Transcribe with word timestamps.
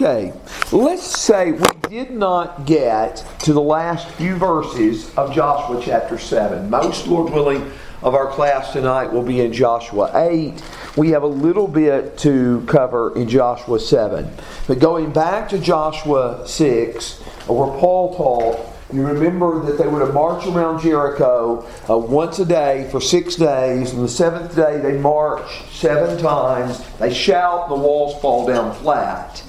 Okay, 0.00 0.32
let's 0.70 1.02
say 1.02 1.50
we 1.50 1.66
did 1.88 2.12
not 2.12 2.66
get 2.66 3.16
to 3.40 3.52
the 3.52 3.60
last 3.60 4.06
few 4.10 4.36
verses 4.36 5.12
of 5.16 5.34
Joshua 5.34 5.82
chapter 5.84 6.16
7. 6.16 6.70
Most, 6.70 7.08
Lord 7.08 7.32
willing, 7.32 7.68
of 8.02 8.14
our 8.14 8.28
class 8.28 8.72
tonight 8.72 9.12
will 9.12 9.24
be 9.24 9.40
in 9.40 9.52
Joshua 9.52 10.12
8. 10.14 10.62
We 10.96 11.10
have 11.10 11.24
a 11.24 11.26
little 11.26 11.66
bit 11.66 12.16
to 12.18 12.64
cover 12.68 13.12
in 13.16 13.28
Joshua 13.28 13.80
7. 13.80 14.30
But 14.68 14.78
going 14.78 15.10
back 15.10 15.48
to 15.48 15.58
Joshua 15.58 16.46
6, 16.46 17.20
where 17.48 17.76
Paul 17.80 18.14
taught, 18.14 18.72
you 18.92 19.04
remember 19.04 19.60
that 19.64 19.78
they 19.78 19.88
were 19.88 20.06
to 20.06 20.12
march 20.12 20.46
around 20.46 20.80
Jericho 20.80 21.66
uh, 21.90 21.98
once 21.98 22.38
a 22.38 22.44
day 22.44 22.88
for 22.92 23.00
six 23.00 23.34
days. 23.34 23.92
and 23.92 24.04
the 24.04 24.08
seventh 24.08 24.54
day, 24.54 24.78
they 24.78 24.96
march 24.96 25.68
seven 25.72 26.16
times. 26.22 26.84
They 27.00 27.12
shout, 27.12 27.68
the 27.68 27.74
walls 27.74 28.22
fall 28.22 28.46
down 28.46 28.72
flat. 28.76 29.42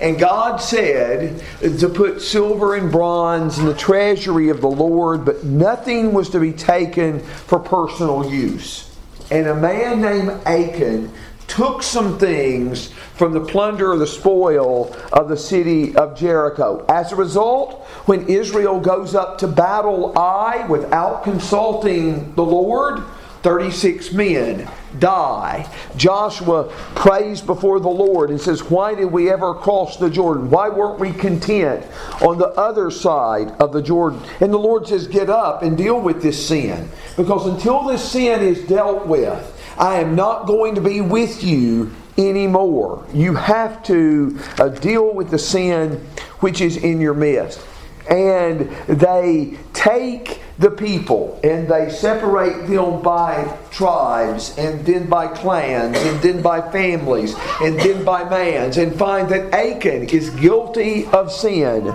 And 0.00 0.18
God 0.18 0.58
said 0.58 1.42
to 1.60 1.88
put 1.88 2.20
silver 2.20 2.74
and 2.74 2.90
bronze 2.90 3.58
in 3.58 3.66
the 3.66 3.74
treasury 3.74 4.48
of 4.48 4.60
the 4.60 4.68
Lord, 4.68 5.24
but 5.24 5.44
nothing 5.44 6.12
was 6.12 6.30
to 6.30 6.40
be 6.40 6.52
taken 6.52 7.20
for 7.20 7.58
personal 7.58 8.30
use. 8.30 8.96
And 9.30 9.46
a 9.46 9.54
man 9.54 10.00
named 10.00 10.30
Achan 10.46 11.12
took 11.46 11.82
some 11.82 12.18
things 12.18 12.88
from 13.14 13.32
the 13.32 13.40
plunder 13.40 13.92
or 13.92 13.98
the 13.98 14.06
spoil 14.06 14.94
of 15.12 15.28
the 15.28 15.36
city 15.36 15.94
of 15.94 16.18
Jericho. 16.18 16.84
As 16.88 17.12
a 17.12 17.16
result, 17.16 17.84
when 18.06 18.26
Israel 18.28 18.80
goes 18.80 19.14
up 19.14 19.38
to 19.38 19.46
battle 19.46 20.12
Ai 20.16 20.66
without 20.66 21.22
consulting 21.22 22.34
the 22.34 22.44
Lord, 22.44 23.04
36 23.42 24.12
men 24.12 24.68
die. 24.98 25.70
Joshua 25.96 26.64
prays 26.94 27.40
before 27.40 27.80
the 27.80 27.88
Lord 27.88 28.30
and 28.30 28.40
says, 28.40 28.62
Why 28.62 28.94
did 28.94 29.06
we 29.06 29.30
ever 29.30 29.54
cross 29.54 29.96
the 29.96 30.10
Jordan? 30.10 30.50
Why 30.50 30.68
weren't 30.68 31.00
we 31.00 31.12
content 31.12 31.84
on 32.22 32.38
the 32.38 32.48
other 32.48 32.90
side 32.90 33.50
of 33.60 33.72
the 33.72 33.82
Jordan? 33.82 34.20
And 34.40 34.52
the 34.52 34.58
Lord 34.58 34.86
says, 34.86 35.06
Get 35.06 35.30
up 35.30 35.62
and 35.62 35.76
deal 35.76 36.00
with 36.00 36.22
this 36.22 36.46
sin. 36.46 36.88
Because 37.16 37.46
until 37.46 37.84
this 37.84 38.10
sin 38.10 38.42
is 38.42 38.66
dealt 38.66 39.06
with, 39.06 39.50
I 39.78 40.00
am 40.00 40.14
not 40.14 40.46
going 40.46 40.74
to 40.76 40.80
be 40.80 41.00
with 41.00 41.42
you 41.42 41.92
anymore. 42.16 43.04
You 43.12 43.34
have 43.34 43.82
to 43.84 44.38
uh, 44.58 44.68
deal 44.68 45.12
with 45.12 45.30
the 45.30 45.38
sin 45.38 46.06
which 46.40 46.60
is 46.60 46.76
in 46.76 47.00
your 47.00 47.14
midst 47.14 47.60
and 48.08 48.70
they 48.86 49.56
take 49.72 50.40
the 50.58 50.70
people 50.70 51.40
and 51.42 51.68
they 51.68 51.90
separate 51.90 52.68
them 52.68 53.02
by 53.02 53.58
tribes 53.70 54.56
and 54.56 54.84
then 54.86 55.08
by 55.08 55.26
clans 55.26 55.96
and 55.96 56.20
then 56.22 56.40
by 56.42 56.60
families 56.70 57.34
and 57.60 57.78
then 57.80 58.04
by 58.04 58.28
mans 58.28 58.76
and 58.76 58.96
find 58.96 59.28
that 59.28 59.52
Achan 59.52 60.08
is 60.10 60.30
guilty 60.30 61.06
of 61.06 61.32
sin. 61.32 61.92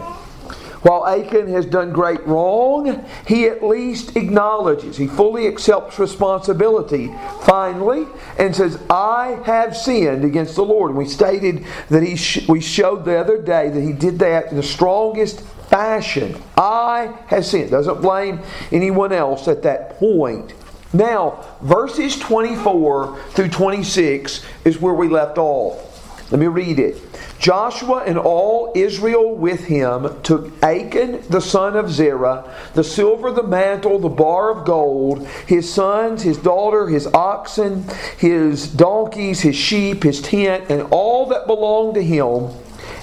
While 0.82 1.06
Achan 1.08 1.50
has 1.50 1.66
done 1.66 1.92
great 1.92 2.26
wrong, 2.26 3.06
he 3.28 3.48
at 3.48 3.62
least 3.62 4.16
acknowledges, 4.16 4.96
he 4.96 5.08
fully 5.08 5.46
accepts 5.46 6.00
responsibility 6.00 7.14
finally 7.42 8.08
and 8.38 8.56
says, 8.56 8.82
I 8.90 9.42
have 9.46 9.76
sinned 9.76 10.24
against 10.24 10.56
the 10.56 10.64
Lord. 10.64 10.92
And 10.92 10.98
we 10.98 11.06
stated 11.06 11.66
that 11.90 12.02
he 12.04 12.16
sh- 12.16 12.48
we 12.48 12.62
showed 12.62 13.04
the 13.04 13.20
other 13.20 13.42
day 13.42 13.68
that 13.70 13.82
he 13.82 13.92
did 13.92 14.20
that 14.20 14.52
in 14.52 14.56
the 14.56 14.64
strongest 14.64 15.44
fashion. 15.70 16.42
I 16.58 17.16
have 17.28 17.46
sinned. 17.46 17.72
Doesn't 17.72 18.02
blame 18.02 18.42
anyone 18.72 19.14
else 19.14 19.48
at 19.48 19.64
that 19.64 19.98
point. 19.98 20.54
Now, 20.92 21.46
verses 21.62 22.18
24 22.18 23.20
through 23.32 23.50
26 23.50 24.44
is 24.66 24.82
where 24.82 24.96
we 24.96 25.08
left 25.08 25.38
off. 25.38 25.86
Let 26.32 26.40
me 26.40 26.48
read 26.48 26.80
it. 26.80 26.98
Joshua 27.40 28.04
and 28.06 28.18
all 28.18 28.72
Israel 28.76 29.34
with 29.34 29.66
him 29.66 30.22
took 30.22 30.52
Achan 30.62 31.24
the 31.30 31.40
son 31.40 31.76
of 31.76 31.90
Zerah, 31.90 32.54
the 32.74 32.84
silver, 32.84 33.32
the 33.32 33.44
mantle, 33.44 33.98
the 33.98 34.10
bar 34.10 34.52
of 34.52 34.66
gold, 34.66 35.26
his 35.48 35.72
sons, 35.72 36.22
his 36.22 36.38
daughter, 36.38 36.88
his 36.88 37.08
oxen, 37.08 37.86
his 38.18 38.68
donkeys, 38.68 39.42
his 39.42 39.56
sheep, 39.56 40.04
his 40.04 40.22
tent, 40.22 40.66
and 40.70 40.84
all 40.92 41.28
that 41.28 41.48
belonged 41.48 41.96
to 41.96 42.04
him 42.04 42.50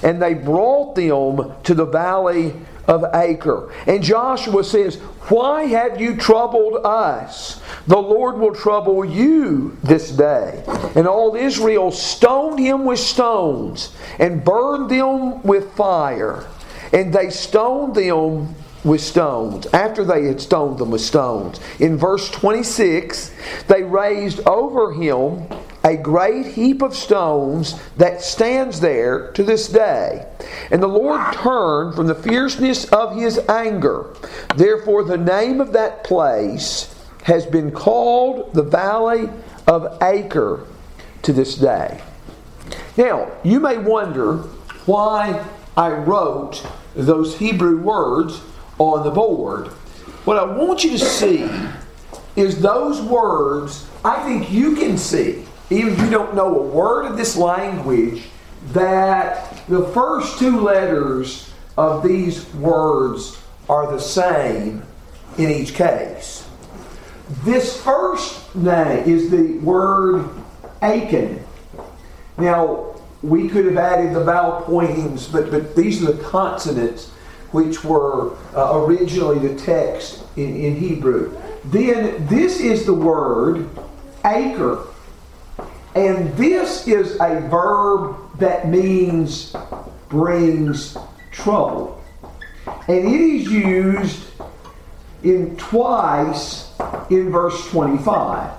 and 0.03 0.21
they 0.21 0.33
brought 0.33 0.95
them 0.95 1.53
to 1.63 1.73
the 1.73 1.85
valley 1.85 2.53
of 2.87 3.03
Achor. 3.13 3.71
And 3.85 4.01
Joshua 4.01 4.63
says, 4.63 4.95
Why 5.29 5.63
have 5.63 5.99
you 5.99 6.15
troubled 6.15 6.85
us? 6.85 7.61
The 7.87 7.97
Lord 7.97 8.37
will 8.37 8.55
trouble 8.55 9.03
you 9.03 9.77
this 9.83 10.11
day. 10.11 10.63
And 10.95 11.07
all 11.07 11.35
Israel 11.35 11.91
stoned 11.91 12.59
him 12.59 12.85
with 12.85 12.99
stones 12.99 13.93
and 14.19 14.43
burned 14.43 14.89
them 14.89 15.43
with 15.43 15.73
fire. 15.73 16.47
And 16.93 17.13
they 17.13 17.29
stoned 17.29 17.95
them 17.95 18.55
with 18.83 19.01
stones 19.01 19.67
after 19.67 20.05
they 20.05 20.25
had 20.25 20.39
stoned 20.39 20.77
them 20.77 20.91
with 20.91 21.01
stones. 21.01 21.59
In 21.79 21.97
verse 21.97 22.29
26, 22.31 23.33
they 23.67 23.83
raised 23.83 24.39
over 24.47 24.93
him 24.93 25.45
a 25.87 25.95
great 25.95 26.45
heap 26.47 26.81
of 26.81 26.93
stones 26.93 27.79
that 27.95 28.21
stands 28.21 28.81
there 28.81 29.31
to 29.31 29.41
this 29.41 29.69
day. 29.69 30.27
And 30.69 30.83
the 30.83 30.87
Lord 30.87 31.21
turned 31.33 31.95
from 31.95 32.07
the 32.07 32.15
fierceness 32.15 32.91
of 32.91 33.15
his 33.15 33.39
anger. 33.47 34.13
Therefore, 34.57 35.05
the 35.05 35.17
name 35.17 35.61
of 35.61 35.71
that 35.73 36.03
place 36.03 36.93
has 37.23 37.45
been 37.45 37.71
called 37.71 38.53
the 38.53 38.63
Valley 38.63 39.29
of 39.65 39.97
Achor 40.03 40.65
to 41.21 41.31
this 41.31 41.55
day. 41.55 42.01
Now, 42.97 43.31
you 43.45 43.61
may 43.61 43.77
wonder 43.77 44.37
why 44.87 45.45
I 45.77 45.91
wrote 45.91 46.65
those 46.95 47.37
Hebrew 47.37 47.79
words 47.79 48.41
on 48.77 49.05
the 49.05 49.11
board. 49.11 49.67
What 50.25 50.37
I 50.37 50.43
want 50.43 50.83
you 50.83 50.91
to 50.91 50.99
see 50.99 51.49
is 52.35 52.61
those 52.61 53.01
words 53.01 53.87
I 54.03 54.23
think 54.23 54.51
you 54.51 54.75
can 54.75 54.97
see 54.97 55.46
even 55.69 55.93
if 55.93 55.99
you 55.99 56.09
don't 56.09 56.35
know 56.35 56.59
a 56.59 56.61
word 56.61 57.05
of 57.05 57.17
this 57.17 57.35
language, 57.35 58.23
that 58.73 59.65
the 59.67 59.85
first 59.87 60.39
two 60.39 60.61
letters 60.61 61.51
of 61.77 62.03
these 62.03 62.51
words 62.55 63.37
are 63.69 63.91
the 63.91 63.99
same 63.99 64.83
in 65.37 65.51
each 65.51 65.73
case. 65.73 66.47
This 67.43 67.81
first 67.81 68.55
name 68.55 69.07
is 69.07 69.29
the 69.29 69.57
word 69.59 70.29
Achan. 70.81 71.43
Now, 72.37 72.95
we 73.21 73.49
could 73.49 73.65
have 73.65 73.77
added 73.77 74.15
the 74.15 74.23
vowel 74.23 74.61
pointings, 74.61 75.27
but, 75.27 75.51
but 75.51 75.75
these 75.75 76.01
are 76.03 76.11
the 76.13 76.23
consonants 76.23 77.09
which 77.51 77.83
were 77.83 78.35
uh, 78.55 78.81
originally 78.83 79.45
the 79.45 79.59
text 79.59 80.23
in, 80.35 80.55
in 80.55 80.75
Hebrew. 80.75 81.35
Then 81.65 82.25
this 82.27 82.59
is 82.59 82.85
the 82.85 82.93
word 82.93 83.69
Achor. 84.25 84.85
And 85.97 86.31
this 86.37 86.87
is 86.87 87.15
a 87.19 87.39
verb 87.49 88.17
that 88.37 88.69
means 88.69 89.55
brings 90.09 90.95
trouble. 91.31 91.99
And 92.87 93.07
it 93.07 93.19
is 93.19 93.51
used 93.51 94.23
in 95.23 95.57
twice 95.57 96.71
in 97.09 97.31
verse 97.31 97.67
25. 97.71 98.51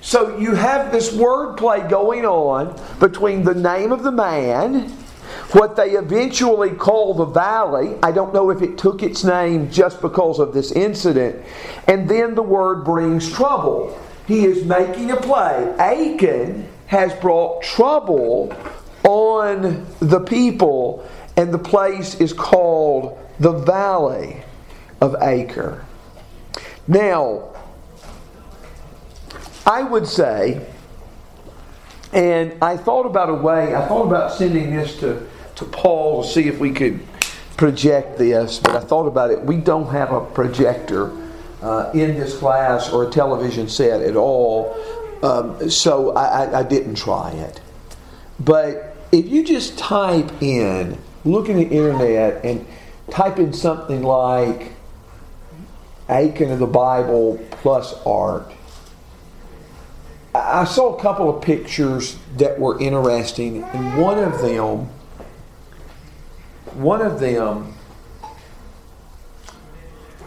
So 0.00 0.36
you 0.36 0.56
have 0.56 0.90
this 0.90 1.14
wordplay 1.14 1.88
going 1.88 2.24
on 2.24 2.76
between 2.98 3.44
the 3.44 3.54
name 3.54 3.92
of 3.92 4.02
the 4.02 4.10
man, 4.10 4.90
what 5.52 5.76
they 5.76 5.90
eventually 5.92 6.70
call 6.70 7.14
the 7.14 7.26
valley. 7.26 7.94
I 8.02 8.10
don't 8.10 8.34
know 8.34 8.50
if 8.50 8.62
it 8.62 8.76
took 8.76 9.04
its 9.04 9.22
name 9.22 9.70
just 9.70 10.02
because 10.02 10.40
of 10.40 10.52
this 10.52 10.72
incident. 10.72 11.40
And 11.86 12.08
then 12.08 12.34
the 12.34 12.42
word 12.42 12.84
brings 12.84 13.32
trouble. 13.32 13.96
He 14.28 14.44
is 14.44 14.62
making 14.66 15.10
a 15.10 15.16
play. 15.16 15.74
Achan 15.78 16.68
has 16.88 17.14
brought 17.14 17.62
trouble 17.62 18.54
on 19.02 19.86
the 20.00 20.20
people, 20.20 21.08
and 21.38 21.52
the 21.52 21.58
place 21.58 22.14
is 22.16 22.34
called 22.34 23.18
the 23.40 23.52
Valley 23.52 24.42
of 25.00 25.16
Achor. 25.22 25.82
Now, 26.86 27.48
I 29.66 29.82
would 29.82 30.06
say, 30.06 30.66
and 32.12 32.52
I 32.60 32.76
thought 32.76 33.06
about 33.06 33.30
a 33.30 33.34
way, 33.34 33.74
I 33.74 33.88
thought 33.88 34.06
about 34.06 34.32
sending 34.34 34.76
this 34.76 35.00
to, 35.00 35.26
to 35.56 35.64
Paul 35.64 36.22
to 36.22 36.28
see 36.28 36.48
if 36.48 36.58
we 36.58 36.72
could 36.72 37.00
project 37.56 38.18
this, 38.18 38.58
but 38.58 38.76
I 38.76 38.80
thought 38.80 39.06
about 39.06 39.30
it. 39.30 39.42
We 39.42 39.56
don't 39.56 39.88
have 39.88 40.12
a 40.12 40.20
projector 40.20 41.12
uh, 41.62 41.90
in 41.94 42.14
this 42.14 42.38
class 42.38 42.90
or 42.90 43.08
a 43.08 43.10
television 43.10 43.68
set 43.68 44.02
at 44.02 44.16
all, 44.16 44.76
um, 45.22 45.70
so 45.70 46.14
I, 46.14 46.44
I, 46.44 46.58
I 46.60 46.62
didn't 46.62 46.94
try 46.94 47.32
it. 47.32 47.60
But 48.38 48.96
if 49.10 49.26
you 49.26 49.44
just 49.44 49.78
type 49.78 50.30
in, 50.42 50.98
look 51.24 51.48
in 51.48 51.56
the 51.56 51.68
internet 51.68 52.44
and 52.44 52.66
type 53.10 53.38
in 53.38 53.52
something 53.52 54.02
like 54.02 54.72
Achan 56.08 56.50
of 56.52 56.58
the 56.58 56.66
Bible 56.66 57.44
plus 57.50 57.94
art, 58.06 58.52
I 60.34 60.64
saw 60.64 60.96
a 60.96 61.02
couple 61.02 61.34
of 61.34 61.42
pictures 61.42 62.16
that 62.36 62.60
were 62.60 62.80
interesting, 62.80 63.64
and 63.64 64.00
one 64.00 64.18
of 64.18 64.40
them 64.40 64.90
one 66.74 67.02
of 67.02 67.18
them 67.18 67.74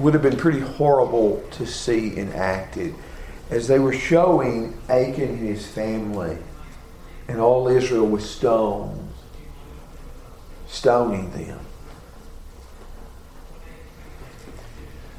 would 0.01 0.13
have 0.13 0.23
been 0.23 0.37
pretty 0.37 0.59
horrible 0.59 1.43
to 1.51 1.65
see 1.65 2.17
enacted 2.17 2.95
as 3.49 3.67
they 3.67 3.79
were 3.79 3.93
showing 3.93 4.77
Achan 4.89 5.29
and 5.29 5.39
his 5.39 5.67
family 5.67 6.37
and 7.27 7.39
all 7.39 7.67
Israel 7.67 8.07
with 8.07 8.23
stones, 8.25 9.13
stoning 10.67 11.31
them. 11.31 11.59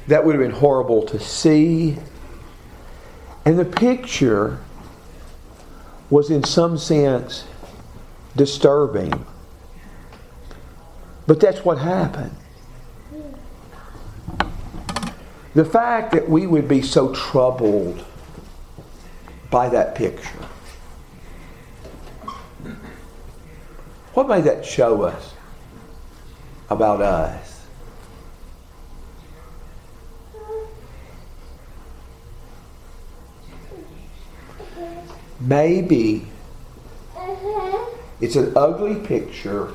That 0.07 0.25
would 0.25 0.35
have 0.35 0.43
been 0.43 0.59
horrible 0.59 1.03
to 1.07 1.19
see. 1.19 1.97
And 3.45 3.57
the 3.57 3.65
picture 3.65 4.59
was, 6.09 6.29
in 6.29 6.43
some 6.43 6.77
sense, 6.77 7.45
disturbing. 8.35 9.25
But 11.25 11.39
that's 11.39 11.63
what 11.63 11.77
happened. 11.77 12.35
The 15.55 15.65
fact 15.65 16.13
that 16.13 16.27
we 16.27 16.47
would 16.47 16.67
be 16.67 16.81
so 16.81 17.13
troubled 17.13 18.03
by 19.51 19.69
that 19.69 19.93
picture. 19.93 20.39
What 24.15 24.27
may 24.27 24.41
that 24.41 24.65
show 24.65 25.03
us 25.03 25.33
about 26.71 27.01
us? 27.01 27.65
Maybe 35.39 36.27
it's 38.21 38.35
an 38.35 38.53
ugly 38.55 38.95
picture, 39.05 39.73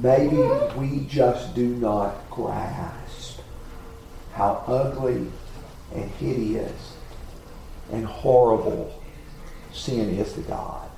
maybe 0.00 0.36
we 0.76 1.04
just 1.08 1.54
do 1.54 1.66
not 1.76 2.30
grasp 2.30 3.01
how 4.32 4.64
ugly 4.66 5.26
and 5.94 6.10
hideous 6.12 6.96
and 7.92 8.06
horrible 8.06 8.92
sin 9.72 10.10
is 10.18 10.32
to 10.34 10.40
God. 10.42 10.88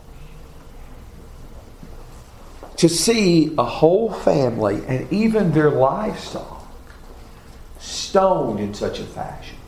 To 2.79 2.89
see 2.89 3.55
a 3.57 3.65
whole 3.65 4.13
family 4.13 4.83
and 4.87 5.13
even 5.13 5.53
their 5.53 5.71
livestock 5.71 6.67
stoned 7.79 8.61
in 8.61 8.75
such 8.75 9.01
a 9.01 9.05
fashion. 9.05 9.59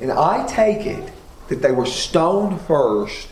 And 0.00 0.10
I 0.10 0.46
take 0.46 0.86
it 0.86 1.12
that 1.48 1.62
they 1.62 1.72
were 1.72 1.86
stoned 1.86 2.60
first 2.62 3.28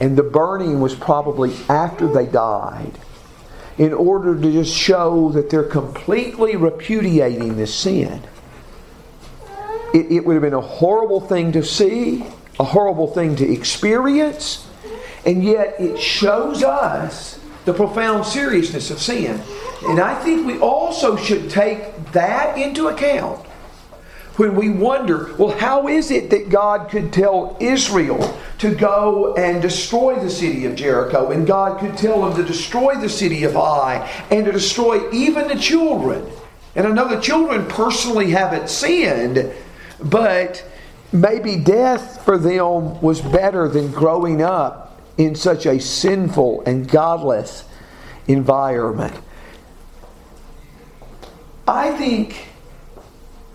and 0.00 0.16
the 0.16 0.22
burning 0.22 0.80
was 0.80 0.94
probably 0.94 1.54
after 1.68 2.06
they 2.06 2.26
died 2.26 2.92
in 3.76 3.92
order 3.92 4.34
to 4.34 4.52
just 4.52 4.74
show 4.74 5.30
that 5.30 5.50
they're 5.50 5.62
completely 5.62 6.56
repudiating 6.56 7.56
this 7.56 7.74
sin. 7.74 8.22
It, 9.98 10.12
it 10.12 10.24
would 10.24 10.34
have 10.34 10.42
been 10.42 10.54
a 10.54 10.60
horrible 10.60 11.20
thing 11.20 11.52
to 11.52 11.64
see, 11.64 12.24
a 12.60 12.64
horrible 12.64 13.08
thing 13.08 13.34
to 13.36 13.52
experience, 13.52 14.66
and 15.26 15.42
yet 15.42 15.74
it 15.80 15.98
shows 15.98 16.62
us 16.62 17.40
the 17.64 17.72
profound 17.72 18.24
seriousness 18.24 18.90
of 18.90 19.00
sin. 19.00 19.42
And 19.88 20.00
I 20.00 20.14
think 20.22 20.46
we 20.46 20.58
also 20.58 21.16
should 21.16 21.50
take 21.50 22.12
that 22.12 22.56
into 22.56 22.88
account 22.88 23.44
when 24.36 24.54
we 24.54 24.70
wonder, 24.70 25.34
well, 25.36 25.50
how 25.58 25.88
is 25.88 26.12
it 26.12 26.30
that 26.30 26.48
God 26.48 26.88
could 26.90 27.12
tell 27.12 27.56
Israel 27.58 28.38
to 28.58 28.72
go 28.72 29.34
and 29.34 29.60
destroy 29.60 30.14
the 30.20 30.30
city 30.30 30.64
of 30.64 30.76
Jericho, 30.76 31.32
and 31.32 31.44
God 31.44 31.80
could 31.80 31.96
tell 31.96 32.22
them 32.22 32.36
to 32.36 32.44
destroy 32.44 32.94
the 32.94 33.08
city 33.08 33.42
of 33.42 33.56
Ai, 33.56 34.08
and 34.30 34.44
to 34.46 34.52
destroy 34.52 35.10
even 35.10 35.48
the 35.48 35.56
children? 35.56 36.24
And 36.76 36.86
I 36.86 36.90
know 36.90 37.08
the 37.08 37.20
children 37.20 37.66
personally 37.66 38.30
haven't 38.30 38.70
sinned, 38.70 39.52
but 40.02 40.64
maybe 41.12 41.56
death 41.56 42.24
for 42.24 42.38
them 42.38 43.00
was 43.00 43.20
better 43.20 43.68
than 43.68 43.90
growing 43.90 44.42
up 44.42 45.00
in 45.16 45.34
such 45.34 45.66
a 45.66 45.80
sinful 45.80 46.62
and 46.62 46.88
godless 46.88 47.64
environment. 48.26 49.14
I 51.66 51.90
think 51.92 52.48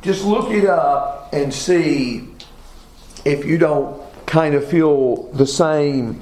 just 0.01 0.25
look 0.25 0.51
it 0.51 0.65
up 0.65 1.33
and 1.33 1.53
see 1.53 2.27
if 3.25 3.45
you 3.45 3.57
don't 3.57 4.01
kind 4.25 4.53
of 4.55 4.67
feel 4.67 5.31
the 5.31 5.47
same 5.47 6.21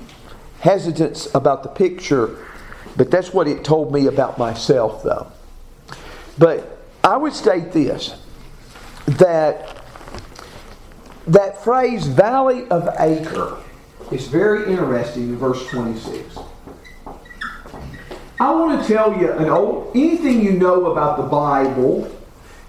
hesitance 0.59 1.33
about 1.33 1.63
the 1.63 1.69
picture. 1.69 2.37
But 2.95 3.09
that's 3.09 3.33
what 3.33 3.47
it 3.47 3.63
told 3.63 3.91
me 3.91 4.07
about 4.07 4.37
myself, 4.37 5.01
though. 5.01 5.31
But 6.37 6.77
I 7.03 7.17
would 7.17 7.33
state 7.33 7.71
this 7.71 8.15
that 9.07 9.80
that 11.27 11.63
phrase 11.63 12.07
valley 12.07 12.67
of 12.69 12.89
Achor 12.99 13.57
is 14.11 14.27
very 14.27 14.71
interesting 14.71 15.29
in 15.29 15.37
verse 15.37 15.65
26 15.67 16.37
i 18.39 18.51
want 18.51 18.81
to 18.81 18.87
tell 18.93 19.17
you 19.19 19.31
an 19.31 19.49
old 19.49 19.91
anything 19.95 20.43
you 20.43 20.53
know 20.53 20.91
about 20.91 21.17
the 21.17 21.23
bible 21.23 22.11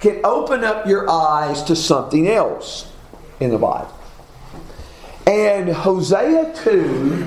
can 0.02 0.20
open 0.25 0.64
up 0.64 0.84
your 0.84 1.08
eyes 1.08 1.62
to 1.62 1.76
something 1.76 2.28
else 2.28 2.90
in 3.38 3.50
the 3.50 3.58
Bible. 3.58 3.94
And 5.28 5.69
Hosea 5.69 6.52
2, 6.56 7.25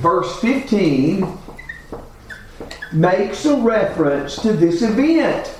verse 0.00 0.38
15, 0.40 1.26
makes 2.92 3.46
a 3.46 3.56
reference 3.56 4.36
to 4.42 4.52
this 4.52 4.82
event. 4.82 5.57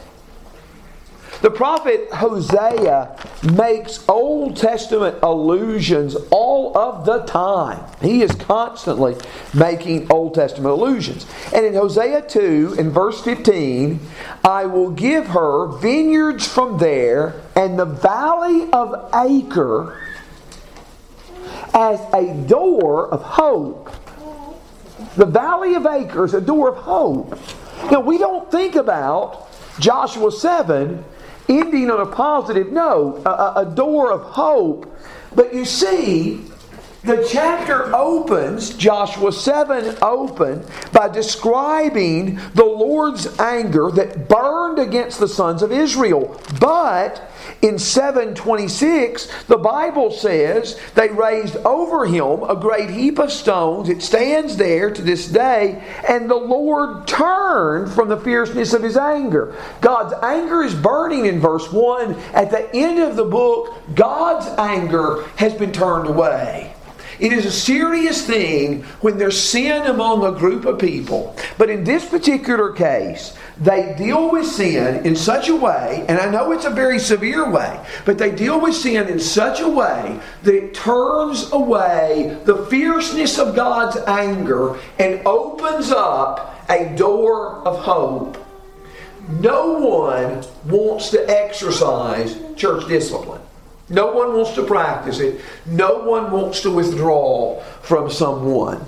The 1.41 1.51
prophet 1.51 2.09
Hosea 2.13 3.17
makes 3.53 4.05
Old 4.09 4.57
Testament 4.57 5.19
allusions 5.23 6.17
all 6.31 6.77
of 6.77 7.05
the 7.05 7.19
time. 7.27 7.85
He 8.03 8.23
is 8.23 8.33
constantly 8.33 9.17
making 9.55 10.11
Old 10.11 10.35
Testament 10.35 10.73
allusions. 10.73 11.27
And 11.55 11.65
in 11.65 11.75
Hosea 11.75 12.23
2, 12.23 12.75
in 12.79 12.91
verse 12.91 13.23
15, 13.23 14.01
I 14.45 14.67
will 14.67 14.91
give 14.91 15.29
her 15.29 15.69
vineyards 15.79 16.49
from 16.49 16.79
there 16.79 17.41
and 17.55 17.79
the 17.79 17.85
valley 17.85 18.69
of 18.73 19.09
Achor 19.15 19.97
as 21.73 22.01
a 22.13 22.35
door 22.49 23.09
of 23.09 23.23
hope. 23.23 23.91
The 25.17 25.27
valley 25.27 25.75
of 25.75 25.87
Achor 25.87 26.25
is 26.25 26.35
a 26.35 26.41
door 26.41 26.71
of 26.71 26.79
hope. 26.79 27.39
Now, 27.93 28.01
we 28.01 28.19
don't 28.19 28.51
think 28.51 28.75
about 28.75 29.49
Joshua 29.79 30.33
7 30.33 31.05
ending 31.49 31.91
on 31.91 32.01
a 32.01 32.07
positive 32.07 32.73
note, 32.73 33.23
a, 33.25 33.61
a 33.61 33.65
door 33.65 34.13
of 34.13 34.23
hope. 34.23 34.95
But 35.35 35.55
you 35.55 35.65
see, 35.65 36.45
the 37.05 37.27
chapter 37.31 37.95
opens, 37.95 38.71
Joshua 38.75 39.33
7 39.33 39.97
open, 40.03 40.65
by 40.93 41.09
describing 41.09 42.41
the 42.55 42.65
Lord's 42.65 43.39
anger 43.39 43.91
that 43.93 44.29
burned 44.29 44.79
against 44.79 45.21
the 45.21 45.29
sons 45.29 45.63
of 45.63 45.71
Israel. 45.71 46.41
But 46.61 47.31
in 47.61 47.79
726, 47.79 49.45
the 49.45 49.59
Bible 49.59 50.11
says 50.13 50.79
they 50.95 51.09
raised 51.09 51.57
over 51.57 52.07
him 52.07 52.45
a 52.45 52.55
great 52.55 52.91
heap 52.91 53.19
of 53.19 53.33
stones. 53.33 53.89
It 53.89 54.03
stands 54.03 54.57
there 54.57 54.91
to 54.91 55.03
this 55.03 55.27
day, 55.27 55.83
and 56.09 56.31
the 56.31 56.37
Lord 56.37 57.09
turned 57.09 57.93
from 57.93 58.09
the 58.09 58.17
fierceness 58.17 58.73
of 58.75 58.83
his 58.83 58.97
anger. 58.97 59.57
God's 59.81 60.15
anger 60.23 60.63
is 60.63 60.75
burning 60.75 61.27
in 61.27 61.41
verse 61.41 61.73
1. 61.73 62.15
At 62.33 62.51
the 62.51 62.75
end 62.75 63.01
of 63.01 63.17
the 63.17 63.25
book, 63.25 63.75
God's 63.95 64.47
anger 64.59 65.25
has 65.37 65.55
been 65.55 65.73
turned 65.73 66.09
away. 66.09 66.75
It 67.19 67.33
is 67.33 67.45
a 67.47 67.51
serious 67.51 68.25
thing 68.25 68.83
when 69.01 69.19
there's 69.19 69.41
sin 69.41 69.87
among 69.87 70.25
a 70.25 70.39
group 70.39 70.65
of 70.65 70.79
people. 70.79 71.35
But 71.57 71.71
in 71.71 71.83
this 71.85 72.09
particular 72.09 72.73
case, 72.73 73.37
they 73.61 73.95
deal 73.99 74.31
with 74.31 74.47
sin 74.47 75.05
in 75.05 75.17
such 75.17 75.49
a 75.49 75.57
way, 75.57 76.05
and 76.09 76.19
I 76.19 76.31
know 76.31 76.53
it's 76.53 76.65
a 76.65 76.71
very 76.71 77.01
severe 77.01 77.51
way, 77.51 77.85
but 78.05 78.19
they 78.19 78.31
deal 78.31 78.61
with 78.61 78.75
sin 78.75 79.09
in 79.09 79.19
such 79.19 79.61
a 79.61 79.69
way 79.69 80.21
that 80.45 80.55
it 80.55 80.75
turns 80.75 81.51
away 81.53 82.39
the 82.45 82.67
fierceness 82.67 83.39
of 83.39 83.57
God's 83.57 83.97
anger 84.07 84.79
and 84.99 85.27
opens 85.27 85.91
up 85.91 86.65
a 86.71 86.95
door 86.97 87.67
of 87.67 87.81
hope. 87.81 88.45
No 89.29 89.73
one 89.75 90.45
wants 90.71 91.11
to 91.11 91.29
exercise 91.29 92.39
church 92.57 92.87
discipline. 92.87 93.43
No 93.91 94.13
one 94.13 94.35
wants 94.35 94.55
to 94.55 94.65
practice 94.65 95.19
it. 95.21 95.41
No 95.67 95.99
one 95.99 96.31
wants 96.31 96.61
to 96.63 96.71
withdraw 96.71 97.63
from 97.83 98.11
someone. 98.11 98.85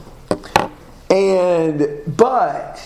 And, 1.09 2.03
but, 2.07 2.81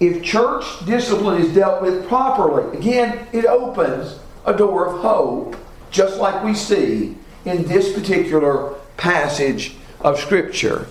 if 0.00 0.22
church 0.22 0.64
discipline 0.86 1.42
is 1.42 1.54
dealt 1.54 1.82
with 1.82 2.08
properly, 2.08 2.76
again, 2.76 3.26
it 3.32 3.44
opens 3.44 4.18
a 4.46 4.56
door 4.56 4.86
of 4.86 5.00
hope, 5.02 5.56
just 5.90 6.18
like 6.18 6.42
we 6.42 6.54
see 6.54 7.16
in 7.44 7.64
this 7.64 7.92
particular 7.92 8.74
passage 8.96 9.76
of 10.00 10.18
Scripture. 10.18 10.86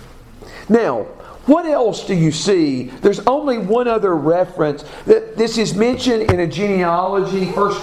Now, 0.68 1.04
what 1.46 1.64
else 1.66 2.06
do 2.06 2.14
you 2.14 2.30
see? 2.30 2.84
There's 2.84 3.20
only 3.20 3.58
one 3.58 3.88
other 3.88 4.14
reference 4.14 4.84
that 5.06 5.36
this 5.36 5.56
is 5.56 5.74
mentioned 5.74 6.30
in 6.30 6.40
a 6.40 6.46
genealogy. 6.46 7.46
First, 7.52 7.80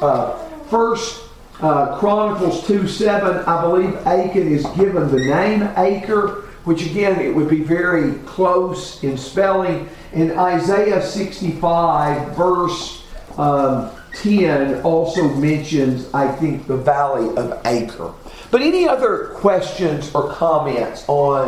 uh, 0.00 0.38
first 0.70 1.22
uh, 1.60 1.98
Chronicles 1.98 2.66
2 2.66 2.88
7, 2.88 3.44
I 3.46 3.60
believe 3.60 3.94
Achan 4.06 4.48
is 4.48 4.64
given 4.76 5.10
the 5.10 5.18
name 5.18 5.60
Achar, 5.76 6.44
which 6.64 6.86
again, 6.86 7.20
it 7.20 7.34
would 7.34 7.48
be 7.48 7.60
very 7.60 8.14
close 8.20 9.02
in 9.02 9.16
spelling. 9.16 9.88
In 10.12 10.38
Isaiah 10.38 11.02
65, 11.02 12.36
verse 12.36 13.04
um, 13.36 13.90
10, 14.14 14.82
also 14.82 15.28
mentions, 15.34 16.12
I 16.12 16.30
think, 16.32 16.66
the 16.66 16.76
valley 16.76 17.34
of 17.36 17.60
Achor. 17.66 18.12
But 18.50 18.62
any 18.62 18.86
other 18.86 19.28
questions 19.34 20.14
or 20.14 20.32
comments 20.32 21.04
on 21.08 21.46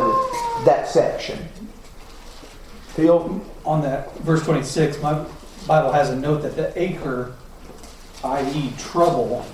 that 0.65 0.87
section? 0.87 1.47
Phil? 2.89 3.41
On 3.65 3.81
that, 3.81 4.15
verse 4.19 4.43
26, 4.43 5.01
my 5.01 5.25
Bible 5.67 5.91
has 5.91 6.09
a 6.09 6.15
note 6.15 6.41
that 6.43 6.55
the 6.55 6.71
acre, 6.79 7.33
i.e., 8.23 8.73
trouble, 8.77 9.45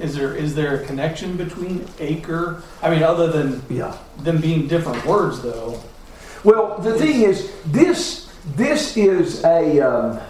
is 0.00 0.14
there 0.16 0.34
is 0.34 0.54
there 0.54 0.76
a 0.76 0.86
connection 0.86 1.36
between 1.36 1.86
acre? 1.98 2.62
I 2.82 2.90
mean, 2.90 3.02
other 3.02 3.28
than 3.28 3.62
Yeah. 3.68 3.94
them 4.22 4.40
being 4.40 4.66
different 4.66 5.04
words, 5.06 5.40
though. 5.42 5.78
Well, 6.42 6.78
the 6.78 6.94
thing 6.94 7.22
is, 7.22 7.50
this 7.66 8.28
this 8.56 8.96
is 8.96 9.44
a. 9.44 9.80
Um, 9.80 10.20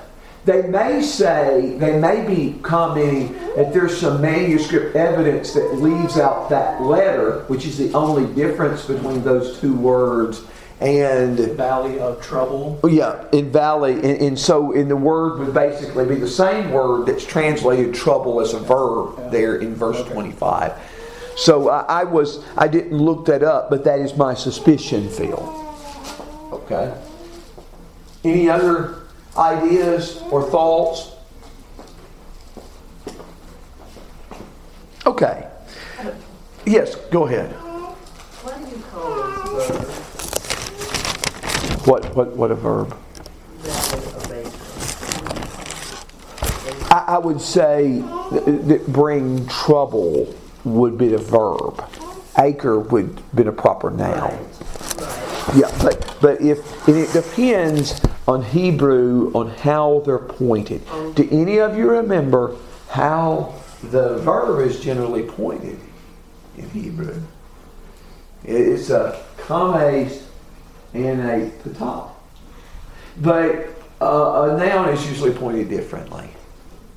they 0.47 0.63
may 0.63 1.03
say 1.03 1.77
they 1.79 1.99
may 2.01 2.27
be 2.27 2.59
commenting 2.63 3.35
that 3.57 3.75
there's 3.75 4.01
some 4.01 4.23
manuscript 4.23 4.97
evidence 4.97 5.53
that 5.53 5.75
leaves 5.75 6.19
out 6.19 6.49
that 6.49 6.81
letter, 6.81 7.45
which 7.49 7.67
is 7.67 7.77
the 7.77 7.93
only 7.93 8.25
difference 8.35 8.87
between 8.87 9.23
those 9.23 9.61
two 9.61 9.75
words. 9.75 10.41
And 10.81 11.37
Valley 11.39 11.99
of 12.01 12.23
trouble. 12.23 12.81
yeah, 12.89 13.25
in 13.33 13.53
valley, 13.53 13.93
and, 13.95 14.05
and 14.23 14.39
so 14.39 14.73
in 14.73 14.89
the 14.89 14.97
word 14.97 15.39
would 15.39 15.53
basically 15.53 16.07
be 16.07 16.15
the 16.15 16.27
same 16.29 16.71
word 16.73 17.05
that's 17.07 17.25
translated 17.27 17.95
trouble 17.95 18.41
as 18.41 18.55
a 18.55 18.59
verb 18.61 19.15
Yeah. 19.19 19.29
there 19.29 19.57
in 19.57 19.75
verse 19.75 19.99
Okay. 19.99 20.11
25. 20.13 20.73
So 21.37 21.69
I, 21.69 21.81
I 22.01 22.05
was 22.05 22.43
I 22.57 22.67
didn't 22.67 22.97
look 22.97 23.27
that 23.27 23.43
up, 23.43 23.69
but 23.69 23.85
that 23.85 23.99
is 24.01 24.17
my 24.17 24.33
suspicion, 24.33 25.11
Phil. 25.11 25.39
Okay. 26.53 26.95
Any 28.25 28.49
other 28.49 29.03
ideas 29.37 30.23
or 30.31 30.43
thoughts? 30.51 31.13
Okay. 35.07 35.47
Yes, 36.65 36.95
go 37.11 37.27
ahead. 37.27 37.51
What 37.53 38.59
do 38.65 38.71
you 38.77 38.83
call 38.91 39.57
this 39.57 39.69
verb? 39.71 40.07
What 41.91 42.15
what 42.15 42.37
what 42.37 42.53
a 42.53 42.55
verb? 42.55 42.97
I, 46.89 47.05
I 47.09 47.19
would 47.19 47.41
say 47.41 47.99
that, 48.31 48.85
bring 48.87 49.45
trouble 49.49 50.33
would 50.63 50.97
be 50.97 51.09
the 51.09 51.19
verb. 51.19 51.85
Acre 52.39 52.79
would 52.79 53.21
be 53.35 53.43
the 53.43 53.51
proper 53.51 53.91
noun. 53.91 54.39
Yeah, 55.57 55.77
but 55.83 56.17
but 56.21 56.41
if 56.41 56.61
it 56.89 57.13
depends 57.13 58.01
on 58.29 58.45
Hebrew 58.45 59.33
on 59.35 59.49
how 59.51 60.05
they're 60.07 60.19
pointed. 60.19 60.83
Do 61.17 61.29
any 61.33 61.59
of 61.59 61.77
you 61.77 61.91
remember 61.91 62.55
how 62.91 63.53
the 63.83 64.19
verb 64.19 64.65
is 64.65 64.79
generally 64.79 65.25
pointed 65.25 65.81
in 66.57 66.71
Hebrew? 66.71 67.21
It's 68.45 68.91
a 68.91 69.21
kames 69.49 70.30
and 70.95 71.21
a 71.21 71.51
patah. 71.63 72.11
But 73.19 73.69
uh, 74.01 74.51
a 74.51 74.57
noun 74.59 74.89
is 74.91 75.07
usually 75.09 75.33
pointed 75.33 75.69
differently. 75.69 76.29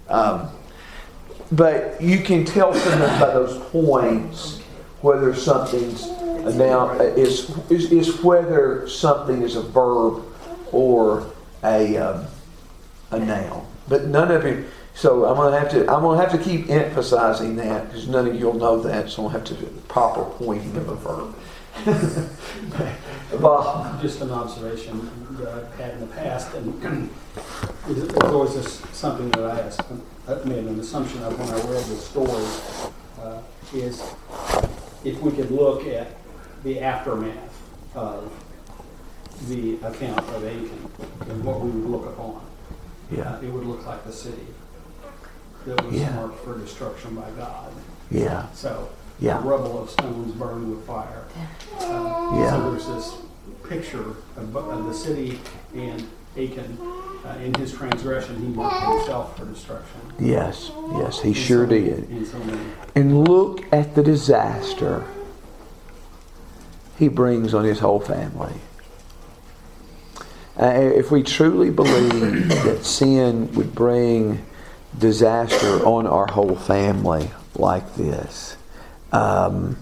Um, 0.08 0.50
but 1.52 2.02
you 2.02 2.20
can 2.20 2.46
tell 2.46 2.74
sometimes 2.74 3.20
by 3.20 3.34
those 3.34 3.58
points 3.70 4.60
whether 5.02 5.36
something's 5.36 6.08
a 6.08 6.56
noun 6.56 7.00
is, 7.02 7.50
is, 7.70 7.92
is 7.92 8.22
whether 8.22 8.88
something 8.88 9.42
is 9.42 9.56
a 9.56 9.62
verb 9.62 10.24
or 10.72 11.32
a, 11.64 11.98
um, 11.98 12.26
a 13.12 13.20
noun. 13.20 13.66
But 13.88 14.08
none 14.08 14.32
of 14.32 14.46
you. 14.46 14.66
So 14.96 15.26
I'm 15.26 15.36
gonna 15.36 15.60
have 15.60 15.72
to 15.72 15.82
I'm 15.92 16.02
gonna 16.02 16.22
have 16.22 16.32
to 16.32 16.38
keep 16.38 16.70
emphasizing 16.70 17.56
that 17.58 17.88
because 17.88 18.08
none 18.08 18.28
of 18.28 18.36
you'll 18.36 18.54
know 18.54 18.80
that. 18.82 19.10
So 19.10 19.24
I'll 19.24 19.30
have 19.30 19.44
to 19.46 19.54
do 19.56 19.66
proper 19.88 20.24
pointing 20.24 20.76
of 20.78 20.90
a 20.90 20.96
verb. 20.96 21.36
Bob. 23.42 24.00
Just 24.02 24.22
an 24.22 24.32
observation 24.32 25.10
that 25.40 25.48
I've 25.48 25.76
had 25.76 25.94
in 25.96 26.02
the 26.02 26.08
past, 26.08 26.54
and 26.54 27.10
it's 27.88 28.14
always 28.18 28.54
just 28.54 28.94
something 28.94 29.30
that 29.32 29.44
I 29.44 29.60
asked, 29.62 29.82
I 30.28 30.36
made 30.46 30.66
an 30.66 30.80
assumption 30.80 31.24
of 31.24 31.38
when 31.40 31.50
I 31.50 31.56
read 31.56 31.84
the 31.86 31.96
story, 31.96 32.46
uh, 33.20 33.42
is 33.74 34.04
if 35.04 35.20
we 35.20 35.32
could 35.32 35.50
look 35.50 35.88
at 35.88 36.16
the 36.64 36.80
aftermath 36.80 37.62
of 37.96 38.32
the 39.48 39.76
account 39.78 40.20
of 40.20 40.46
Achan 40.46 40.90
and 41.30 41.44
what 41.44 41.60
we 41.60 41.72
would 41.72 41.90
look 41.90 42.06
upon. 42.06 42.46
Yeah. 43.12 43.34
Uh, 43.34 43.42
It 43.42 43.52
would 43.52 43.66
look 43.66 43.86
like 43.86 44.06
the 44.06 44.14
city 44.14 44.46
that 45.66 45.86
was 45.86 45.96
Yeah. 45.96 46.16
marked 46.16 46.44
for 46.44 46.58
destruction 46.58 47.16
by 47.16 47.30
God. 47.38 47.72
Yeah. 48.12 48.46
So, 48.54 48.90
Yeah. 49.20 49.38
the 49.40 49.48
rubble 49.48 49.82
of 49.82 49.90
stones 49.90 50.34
burned 50.34 50.70
with 50.70 50.86
fire. 50.86 51.24
Uh, 51.80 52.32
Yeah. 52.36 52.50
So 52.52 52.72
there's 52.72 52.88
this 52.88 53.14
picture 53.68 54.06
of, 54.38 54.56
of 54.56 54.86
the 54.86 54.94
city 54.94 55.40
and 55.76 56.04
Achan, 56.36 56.78
uh, 57.26 57.38
in 57.44 57.54
his 57.54 57.72
transgression, 57.72 58.38
he 58.42 58.48
marked 58.48 58.84
himself 58.84 59.38
for 59.38 59.46
destruction. 59.46 60.00
Yes. 60.20 60.72
Yes. 60.94 61.22
He 61.22 61.30
In 61.30 61.34
sure 61.36 61.66
so 61.66 61.70
did. 61.70 62.10
In 62.10 62.26
so 62.26 62.40
many. 62.40 62.60
And 62.96 63.28
look 63.28 63.64
at 63.72 63.94
the 63.96 64.02
disaster 64.04 65.06
he 66.98 67.08
brings 67.08 67.54
on 67.54 67.66
his 67.66 67.80
whole 67.80 68.00
family. 68.00 68.54
Uh, 70.60 70.66
if 70.66 71.12
we 71.12 71.24
truly 71.24 71.70
believe 71.70 72.48
that 72.50 72.84
sin 72.86 73.52
would 73.54 73.74
bring 73.74 74.44
disaster 75.00 75.86
on 75.86 76.08
our 76.08 76.28
whole 76.28 76.56
family 76.56 77.30
like 77.56 77.96
this, 77.96 78.58
um, 79.12 79.78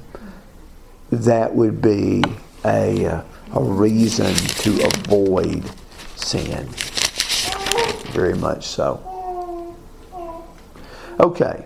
that 1.12 1.54
would 1.54 1.82
be 1.82 2.24
a, 2.66 3.06
uh, 3.06 3.24
a 3.54 3.64
reason 3.64 4.34
to 4.34 4.84
avoid 4.86 5.64
sin. 6.16 6.68
Very 8.12 8.36
much 8.36 8.68
so. 8.68 9.08
Okay. 11.20 11.66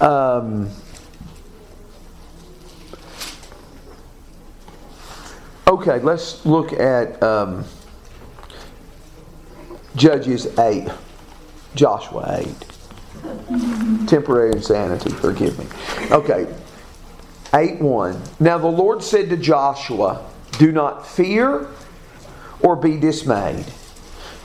Um, 0.00 0.70
okay, 5.66 5.98
let's 6.00 6.44
look 6.46 6.72
at 6.72 7.20
um, 7.22 7.64
Judges 9.96 10.56
8, 10.58 10.88
Joshua 11.74 12.40
8. 12.40 14.06
Temporary 14.06 14.52
insanity, 14.52 15.10
forgive 15.10 15.58
me. 15.58 15.66
Okay, 16.10 16.46
8 17.54 17.80
1. 17.80 18.22
Now 18.40 18.58
the 18.58 18.66
Lord 18.66 19.02
said 19.02 19.30
to 19.30 19.36
Joshua, 19.36 20.24
Do 20.58 20.72
not 20.72 21.06
fear 21.06 21.68
or 22.60 22.76
be 22.76 22.96
dismayed. 22.98 23.66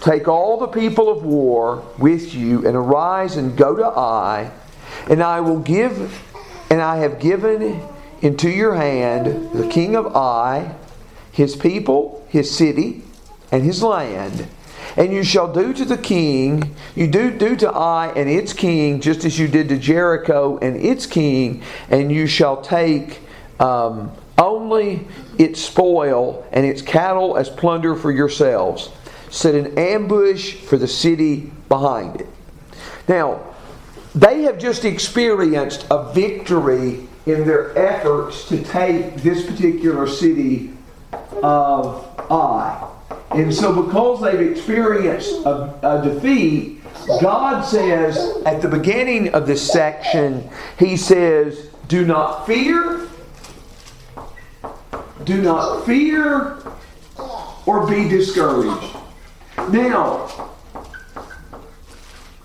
Take 0.01 0.27
all 0.27 0.57
the 0.57 0.67
people 0.67 1.09
of 1.09 1.23
war 1.23 1.83
with 1.97 2.33
you 2.33 2.65
and 2.67 2.75
arise 2.75 3.37
and 3.37 3.55
go 3.55 3.75
to 3.75 3.85
Ai, 3.85 4.51
and 5.09 5.23
I 5.23 5.39
will 5.39 5.59
give, 5.59 6.21
and 6.69 6.81
I 6.81 6.97
have 6.97 7.19
given 7.19 7.81
into 8.21 8.49
your 8.49 8.75
hand 8.75 9.51
the 9.53 9.67
king 9.67 9.95
of 9.95 10.15
Ai, 10.15 10.75
his 11.31 11.55
people, 11.55 12.25
his 12.27 12.53
city, 12.53 13.03
and 13.51 13.63
his 13.63 13.81
land. 13.81 14.47
And 14.95 15.11
you 15.11 15.23
shall 15.23 15.51
do 15.51 15.73
to 15.73 15.85
the 15.85 15.97
king, 15.97 16.75
you 16.95 17.07
do 17.07 17.31
do 17.31 17.55
to 17.57 17.71
Ai 17.71 18.13
and 18.15 18.29
its 18.29 18.53
king, 18.53 19.01
just 19.01 19.25
as 19.25 19.39
you 19.39 19.47
did 19.47 19.69
to 19.69 19.77
Jericho 19.77 20.57
and 20.59 20.75
its 20.75 21.05
king, 21.05 21.63
and 21.89 22.11
you 22.11 22.27
shall 22.27 22.61
take 22.61 23.21
um, 23.59 24.11
only 24.37 25.07
its 25.37 25.61
spoil 25.61 26.45
and 26.51 26.65
its 26.65 26.81
cattle 26.81 27.37
as 27.37 27.49
plunder 27.49 27.95
for 27.95 28.11
yourselves. 28.11 28.89
Set 29.29 29.55
an 29.55 29.77
ambush 29.77 30.53
for 30.53 30.77
the 30.77 30.87
city 30.87 31.51
behind 31.69 32.21
it. 32.21 32.27
Now, 33.07 33.41
they 34.13 34.43
have 34.43 34.59
just 34.59 34.85
experienced 34.85 35.87
a 35.89 36.13
victory 36.13 37.07
in 37.25 37.47
their 37.47 37.75
efforts 37.77 38.47
to 38.49 38.63
take 38.63 39.15
this 39.15 39.45
particular 39.45 40.07
city 40.07 40.73
of 41.41 42.07
Ai. 42.29 42.92
And 43.33 43.53
so, 43.53 43.83
because 43.83 44.21
they've 44.21 44.51
experienced 44.51 45.45
a, 45.45 45.73
a 45.81 46.01
defeat, 46.03 46.81
God 47.21 47.61
says 47.61 48.41
at 48.45 48.61
the 48.61 48.67
beginning 48.67 49.29
of 49.29 49.47
this 49.47 49.71
section, 49.71 50.49
He 50.77 50.97
says, 50.97 51.69
Do 51.87 52.05
not 52.05 52.45
fear 52.45 53.03
do 55.25 55.41
not 55.41 55.85
fear 55.85 56.57
or 57.65 57.87
be 57.87 58.07
discouraged. 58.07 58.95
Now, 59.69 60.49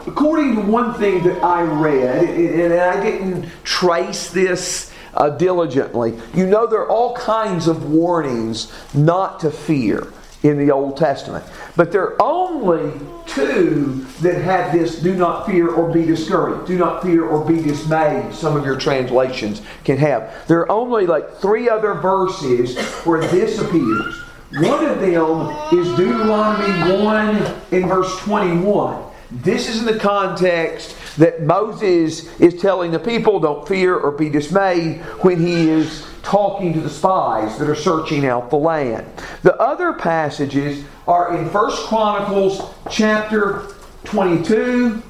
according 0.07 0.57
to 0.57 0.61
one 0.63 0.95
thing 0.95 1.23
that 1.25 1.43
I 1.43 1.63
read, 1.63 2.29
and 2.29 2.75
I 2.75 3.03
didn't 3.03 3.51
trace 3.65 4.31
this 4.31 4.93
uh, 5.15 5.31
diligently, 5.31 6.19
you 6.35 6.47
know 6.47 6.67
there 6.67 6.81
are 6.81 6.89
all 6.89 7.17
kinds 7.17 7.67
of 7.67 7.91
warnings 7.91 8.73
not 8.95 9.41
to 9.41 9.51
fear 9.51 10.13
in 10.43 10.59
the 10.59 10.71
Old 10.71 10.97
Testament. 10.97 11.45
But 11.77 11.93
there 11.93 12.03
are 12.03 12.23
only 12.23 12.93
two 13.27 14.07
that 14.21 14.41
have 14.43 14.73
this 14.73 15.01
do 15.01 15.15
not 15.15 15.47
fear 15.47 15.69
or 15.69 15.93
be 15.93 16.05
discouraged. 16.05 16.67
Do 16.67 16.79
not 16.79 17.03
fear 17.03 17.25
or 17.25 17.45
be 17.45 17.61
dismayed, 17.61 18.35
some 18.35 18.57
of 18.57 18.65
your 18.65 18.77
translations 18.77 19.63
can 19.85 19.99
have. 19.99 20.47
There 20.47 20.61
are 20.61 20.73
only 20.73 21.07
like 21.07 21.39
three 21.39 21.69
other 21.69 21.95
verses 21.95 22.79
where 23.05 23.21
this 23.29 23.59
appears. 23.59 24.15
One 24.55 24.85
of 24.85 25.01
them 25.01 25.79
is 25.79 25.95
Deuteronomy 25.97 27.03
1 27.03 27.55
in 27.73 27.89
verse 27.89 28.19
21. 28.21 29.05
This 29.31 29.69
is 29.69 29.81
in 29.81 29.85
the 29.85 29.99
context 29.99 30.97
that 31.19 31.43
Moses 31.43 32.41
is 32.41 32.59
telling 32.59 32.91
the 32.91 32.99
people, 32.99 33.41
don't 33.41 33.69
fear 33.69 33.95
or 33.95 34.11
be 34.11 34.31
dismayed, 34.31 35.03
when 35.21 35.39
he 35.39 35.69
is 35.69 36.07
talking 36.29 36.75
to 36.75 36.81
the 36.81 36.91
spies 36.91 37.59
that 37.59 37.71
are 37.71 37.75
searching 37.75 38.27
out 38.27 38.51
the 38.51 38.57
land. 38.57 39.07
The 39.43 39.57
other 39.57 39.95
passages 39.95 40.85
are 41.07 41.35
in 41.35 41.51
1 41.51 41.73
Chronicles 41.87 42.71
chapter 42.91 43.63
22 44.05 45.03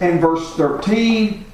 and 0.00 0.20
verse 0.20 0.54
13, 0.54 1.44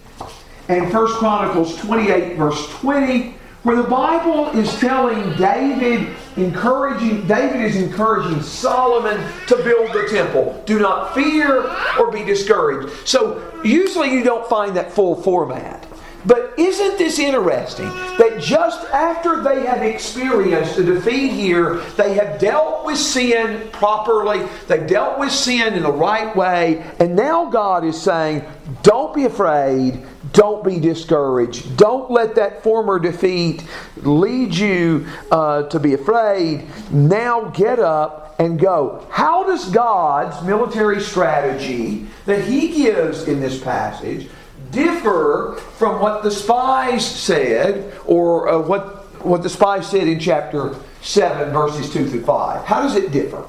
and 0.69 0.93
1 0.93 1.07
Chronicles 1.19 1.77
28 1.83 2.39
verse 2.39 2.67
20, 2.81 3.35
where 3.63 3.77
the 3.77 3.83
Bible 3.83 4.49
is 4.59 4.75
telling 4.81 5.37
David, 5.37 6.09
encouraging, 6.37 7.27
David 7.27 7.61
is 7.61 7.77
encouraging 7.77 8.41
Solomon 8.41 9.21
to 9.49 9.57
build 9.57 9.93
the 9.93 10.09
temple. 10.11 10.63
Do 10.65 10.79
not 10.79 11.15
fear 11.15 11.71
or 11.99 12.11
be 12.11 12.25
discouraged. 12.25 12.91
So 13.07 13.53
usually 13.63 14.13
you 14.13 14.25
don't 14.25 14.49
find 14.49 14.75
that 14.77 14.93
full 14.93 15.21
format. 15.23 15.87
But 16.27 16.55
isn't 16.59 16.99
this 16.99 17.19
interesting 17.19 17.89
that 18.19 18.39
just 18.41 18.85
after 18.91 19.43
they 19.43 19.67
have 19.67 19.83
experienced 19.83 20.79
a 20.79 20.85
defeat 20.85 21.33
here, 21.33 21.77
they 21.97 22.15
have 22.15 22.41
dealt 22.41 22.87
with 22.87 22.99
sin 22.99 23.69
properly, 23.73 24.47
they've 24.67 24.87
dealt 24.87 25.19
with 25.19 25.33
sin 25.33 25.75
in 25.75 25.83
the 25.83 25.93
right 25.93 26.35
way, 26.35 26.83
and 26.99 27.15
now 27.15 27.47
God 27.51 27.85
is 27.85 28.01
saying, 28.01 28.45
Don't 28.83 29.15
be 29.15 29.25
afraid, 29.25 30.05
don't 30.33 30.65
be 30.65 30.81
discouraged, 30.81 31.77
don't 31.77 32.11
let 32.11 32.35
that 32.37 32.63
former 32.63 32.99
defeat 32.99 33.65
lead 33.97 34.55
you 34.55 35.07
uh, 35.31 35.65
to 35.65 35.79
be 35.79 35.95
afraid. 35.95 36.67
Now 36.91 37.51
get 37.51 37.79
up 37.79 38.37
and 38.39 38.59
go. 38.59 39.07
How 39.11 39.45
does 39.45 39.71
God's 39.71 40.45
military 40.45 41.01
strategy 41.01 42.07
that 42.27 42.45
He 42.45 42.83
gives 42.83 43.29
in 43.29 43.41
this 43.41 43.63
passage? 43.63 44.29
Differ 44.75 45.61
from 45.77 46.01
what 46.01 46.23
the 46.23 46.31
spies 46.31 47.07
said 47.07 47.99
or 48.05 48.49
uh, 48.49 48.59
what, 48.59 49.25
what 49.25 49.43
the 49.43 49.49
spies 49.49 49.89
said 49.91 50.09
in 50.09 50.19
chapter 50.19 50.75
7, 51.03 51.53
verses 51.53 51.93
2 51.93 52.09
through 52.09 52.25
5? 52.25 52.65
How 52.65 52.83
does 52.83 52.97
it 52.97 53.13
differ? 53.13 53.47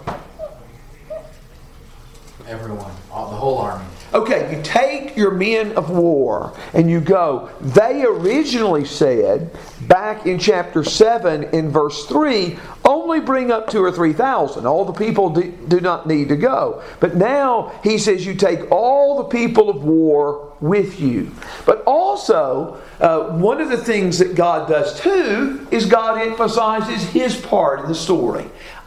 Everyone, 2.47 2.91
all, 3.11 3.31
the 3.31 3.35
whole 3.35 3.57
army. 3.57 3.85
Okay, 4.13 4.55
you 4.55 4.61
take 4.61 5.17
your 5.17 5.31
men 5.31 5.73
of 5.73 5.89
war 5.89 6.55
and 6.73 6.89
you 6.89 7.01
go. 7.01 7.49
They 7.59 8.05
originally 8.05 8.85
said, 8.85 9.51
back 9.87 10.25
in 10.25 10.39
chapter 10.39 10.83
7, 10.83 11.43
in 11.45 11.69
verse 11.69 12.05
3, 12.05 12.57
only 12.83 13.19
bring 13.19 13.51
up 13.51 13.69
two 13.69 13.83
or 13.83 13.91
three 13.91 14.13
thousand. 14.13 14.65
All 14.65 14.85
the 14.85 14.93
people 14.93 15.29
do, 15.29 15.51
do 15.67 15.79
not 15.79 16.07
need 16.07 16.29
to 16.29 16.35
go. 16.35 16.83
But 16.99 17.15
now 17.15 17.79
he 17.83 17.97
says 17.97 18.25
you 18.25 18.35
take 18.35 18.71
all 18.71 19.17
the 19.17 19.25
people 19.25 19.69
of 19.69 19.83
war 19.83 20.53
with 20.59 20.99
you. 20.99 21.31
But 21.65 21.83
also, 21.85 22.81
uh, 22.99 23.37
one 23.37 23.61
of 23.61 23.69
the 23.69 23.77
things 23.77 24.19
that 24.19 24.35
God 24.35 24.69
does 24.69 24.99
too 24.99 25.67
is 25.71 25.85
God 25.85 26.21
emphasizes 26.21 27.03
his 27.09 27.35
part 27.35 27.81
in 27.81 27.87
the 27.87 27.95
story. 27.95 28.45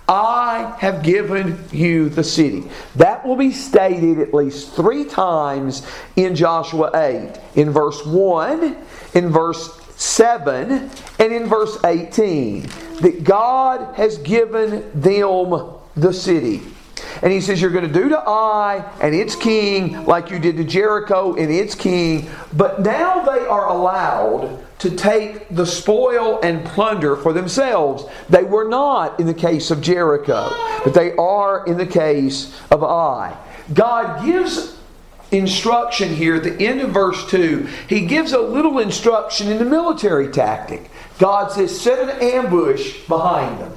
I 0.09 0.75
have 0.79 1.03
given 1.03 1.63
you 1.71 2.09
the 2.09 2.25
city. 2.25 2.65
That 2.97 3.27
will 3.27 3.37
be 3.37 3.53
stated 3.53 4.19
at 4.21 4.33
least 4.33 4.75
three 4.75 5.05
times 5.05 5.87
in 6.17 6.35
Joshua 6.35 6.91
8. 6.95 7.39
In 7.57 7.71
verse 7.71 8.07
1, 8.07 8.77
in 9.13 9.29
verse 9.29 9.69
7, 9.99 10.91
and 11.19 11.33
in 11.33 11.47
verse 11.47 11.77
18. 11.85 12.63
That 13.01 13.25
God 13.25 13.95
has 13.97 14.19
given 14.19 14.91
them 14.99 15.75
the 15.97 16.13
city. 16.13 16.63
And 17.23 17.33
he 17.33 17.41
says, 17.41 17.61
You're 17.61 17.73
going 17.73 17.87
to 17.87 17.93
do 17.93 18.09
to 18.09 18.19
Ai 18.19 18.85
and 19.01 19.15
its 19.15 19.35
king 19.35 20.05
like 20.05 20.31
you 20.31 20.39
did 20.39 20.57
to 20.57 20.65
Jericho 20.65 21.35
and 21.35 21.51
its 21.51 21.75
king. 21.75 22.31
But 22.53 22.81
now 22.81 23.23
they 23.25 23.45
are 23.47 23.69
allowed 23.69 24.65
to 24.81 24.91
take 24.91 25.49
the 25.49 25.67
spoil 25.67 26.39
and 26.43 26.65
plunder 26.65 27.17
for 27.17 27.33
themselves. 27.33 28.05
They 28.29 28.45
were 28.45 28.69
not 28.69 29.19
in 29.19 29.27
the 29.27 29.35
case 29.35 29.73
of 29.73 29.81
Jericho, 29.81 30.49
but 30.85 30.95
they 30.95 31.13
are 31.17 31.67
in 31.67 31.77
the 31.77 31.87
case 31.87 32.57
of 32.71 32.85
Ai. 32.85 33.37
God 33.75 34.25
gives 34.25 34.78
instruction 35.31 36.15
here 36.15 36.37
at 36.37 36.45
the 36.45 36.67
end 36.67 36.81
of 36.81 36.91
verse 36.91 37.29
2. 37.31 37.69
He 37.89 38.07
gives 38.07 38.33
a 38.33 38.41
little 38.41 38.79
instruction 38.79 39.51
in 39.51 39.59
the 39.59 39.65
military 39.65 40.29
tactic. 40.29 40.91
God 41.19 41.53
says, 41.53 41.79
Set 41.79 41.99
an 41.99 42.21
ambush 42.23 43.07
behind 43.07 43.61
them. 43.61 43.77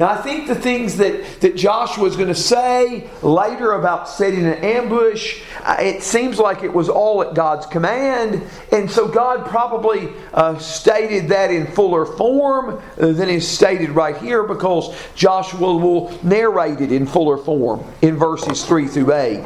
Now, 0.00 0.08
I 0.08 0.22
think 0.22 0.48
the 0.48 0.54
things 0.54 0.96
that, 0.96 1.42
that 1.42 1.56
Joshua 1.56 2.06
is 2.06 2.16
going 2.16 2.28
to 2.28 2.34
say 2.34 3.10
later 3.20 3.72
about 3.72 4.08
setting 4.08 4.46
an 4.46 4.54
ambush, 4.64 5.42
uh, 5.62 5.76
it 5.78 6.02
seems 6.02 6.38
like 6.38 6.62
it 6.62 6.72
was 6.72 6.88
all 6.88 7.20
at 7.20 7.34
God's 7.34 7.66
command. 7.66 8.42
And 8.72 8.90
so 8.90 9.06
God 9.06 9.46
probably 9.46 10.08
uh, 10.32 10.56
stated 10.56 11.28
that 11.28 11.50
in 11.50 11.66
fuller 11.66 12.06
form 12.06 12.82
than 12.96 13.28
is 13.28 13.46
stated 13.46 13.90
right 13.90 14.16
here 14.16 14.42
because 14.42 14.96
Joshua 15.14 15.76
will 15.76 16.18
narrate 16.22 16.80
it 16.80 16.92
in 16.92 17.04
fuller 17.04 17.36
form 17.36 17.84
in 18.00 18.16
verses 18.16 18.64
3 18.64 18.86
through 18.86 19.12
8. 19.12 19.44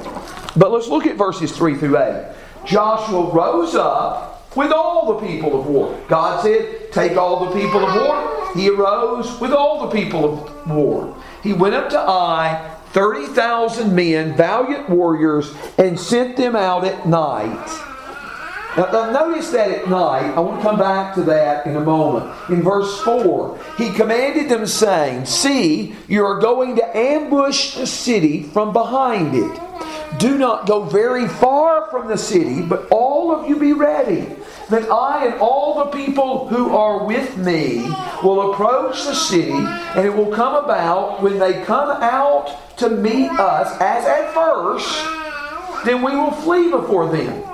But 0.57 0.71
let's 0.71 0.87
look 0.87 1.09
at 1.09 1.17
verses 1.17 1.51
3 1.51 1.79
through 1.79 1.99
8. 1.99 2.33
Joshua 2.65 3.33
rose 3.33 3.75
up 3.75 4.34
with 4.57 4.73
all 4.73 5.15
the 5.15 5.27
people 5.27 5.59
of 5.59 5.67
war. 5.67 5.99
God 6.09 6.43
said, 6.43 6.93
Take 6.93 7.17
all 7.17 7.47
the 7.47 7.61
people 7.61 7.85
of 7.85 7.95
war. 7.95 8.55
He 8.55 8.69
arose 8.69 9.41
with 9.41 9.53
all 9.53 9.87
the 9.87 9.95
people 9.95 10.25
of 10.25 10.71
war. 10.71 11.17
He 11.43 11.53
went 11.53 11.75
up 11.75 11.91
to 11.91 11.99
Ai, 11.99 12.77
30,000 12.93 13.95
men, 13.95 14.37
valiant 14.37 14.89
warriors, 14.89 15.53
and 15.77 15.99
sent 15.99 16.37
them 16.37 16.55
out 16.55 16.85
at 16.85 17.09
night. 17.09 17.91
Now, 18.77 18.91
now, 18.91 19.11
notice 19.11 19.51
that 19.53 19.71
at 19.71 19.89
night, 19.89 20.35
I 20.35 20.41
want 20.41 20.61
to 20.61 20.69
come 20.69 20.79
back 20.79 21.15
to 21.15 21.23
that 21.23 21.65
in 21.65 21.77
a 21.77 21.81
moment. 21.81 22.33
In 22.51 22.61
verse 22.61 23.01
4, 23.03 23.61
he 23.79 23.91
commanded 23.91 24.49
them, 24.49 24.67
saying, 24.67 25.27
See, 25.27 25.95
you 26.09 26.25
are 26.25 26.41
going 26.41 26.75
to 26.77 26.97
ambush 26.97 27.77
the 27.77 27.87
city 27.87 28.43
from 28.43 28.73
behind 28.73 29.35
it. 29.37 29.61
Do 30.19 30.37
not 30.39 30.67
go 30.67 30.83
very 30.83 31.29
far 31.29 31.89
from 31.91 32.09
the 32.09 32.19
city, 32.19 32.63
but 32.63 32.89
all 32.91 33.33
of 33.33 33.49
you 33.49 33.61
be 33.61 33.73
ready. 33.73 34.27
Then 34.75 34.91
I 34.91 35.27
and 35.27 35.41
all 35.41 35.85
the 35.85 35.97
people 35.97 36.49
who 36.49 36.75
are 36.75 37.07
with 37.07 37.37
me 37.37 37.89
will 38.25 38.53
approach 38.53 39.05
the 39.05 39.15
city, 39.15 39.53
and 39.53 40.05
it 40.05 40.13
will 40.13 40.35
come 40.35 40.65
about 40.65 41.23
when 41.23 41.39
they 41.39 41.63
come 41.63 41.91
out 42.03 42.77
to 42.79 42.91
meet 42.91 43.31
us, 43.31 43.71
as 43.81 44.05
at 44.05 44.35
first, 44.35 44.89
then 45.85 46.03
we 46.03 46.17
will 46.17 46.33
flee 46.33 46.73
before 46.73 47.09
them. 47.09 47.45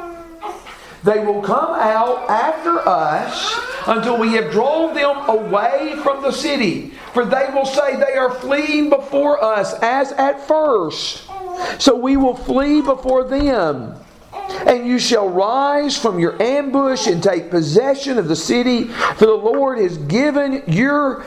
They 1.04 1.22
will 1.22 1.42
come 1.42 1.74
out 1.74 2.30
after 2.30 2.88
us 2.88 3.54
until 3.87 4.18
we 4.18 4.33
have 4.37 4.50
drawn 4.50 4.94
them 4.94 5.28
away 5.28 5.96
from 6.02 6.22
the 6.22 6.33
city. 6.33 6.94
For 7.12 7.26
they 7.26 7.50
will 7.52 7.66
say 7.66 7.96
they 7.96 8.16
are 8.16 8.33
fleeing 8.33 8.88
before 8.88 9.44
us 9.44 9.74
as 9.83 10.12
at 10.12 10.48
first. 10.48 11.28
So 11.78 11.94
we 11.96 12.16
will 12.16 12.37
flee 12.37 12.80
before 12.80 13.24
them. 13.24 13.94
And 14.67 14.87
you 14.87 14.99
shall 14.99 15.29
rise 15.29 15.97
from 15.97 16.19
your 16.19 16.41
ambush 16.43 17.07
and 17.07 17.23
take 17.23 17.51
possession 17.51 18.19
of 18.19 18.29
the 18.29 18.37
city, 18.37 18.85
for 18.85 19.27
the 19.27 19.35
Lord 19.35 19.79
has 19.79 19.99
given 19.99 20.63
your 20.67 21.25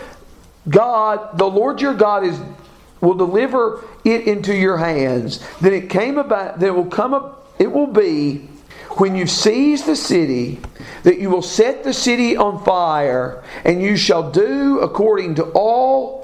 God, 0.69 1.37
the 1.37 1.45
Lord 1.45 1.81
your 1.81 1.93
God 1.93 2.25
is 2.25 2.39
will 3.01 3.13
deliver 3.13 3.83
it 4.05 4.27
into 4.27 4.55
your 4.55 4.77
hands. 4.77 5.45
Then 5.59 5.73
it 5.73 5.89
came 5.89 6.17
about 6.17 6.59
then 6.59 6.69
it 6.69 6.75
will 6.75 6.85
come 6.85 7.13
up 7.13 7.53
it 7.59 7.71
will 7.71 7.87
be 7.87 8.47
when 8.97 9.15
you 9.15 9.27
seize 9.27 9.83
the 9.85 9.95
city 9.95 10.59
that 11.03 11.19
you 11.19 11.29
will 11.29 11.41
set 11.41 11.83
the 11.83 11.93
city 11.93 12.37
on 12.37 12.63
fire, 12.63 13.43
and 13.65 13.81
you 13.81 13.97
shall 13.97 14.31
do 14.31 14.79
according 14.79 15.35
to 15.35 15.43
all 15.53 16.22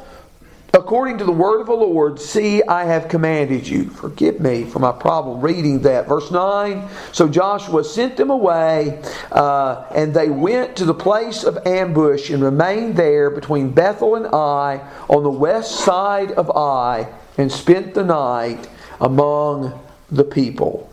according 0.74 1.18
to 1.20 1.24
the 1.24 1.32
word 1.32 1.62
of 1.62 1.68
the 1.68 1.74
Lord, 1.74 2.20
see, 2.20 2.64
I 2.64 2.86
have 2.86 3.08
commanded 3.08 3.68
you. 3.68 3.86
Forgive 3.90 4.40
me 4.40 4.64
for 4.64 4.80
my 4.80 4.92
problem 4.92 5.42
reading 5.42 5.82
that. 5.82 6.08
Verse 6.08 6.32
9 6.32 6.88
So 7.12 7.28
Joshua 7.28 7.84
sent 7.84 8.18
them 8.18 8.30
away, 8.30 9.02
uh, 9.32 9.86
and 9.94 10.14
they 10.14 10.30
went 10.30 10.76
to 10.78 10.86
the 10.86 10.94
place 10.94 11.44
of 11.44 11.58
ambush 11.66 12.30
and 12.30 12.44
remained 12.44 12.96
there 12.96 13.30
between 13.30 13.72
Bethel 13.72 14.16
and 14.16 14.28
Ai 14.28 14.80
on 15.10 15.24
the 15.24 15.30
west 15.30 15.84
side 15.86 16.32
of 16.32 16.50
Ai, 16.50 17.08
and 17.38 17.52
spent 17.52 17.94
the 17.94 18.04
night 18.04 18.68
among 19.00 19.80
the 20.12 20.24
people. 20.24 20.90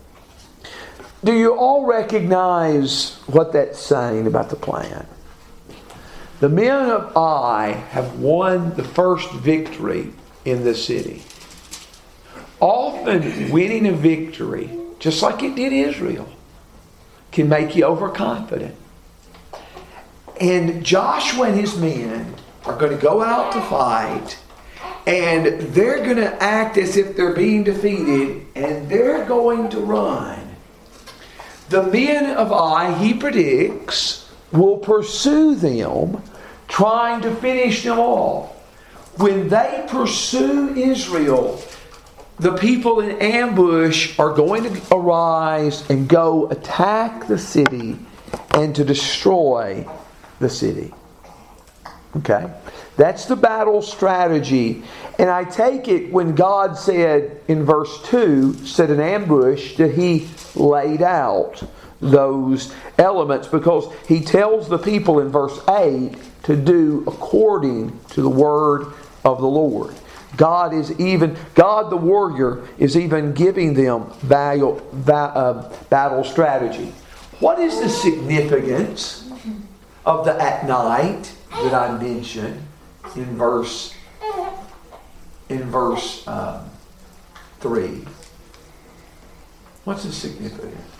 Do 1.24 1.32
you 1.32 1.56
all 1.56 1.86
recognize 1.86 3.16
what 3.26 3.52
that's 3.52 3.80
saying 3.80 4.26
about 4.26 4.50
the 4.50 4.56
plan? 4.56 5.06
The 6.38 6.48
men 6.50 6.90
of 6.90 7.16
Ai 7.16 7.72
have 7.90 8.18
won 8.18 8.74
the 8.74 8.84
first 8.84 9.30
victory 9.32 10.12
in 10.44 10.64
the 10.64 10.74
city. 10.74 11.22
Often, 12.60 13.50
winning 13.50 13.86
a 13.86 13.92
victory, 13.92 14.70
just 14.98 15.22
like 15.22 15.42
it 15.42 15.54
did 15.54 15.72
Israel, 15.72 16.28
can 17.32 17.48
make 17.48 17.74
you 17.74 17.84
overconfident. 17.84 18.74
And 20.40 20.84
Joshua 20.84 21.48
and 21.48 21.58
his 21.58 21.76
men 21.78 22.34
are 22.64 22.76
going 22.76 22.94
to 22.94 23.02
go 23.02 23.22
out 23.22 23.52
to 23.52 23.60
fight, 23.62 24.38
and 25.06 25.46
they're 25.72 26.04
going 26.04 26.16
to 26.16 26.42
act 26.42 26.76
as 26.76 26.96
if 26.96 27.16
they're 27.16 27.34
being 27.34 27.64
defeated, 27.64 28.46
and 28.54 28.88
they're 28.90 29.24
going 29.24 29.70
to 29.70 29.80
run. 29.80 30.56
The 31.70 31.82
men 31.82 32.36
of 32.36 32.52
Ai, 32.52 32.92
he 32.98 33.14
predicts, 33.14 34.25
will 34.52 34.78
pursue 34.78 35.54
them, 35.54 36.22
trying 36.68 37.22
to 37.22 37.34
finish 37.36 37.84
them 37.84 37.98
off. 37.98 38.52
When 39.18 39.48
they 39.48 39.84
pursue 39.88 40.74
Israel, 40.74 41.62
the 42.38 42.56
people 42.56 43.00
in 43.00 43.18
ambush 43.22 44.18
are 44.18 44.34
going 44.34 44.64
to 44.64 44.94
arise 44.94 45.88
and 45.88 46.08
go 46.08 46.48
attack 46.50 47.26
the 47.26 47.38
city 47.38 47.98
and 48.50 48.74
to 48.74 48.84
destroy 48.84 49.86
the 50.38 50.50
city. 50.50 50.92
Okay? 52.16 52.50
That's 52.96 53.26
the 53.26 53.36
battle 53.36 53.82
strategy. 53.82 54.82
And 55.18 55.30
I 55.30 55.44
take 55.44 55.88
it 55.88 56.12
when 56.12 56.34
God 56.34 56.78
said 56.78 57.40
in 57.48 57.64
verse 57.64 58.02
2, 58.04 58.66
set 58.66 58.90
an 58.90 59.00
ambush, 59.00 59.76
that 59.76 59.94
He 59.94 60.28
laid 60.54 61.02
out 61.02 61.62
those 62.00 62.74
elements 62.98 63.48
because 63.48 63.92
he 64.06 64.20
tells 64.20 64.68
the 64.68 64.78
people 64.78 65.20
in 65.20 65.28
verse 65.30 65.58
8 65.68 66.14
to 66.44 66.56
do 66.56 67.04
according 67.06 67.98
to 68.10 68.22
the 68.22 68.28
word 68.28 68.92
of 69.24 69.40
the 69.40 69.46
Lord. 69.46 69.94
God 70.36 70.74
is 70.74 70.98
even, 71.00 71.36
God 71.54 71.90
the 71.90 71.96
warrior 71.96 72.66
is 72.78 72.96
even 72.96 73.32
giving 73.32 73.74
them 73.74 74.12
battle, 74.24 74.82
uh, 75.08 75.72
battle 75.88 76.24
strategy. 76.24 76.92
What 77.40 77.58
is 77.58 77.80
the 77.80 77.88
significance 77.88 79.30
of 80.04 80.24
the 80.24 80.40
at 80.40 80.66
night 80.66 81.32
that 81.50 81.74
I 81.74 81.96
mentioned 81.98 82.62
in 83.14 83.36
verse 83.36 83.94
in 85.48 85.62
verse 85.70 86.26
um, 86.26 86.70
three? 87.60 88.04
What's 89.84 90.04
the 90.04 90.12
significance? 90.12 90.95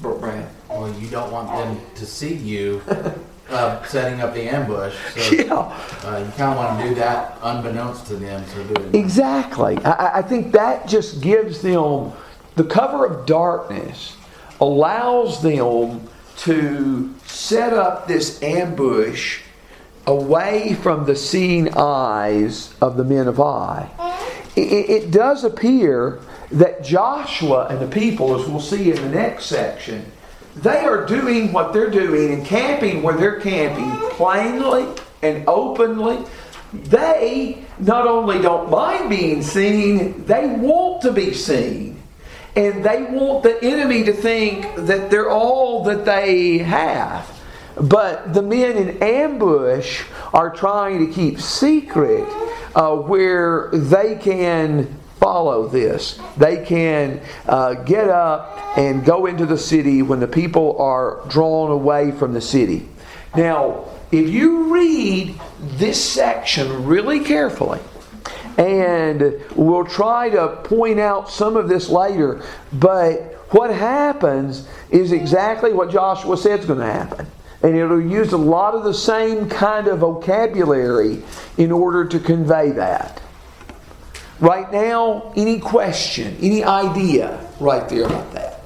Brad. 0.00 0.48
Well, 0.68 0.92
you 0.98 1.08
don't 1.08 1.30
want 1.32 1.48
them 1.48 1.80
to 1.94 2.06
see 2.06 2.34
you 2.34 2.82
uh, 3.50 3.82
setting 3.84 4.20
up 4.20 4.34
the 4.34 4.42
ambush. 4.42 4.94
So 5.16 5.34
Yeah. 5.34 5.54
uh, 6.04 6.18
you 6.18 6.30
kind 6.32 6.52
of 6.52 6.56
want 6.56 6.80
to 6.82 6.88
do 6.88 6.94
that 6.96 7.38
unbeknownst 7.42 8.06
to 8.08 8.16
them. 8.16 8.44
So 8.54 8.62
do 8.64 8.82
it. 8.82 8.94
Exactly. 8.94 9.78
I, 9.84 10.18
I 10.18 10.22
think 10.22 10.52
that 10.52 10.86
just 10.86 11.20
gives 11.20 11.62
them 11.62 12.12
the 12.56 12.64
cover 12.64 13.06
of 13.06 13.26
darkness, 13.26 14.16
allows 14.60 15.42
them 15.42 16.06
to 16.38 17.14
set 17.26 17.72
up 17.72 18.06
this 18.06 18.42
ambush 18.42 19.40
away 20.06 20.74
from 20.82 21.04
the 21.06 21.16
seeing 21.16 21.74
eyes 21.76 22.74
of 22.80 22.96
the 22.96 23.04
men 23.04 23.26
of 23.28 23.40
Ai. 23.40 23.88
It, 24.54 24.60
it 24.90 25.10
does 25.10 25.44
appear 25.44 26.20
that 26.50 26.84
Joshua 26.84 27.66
and 27.68 27.80
the 27.80 27.88
people, 27.88 28.40
as 28.40 28.48
we'll 28.48 28.60
see 28.60 28.90
in 28.90 28.96
the 28.96 29.08
next 29.08 29.46
section, 29.46 30.10
they 30.56 30.84
are 30.84 31.04
doing 31.04 31.52
what 31.52 31.72
they're 31.72 31.90
doing 31.90 32.32
and 32.32 32.46
camping 32.46 33.02
where 33.02 33.16
they're 33.16 33.40
camping 33.40 33.90
plainly 34.10 34.86
and 35.22 35.46
openly. 35.46 36.24
They 36.72 37.64
not 37.78 38.06
only 38.06 38.40
don't 38.40 38.70
mind 38.70 39.10
being 39.10 39.42
seen, 39.42 40.24
they 40.24 40.46
want 40.46 41.02
to 41.02 41.12
be 41.12 41.34
seen. 41.34 42.02
And 42.54 42.82
they 42.82 43.02
want 43.02 43.42
the 43.42 43.62
enemy 43.62 44.04
to 44.04 44.14
think 44.14 44.76
that 44.76 45.10
they're 45.10 45.30
all 45.30 45.84
that 45.84 46.06
they 46.06 46.58
have. 46.58 47.30
But 47.78 48.32
the 48.32 48.40
men 48.40 48.78
in 48.78 49.02
ambush 49.02 50.04
are 50.32 50.48
trying 50.48 51.06
to 51.06 51.12
keep 51.12 51.38
secret 51.38 52.26
uh, 52.74 52.96
where 52.96 53.68
they 53.72 54.16
can 54.16 54.98
follow 55.20 55.68
this. 55.68 56.20
They 56.36 56.64
can 56.64 57.20
uh, 57.46 57.74
get 57.74 58.08
up 58.08 58.78
and 58.78 59.04
go 59.04 59.26
into 59.26 59.46
the 59.46 59.58
city 59.58 60.02
when 60.02 60.20
the 60.20 60.28
people 60.28 60.80
are 60.80 61.22
drawn 61.28 61.70
away 61.70 62.12
from 62.12 62.32
the 62.32 62.40
city. 62.40 62.88
Now, 63.34 63.86
if 64.12 64.28
you 64.28 64.72
read 64.72 65.38
this 65.58 66.02
section 66.02 66.84
really 66.84 67.20
carefully, 67.20 67.80
and 68.58 69.42
we'll 69.54 69.84
try 69.84 70.30
to 70.30 70.60
point 70.64 70.98
out 70.98 71.30
some 71.30 71.56
of 71.56 71.68
this 71.68 71.88
later, 71.88 72.42
but 72.72 73.34
what 73.50 73.70
happens 73.70 74.68
is 74.90 75.12
exactly 75.12 75.72
what 75.72 75.90
Joshua 75.90 76.36
said 76.36 76.60
is 76.60 76.66
going 76.66 76.80
to 76.80 76.86
happen. 76.86 77.26
And 77.62 77.76
it'll 77.76 78.00
use 78.00 78.32
a 78.32 78.38
lot 78.38 78.74
of 78.74 78.84
the 78.84 78.94
same 78.94 79.48
kind 79.48 79.88
of 79.88 80.00
vocabulary 80.00 81.22
in 81.56 81.72
order 81.72 82.04
to 82.06 82.20
convey 82.20 82.70
that. 82.72 83.20
Right 84.40 84.70
now, 84.70 85.32
any 85.34 85.60
question, 85.60 86.36
any 86.42 86.62
idea 86.62 87.40
right 87.58 87.88
there 87.88 88.04
about 88.04 88.32
that? 88.32 88.60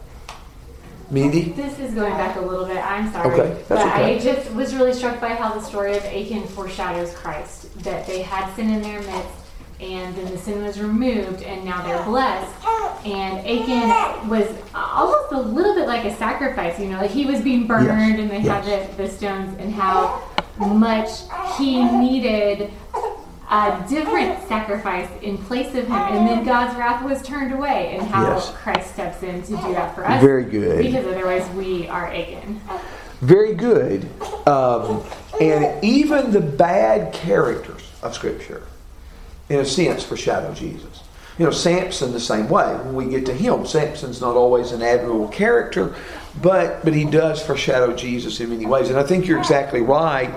Mindy? 1.11 1.51
This 1.53 1.79
is 1.79 1.95
going 1.95 2.13
back 2.15 2.37
a 2.37 2.41
little 2.41 2.67
bit. 2.67 2.77
I'm 2.77 3.11
sorry. 3.13 3.33
Okay, 3.33 3.55
that's 3.55 3.69
but 3.69 3.79
okay. 3.79 4.17
I 4.17 4.19
just 4.19 4.51
was 4.53 4.75
really 4.75 4.93
struck 4.93 5.21
by 5.21 5.31
how 5.31 5.53
the 5.53 5.61
story 5.61 5.97
of 5.97 6.05
Achan 6.05 6.47
foreshadows 6.49 7.15
Christ. 7.15 7.77
That 7.85 8.07
they 8.07 8.23
had 8.23 8.53
sin 8.55 8.71
in 8.71 8.83
their 8.83 9.01
midst, 9.01 9.29
and 9.81 10.15
then 10.15 10.31
the 10.31 10.39
sin 10.39 10.65
was 10.65 10.81
removed, 10.81 11.43
and 11.43 11.65
now 11.65 11.83
they're 11.85 12.03
blessed. 12.05 12.55
And 13.05 13.39
Achan 13.41 14.29
was 14.29 14.47
almost 14.75 15.33
a 15.33 15.41
little 15.41 15.75
bit 15.75 15.89
like 15.89 16.05
a 16.05 16.15
sacrifice, 16.17 16.79
you 16.79 16.89
know, 16.89 16.99
like 17.01 17.11
he 17.11 17.27
was 17.27 17.41
being 17.41 17.67
burned, 17.67 17.87
Yes, 17.87 18.19
and 18.21 18.31
they 18.31 18.41
yes. 18.41 18.65
had 18.67 18.97
the, 18.97 19.03
the 19.03 19.09
stones, 19.09 19.57
and 19.59 19.73
how 19.75 20.23
much 20.59 21.09
he 21.59 21.83
needed 21.83 22.71
a 23.51 23.85
different 23.89 24.47
sacrifice 24.47 25.09
in 25.23 25.37
place 25.37 25.69
of 25.75 25.87
him. 25.87 25.93
And 25.93 26.27
then 26.29 26.45
God's 26.45 26.77
wrath 26.79 27.05
was 27.05 27.21
turned 27.23 27.53
away, 27.53 27.97
and 27.97 28.09
how 28.09 28.35
Yes. 28.35 28.53
Christ 28.63 28.93
steps 28.93 29.23
in 29.23 29.43
to 29.43 29.49
do 29.49 29.73
that 29.75 29.95
for 29.95 30.07
us. 30.07 30.23
Very 30.23 30.45
good. 30.45 30.79
Because 30.79 31.05
otherwise, 31.07 31.49
we 31.57 31.89
are 31.89 32.07
Achan. 32.07 32.61
Very 33.21 33.55
good. 33.55 34.09
Um, 34.47 35.03
and 35.41 35.83
even 35.85 36.31
the 36.31 36.41
bad 36.41 37.13
characters 37.13 37.91
of 38.03 38.15
Scripture, 38.15 38.63
in 39.49 39.59
a 39.59 39.65
sense, 39.65 40.05
foreshadow 40.05 40.55
Jesus. 40.55 41.03
You 41.39 41.47
know, 41.47 41.51
Samson 41.53 42.13
the 42.13 42.21
same 42.21 42.49
way. 42.49 42.67
When 42.85 42.95
we 42.95 43.07
get 43.07 43.27
to 43.27 43.35
him, 43.35 43.67
Samson's 43.67 44.21
not 44.21 44.37
always 44.37 44.73
an 44.73 44.83
admirable 44.83 45.29
character, 45.29 45.95
but 46.43 46.85
but 46.85 46.95
he 46.95 47.05
does 47.05 47.43
foreshadow 47.43 47.97
Jesus 47.97 48.41
in 48.41 48.51
many 48.51 48.67
ways. 48.67 48.91
And 48.91 48.99
I 48.99 49.03
think 49.03 49.27
you're 49.27 49.39
exactly 49.39 49.81
right. 49.81 50.31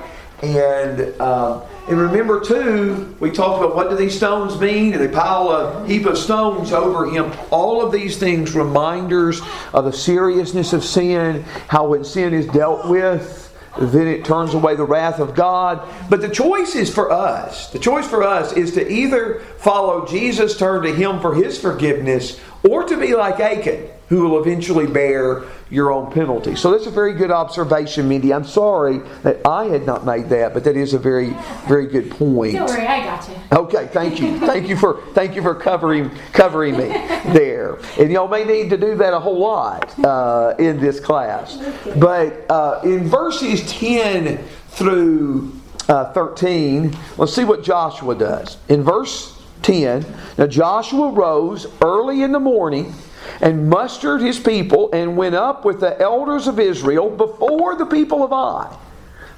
And 0.43 1.21
um, 1.21 1.63
and 1.87 1.97
remember 1.97 2.41
too, 2.41 3.15
we 3.21 3.31
talked 3.31 3.63
about 3.63 3.75
what 3.75 3.89
do 3.89 3.95
these 3.95 4.15
stones 4.15 4.59
mean, 4.59 4.91
and 4.93 5.01
they 5.01 5.07
pile 5.07 5.49
a 5.49 5.87
heap 5.87 6.05
of 6.05 6.17
stones 6.17 6.73
over 6.73 7.09
him. 7.09 7.31
All 7.49 7.81
of 7.81 7.93
these 7.93 8.17
things 8.17 8.53
reminders 8.53 9.41
of 9.73 9.85
the 9.85 9.93
seriousness 9.93 10.73
of 10.73 10.83
sin, 10.83 11.43
how 11.69 11.87
when 11.87 12.03
sin 12.03 12.33
is 12.33 12.45
dealt 12.47 12.89
with, 12.89 13.57
then 13.79 14.07
it 14.07 14.25
turns 14.25 14.53
away 14.53 14.75
the 14.75 14.83
wrath 14.83 15.19
of 15.19 15.33
God. 15.33 15.87
But 16.09 16.21
the 16.21 16.29
choice 16.29 16.75
is 16.75 16.93
for 16.93 17.11
us. 17.11 17.69
The 17.71 17.79
choice 17.79 18.07
for 18.07 18.23
us 18.23 18.51
is 18.51 18.73
to 18.73 18.91
either 18.91 19.39
follow 19.59 20.05
Jesus, 20.05 20.57
turn 20.57 20.83
to 20.83 20.93
Him 20.93 21.21
for 21.21 21.33
His 21.33 21.59
forgiveness, 21.59 22.39
or 22.69 22.83
to 22.83 22.97
be 22.97 23.15
like 23.15 23.39
Achan, 23.39 23.89
who 24.13 24.29
will 24.29 24.39
eventually 24.39 24.85
bear 24.85 25.43
your 25.71 25.91
own 25.91 26.11
penalty. 26.11 26.55
So 26.55 26.69
that's 26.69 26.85
a 26.85 26.91
very 26.91 27.13
good 27.13 27.31
observation, 27.31 28.07
Mindy. 28.07 28.31
I'm 28.31 28.43
sorry 28.43 28.99
that 29.23 29.41
I 29.43 29.65
had 29.65 29.87
not 29.87 30.05
made 30.05 30.29
that, 30.29 30.53
but 30.53 30.63
that 30.65 30.77
is 30.77 30.93
a 30.93 30.99
very, 30.99 31.31
very 31.67 31.87
good 31.87 32.11
point. 32.11 32.53
Don't 32.53 32.69
worry, 32.69 32.85
I 32.85 33.03
got 33.03 33.27
you. 33.27 33.35
Okay, 33.51 33.87
thank 33.87 34.19
you, 34.21 34.37
thank 34.39 34.69
you 34.69 34.77
for 34.77 35.01
thank 35.15 35.35
you 35.35 35.41
for 35.41 35.55
covering 35.55 36.11
covering 36.31 36.77
me 36.77 36.89
there. 37.33 37.79
And 37.99 38.11
y'all 38.11 38.27
may 38.27 38.43
need 38.43 38.69
to 38.69 38.77
do 38.77 38.93
that 38.97 39.13
a 39.13 39.19
whole 39.19 39.39
lot 39.39 39.97
uh, 40.05 40.53
in 40.59 40.79
this 40.79 40.99
class. 40.99 41.57
But 41.97 42.45
uh, 42.51 42.81
in 42.83 43.05
verses 43.05 43.67
ten 43.71 44.45
through 44.69 45.59
uh, 45.89 46.13
13, 46.13 46.95
let's 47.17 47.33
see 47.33 47.45
what 47.45 47.63
Joshua 47.63 48.13
does. 48.15 48.57
In 48.69 48.83
verse 48.83 49.41
10, 49.63 50.05
now 50.37 50.47
Joshua 50.47 51.09
rose 51.09 51.65
early 51.81 52.21
in 52.21 52.31
the 52.31 52.39
morning 52.39 52.93
and 53.41 53.69
mustered 53.69 54.21
his 54.21 54.39
people 54.39 54.89
and 54.93 55.17
went 55.17 55.35
up 55.35 55.65
with 55.65 55.79
the 55.79 55.99
elders 55.99 56.47
of 56.47 56.59
Israel 56.59 57.09
before 57.09 57.75
the 57.75 57.85
people 57.85 58.23
of 58.23 58.31
Ai. 58.31 58.77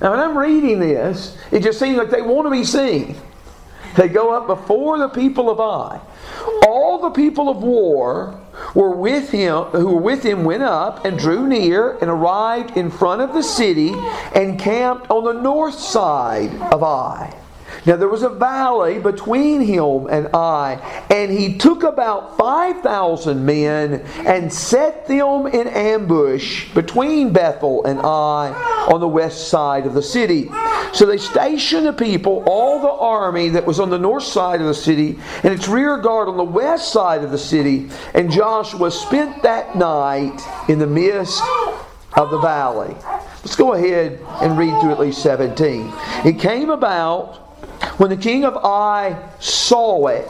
Now, 0.01 0.11
when 0.11 0.19
I'm 0.19 0.37
reading 0.37 0.79
this, 0.79 1.37
it 1.51 1.63
just 1.63 1.79
seems 1.79 1.97
like 1.97 2.09
they 2.09 2.21
want 2.21 2.45
to 2.45 2.51
be 2.51 2.63
seen. 2.63 3.15
They 3.95 4.09
go 4.09 4.31
up 4.31 4.47
before 4.47 4.97
the 4.97 5.07
people 5.07 5.49
of 5.49 5.59
Ai. 5.59 6.01
All 6.67 6.99
the 6.99 7.11
people 7.11 7.49
of 7.49 7.63
war 7.63 8.39
were 8.73 8.91
with 8.91 9.29
him 9.31 9.63
who 9.65 9.87
were 9.87 10.01
with 10.01 10.23
him 10.23 10.43
went 10.43 10.63
up 10.63 11.05
and 11.05 11.17
drew 11.17 11.47
near 11.47 11.97
and 11.99 12.09
arrived 12.09 12.77
in 12.77 12.91
front 12.91 13.21
of 13.21 13.33
the 13.33 13.43
city 13.43 13.93
and 14.33 14.59
camped 14.59 15.09
on 15.09 15.23
the 15.23 15.41
north 15.41 15.79
side 15.79 16.53
of 16.73 16.83
Ai. 16.83 17.33
Now 17.85 17.95
there 17.97 18.09
was 18.09 18.23
a 18.23 18.29
valley 18.29 18.99
between 18.99 19.61
him 19.61 20.07
and 20.07 20.27
Ai, 20.33 21.05
and 21.09 21.31
he 21.31 21.57
took 21.57 21.83
about 21.83 22.37
5,000 22.37 23.45
men 23.45 24.01
and 24.25 24.51
set 24.51 25.07
them 25.07 25.45
in 25.47 25.67
ambush 25.67 26.73
between 26.73 27.31
Bethel 27.31 27.85
and 27.85 27.99
Ai 27.99 28.51
on 28.91 28.99
the 28.99 29.07
west 29.07 29.49
side 29.49 29.85
of 29.85 29.93
the 29.93 30.01
city. 30.01 30.49
So 30.93 31.05
they 31.05 31.17
stationed 31.17 31.85
the 31.85 31.93
people, 31.93 32.43
all 32.47 32.81
the 32.81 32.89
army 32.89 33.49
that 33.49 33.65
was 33.65 33.79
on 33.79 33.89
the 33.89 33.99
north 33.99 34.23
side 34.23 34.61
of 34.61 34.67
the 34.67 34.73
city, 34.73 35.19
and 35.43 35.53
its 35.53 35.67
rear 35.67 35.97
guard 35.97 36.27
on 36.27 36.37
the 36.37 36.43
west 36.43 36.91
side 36.91 37.23
of 37.23 37.31
the 37.31 37.37
city. 37.37 37.89
And 38.13 38.31
Joshua 38.31 38.89
spent 38.89 39.43
that 39.43 39.75
night 39.75 40.41
in 40.69 40.79
the 40.79 40.87
midst 40.87 41.43
of 42.13 42.31
the 42.31 42.39
valley. 42.39 42.95
Let's 43.43 43.55
go 43.55 43.73
ahead 43.73 44.19
and 44.41 44.57
read 44.57 44.79
through 44.81 44.91
at 44.91 44.99
least 44.99 45.21
17. 45.21 45.93
It 46.25 46.39
came 46.39 46.69
about 46.69 47.44
when 47.97 48.09
the 48.09 48.17
king 48.17 48.45
of 48.45 48.55
Ai 48.57 49.17
saw 49.39 50.07
it, 50.07 50.27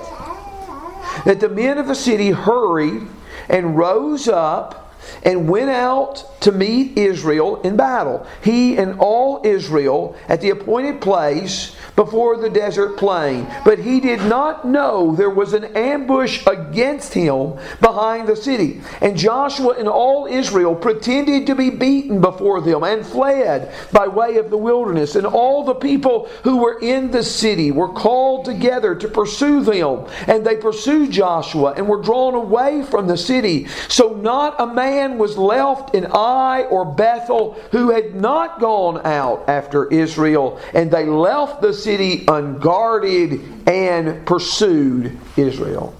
that 1.25 1.39
the 1.39 1.49
men 1.49 1.77
of 1.77 1.87
the 1.87 1.95
city 1.95 2.31
hurried 2.31 3.07
and 3.49 3.77
rose 3.77 4.27
up 4.27 4.93
and 5.23 5.49
went 5.49 5.69
out 5.69 6.41
to 6.41 6.51
meet 6.51 6.97
Israel 6.97 7.61
in 7.61 7.75
battle. 7.75 8.25
He 8.43 8.77
and 8.77 8.99
all 8.99 9.41
Israel 9.43 10.15
at 10.27 10.41
the 10.41 10.49
appointed 10.49 11.01
place 11.01 11.75
before 11.95 12.37
the 12.37 12.49
desert 12.49 12.97
plain. 12.97 13.47
But 13.63 13.79
he 13.79 13.99
did 13.99 14.19
not 14.21 14.65
know 14.65 15.15
there 15.15 15.29
was 15.29 15.53
an 15.53 15.65
ambush 15.75 16.45
against 16.47 17.13
him 17.13 17.53
behind 17.81 18.27
the 18.27 18.35
city. 18.35 18.81
And 19.01 19.17
Joshua 19.17 19.75
and 19.77 19.87
all 19.87 20.25
Israel 20.25 20.75
pretended 20.75 21.47
to 21.47 21.55
be 21.55 21.69
beaten 21.69 22.21
before 22.21 22.61
them 22.61 22.83
and 22.83 23.05
fled 23.05 23.73
by 23.91 24.07
way 24.07 24.37
of 24.37 24.49
the 24.49 24.57
wilderness. 24.57 25.15
And 25.15 25.25
all 25.25 25.63
the 25.63 25.75
people 25.75 26.29
who 26.43 26.57
were 26.57 26.79
in 26.79 27.11
the 27.11 27.23
city 27.23 27.71
were 27.71 27.89
called 27.89 28.45
together 28.45 28.95
to 28.95 29.07
pursue 29.07 29.63
them. 29.63 30.05
And 30.27 30.45
they 30.45 30.57
pursued 30.57 31.11
Joshua 31.11 31.73
and 31.77 31.87
were 31.87 32.01
drawn 32.01 32.35
away 32.35 32.83
from 32.83 33.07
the 33.07 33.17
city. 33.17 33.67
So 33.87 34.09
not 34.09 34.59
a 34.59 34.67
man 34.67 35.17
was 35.17 35.37
left 35.37 35.95
in 35.95 36.05
Ai 36.05 36.63
or 36.63 36.85
Bethel 36.85 37.53
who 37.71 37.91
had 37.91 38.15
not 38.15 38.59
gone 38.59 39.05
out 39.05 39.47
after 39.47 39.87
Israel. 39.91 40.59
And 40.73 40.91
they 40.91 41.05
left 41.05 41.61
the 41.61 41.73
city 41.85 42.25
unguarded 42.27 43.67
and 43.67 44.25
pursued 44.25 45.17
Israel. 45.37 45.95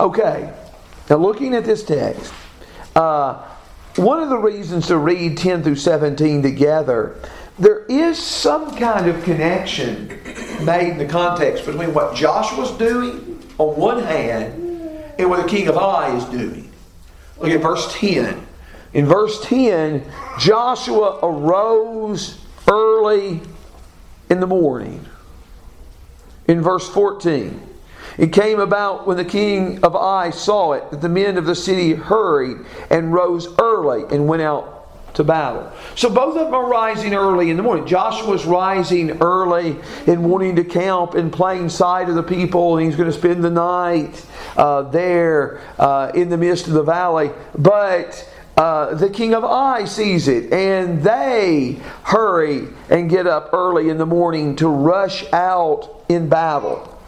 Okay, 0.00 0.50
now 1.10 1.16
looking 1.16 1.54
at 1.54 1.66
this 1.66 1.84
text, 1.84 2.32
uh, 2.96 3.44
one 3.96 4.22
of 4.22 4.30
the 4.30 4.38
reasons 4.38 4.86
to 4.86 4.96
read 4.96 5.36
10 5.36 5.62
through 5.62 5.76
17 5.76 6.42
together, 6.42 7.20
there 7.58 7.84
is 7.84 8.18
some 8.18 8.74
kind 8.76 9.08
of 9.08 9.22
connection 9.24 10.08
made 10.64 10.92
in 10.92 10.98
the 10.98 11.06
context 11.06 11.66
between 11.66 11.92
what 11.92 12.14
Joshua's 12.14 12.70
doing 12.78 13.42
on 13.58 13.76
one 13.76 14.02
hand 14.02 14.54
and 15.18 15.28
what 15.28 15.42
the 15.42 15.48
king 15.48 15.68
of 15.68 15.76
Ai 15.76 16.16
is 16.16 16.24
doing. 16.26 16.72
Look 17.38 17.50
at 17.50 17.60
verse 17.60 17.92
10. 17.92 18.46
In 18.94 19.04
verse 19.04 19.44
10, 19.44 20.10
Joshua 20.38 21.18
arose 21.22 22.38
early 22.66 23.42
in 24.30 24.40
the 24.40 24.46
morning. 24.46 25.06
In 26.46 26.62
verse 26.62 26.88
14, 26.88 27.62
it 28.16 28.32
came 28.32 28.58
about 28.58 29.06
when 29.06 29.16
the 29.16 29.24
king 29.24 29.82
of 29.84 29.94
Ai 29.94 30.30
saw 30.30 30.72
it 30.72 30.90
that 30.90 31.00
the 31.00 31.08
men 31.08 31.36
of 31.36 31.44
the 31.44 31.54
city 31.54 31.94
hurried 31.94 32.58
and 32.90 33.12
rose 33.12 33.48
early 33.58 34.04
and 34.14 34.26
went 34.26 34.42
out 34.42 35.14
to 35.14 35.24
battle. 35.24 35.72
So 35.94 36.08
both 36.08 36.36
of 36.36 36.46
them 36.46 36.54
are 36.54 36.68
rising 36.68 37.14
early 37.14 37.50
in 37.50 37.56
the 37.56 37.62
morning. 37.62 37.86
Joshua's 37.86 38.44
rising 38.44 39.20
early 39.20 39.76
and 40.06 40.30
wanting 40.30 40.56
to 40.56 40.64
camp 40.64 41.14
in 41.14 41.30
plain 41.30 41.68
sight 41.68 42.08
of 42.08 42.14
the 42.14 42.22
people, 42.22 42.76
and 42.76 42.86
he's 42.86 42.96
going 42.96 43.10
to 43.10 43.16
spend 43.16 43.42
the 43.42 43.50
night 43.50 44.24
uh, 44.56 44.82
there 44.82 45.60
uh, 45.78 46.12
in 46.14 46.28
the 46.28 46.36
midst 46.36 46.66
of 46.66 46.72
the 46.72 46.82
valley. 46.82 47.30
But 47.56 48.28
uh, 48.58 48.92
the 48.96 49.08
king 49.08 49.34
of 49.34 49.44
Ai 49.44 49.84
sees 49.84 50.26
it, 50.26 50.52
and 50.52 51.00
they 51.00 51.80
hurry 52.02 52.66
and 52.90 53.08
get 53.08 53.24
up 53.24 53.50
early 53.52 53.88
in 53.88 53.98
the 53.98 54.06
morning 54.06 54.56
to 54.56 54.66
rush 54.66 55.24
out 55.32 56.04
in 56.08 56.28
battle. 56.28 57.00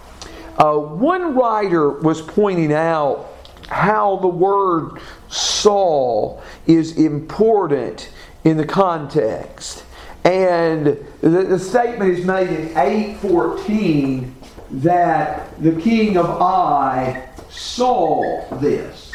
Uh, 0.56 0.76
one 0.76 1.34
writer 1.34 1.90
was 1.90 2.22
pointing 2.22 2.72
out 2.72 3.26
how 3.66 4.18
the 4.18 4.28
word 4.28 5.00
Saul 5.28 6.40
is 6.68 6.96
important 6.96 8.10
in 8.44 8.56
the 8.56 8.66
context. 8.66 9.84
And 10.22 10.86
the, 11.20 11.28
the 11.28 11.58
statement 11.58 12.16
is 12.16 12.24
made 12.24 12.48
in 12.48 12.78
814 12.78 14.36
that 14.70 15.60
the 15.60 15.72
king 15.80 16.16
of 16.16 16.26
Ai 16.26 17.28
saw 17.48 18.46
this. 18.58 19.10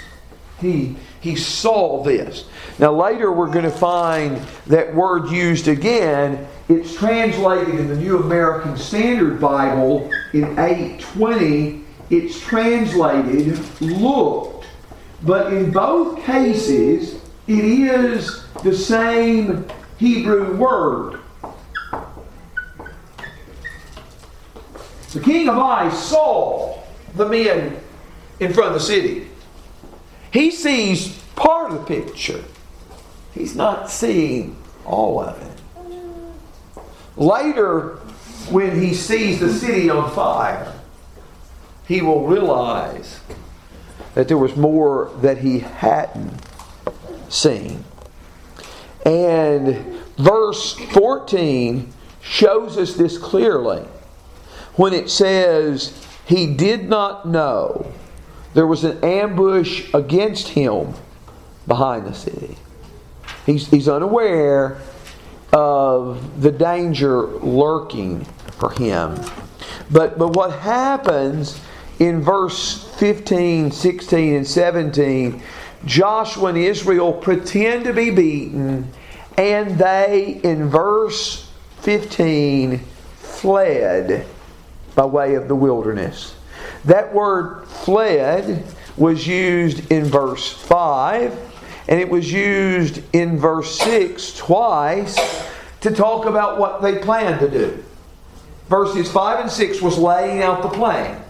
He 0.59 0.97
he 1.25 1.35
saw 1.35 2.03
this. 2.03 2.45
Now, 2.77 2.93
later 2.93 3.31
we're 3.31 3.51
going 3.51 3.65
to 3.65 3.71
find 3.71 4.37
that 4.67 4.93
word 4.93 5.31
used 5.31 5.67
again. 5.67 6.47
It's 6.69 6.95
translated 6.95 7.73
in 7.73 7.87
the 7.87 7.95
New 7.95 8.19
American 8.19 8.77
Standard 8.77 9.41
Bible 9.41 10.11
in 10.33 10.43
820. 10.59 11.83
It's 12.11 12.39
translated 12.39 13.59
looked. 13.81 14.67
But 15.23 15.51
in 15.51 15.71
both 15.71 16.23
cases, 16.23 17.19
it 17.47 17.65
is 17.65 18.45
the 18.61 18.75
same 18.75 19.67
Hebrew 19.97 20.55
word. 20.57 21.21
The 25.11 25.21
king 25.21 25.49
of 25.49 25.57
Ai 25.57 25.89
saw 25.89 26.83
the 27.15 27.27
men 27.27 27.79
in 28.39 28.53
front 28.53 28.67
of 28.67 28.73
the 28.75 28.85
city. 28.85 29.29
He 30.35 30.51
sees 30.51 31.17
part 31.37 31.71
of 31.71 31.79
the 31.79 31.85
picture. 31.85 32.43
He's 33.33 33.55
not 33.55 33.89
seeing 33.89 34.57
all 34.83 35.21
of 35.21 35.41
it. 35.41 36.83
Later, 37.15 37.99
when 38.49 38.81
he 38.81 38.93
sees 38.93 39.39
the 39.39 39.53
city 39.53 39.89
on 39.89 40.11
fire, 40.11 40.73
he 41.87 42.01
will 42.01 42.27
realize 42.27 43.21
that 44.13 44.27
there 44.27 44.37
was 44.37 44.57
more 44.57 45.09
that 45.21 45.37
he 45.37 45.59
hadn't 45.59 46.33
seen. 47.29 47.85
And 49.05 50.01
verse 50.17 50.73
14 50.73 51.93
shows 52.21 52.77
us 52.77 52.95
this 52.95 53.17
clearly 53.17 53.85
when 54.73 54.91
it 54.91 55.09
says, 55.09 55.97
He 56.25 56.53
did 56.53 56.89
not 56.89 57.25
know 57.25 57.89
there 58.55 58.65
was 58.65 58.85
an 58.85 59.03
ambush 59.03 59.93
against 59.93 60.47
him 60.47 60.93
behind 61.67 62.07
the 62.07 62.13
city. 62.13 62.55
He's, 63.45 63.67
he's 63.67 63.87
unaware 63.87 64.81
of 65.51 66.41
the 66.41 66.51
danger 66.51 67.27
lurking 67.27 68.23
for 68.57 68.71
him. 68.71 69.19
But, 69.91 70.17
but 70.17 70.29
what 70.29 70.59
happens 70.59 71.59
in 71.99 72.21
verse 72.21 72.85
15, 72.95 73.71
16, 73.71 74.35
and 74.35 74.47
17, 74.47 75.43
Joshua 75.85 76.49
and 76.49 76.57
Israel 76.57 77.11
pretend 77.11 77.83
to 77.83 77.93
be 77.93 78.09
beaten, 78.09 78.89
and 79.37 79.77
they, 79.77 80.39
in 80.43 80.69
verse 80.69 81.51
15, 81.81 82.79
fled 83.17 84.25
by 84.95 85.05
way 85.05 85.35
of 85.35 85.49
the 85.49 85.55
wilderness. 85.55 86.34
That 86.85 87.13
word 87.13 87.67
fled 87.67 88.63
was 88.95 89.27
used 89.27 89.91
in 89.91 90.05
verse 90.05 90.51
5, 90.51 91.37
and 91.87 91.99
it 91.99 92.09
was 92.09 92.31
used 92.31 93.01
in 93.13 93.37
verse 93.37 93.77
6 93.79 94.37
twice 94.37 95.17
to 95.81 95.91
talk 95.91 96.25
about 96.25 96.59
what 96.59 96.81
they 96.81 96.99
planned 96.99 97.39
to 97.39 97.49
do. 97.49 97.83
Verses 98.69 99.11
5 99.11 99.41
and 99.41 99.51
6 99.51 99.81
was 99.81 99.97
laying 99.97 100.41
out 100.41 100.61
the 100.61 100.69
plan. 100.69 101.21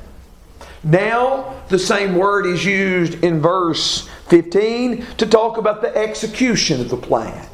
Now, 0.84 1.56
the 1.70 1.80
same 1.80 2.16
word 2.16 2.46
is 2.46 2.64
used 2.64 3.24
in 3.24 3.42
verse 3.42 4.08
15 4.28 5.06
to 5.18 5.26
talk 5.26 5.58
about 5.58 5.82
the 5.82 5.96
execution 5.98 6.80
of 6.80 6.90
the 6.90 6.98
plan. 6.98 7.48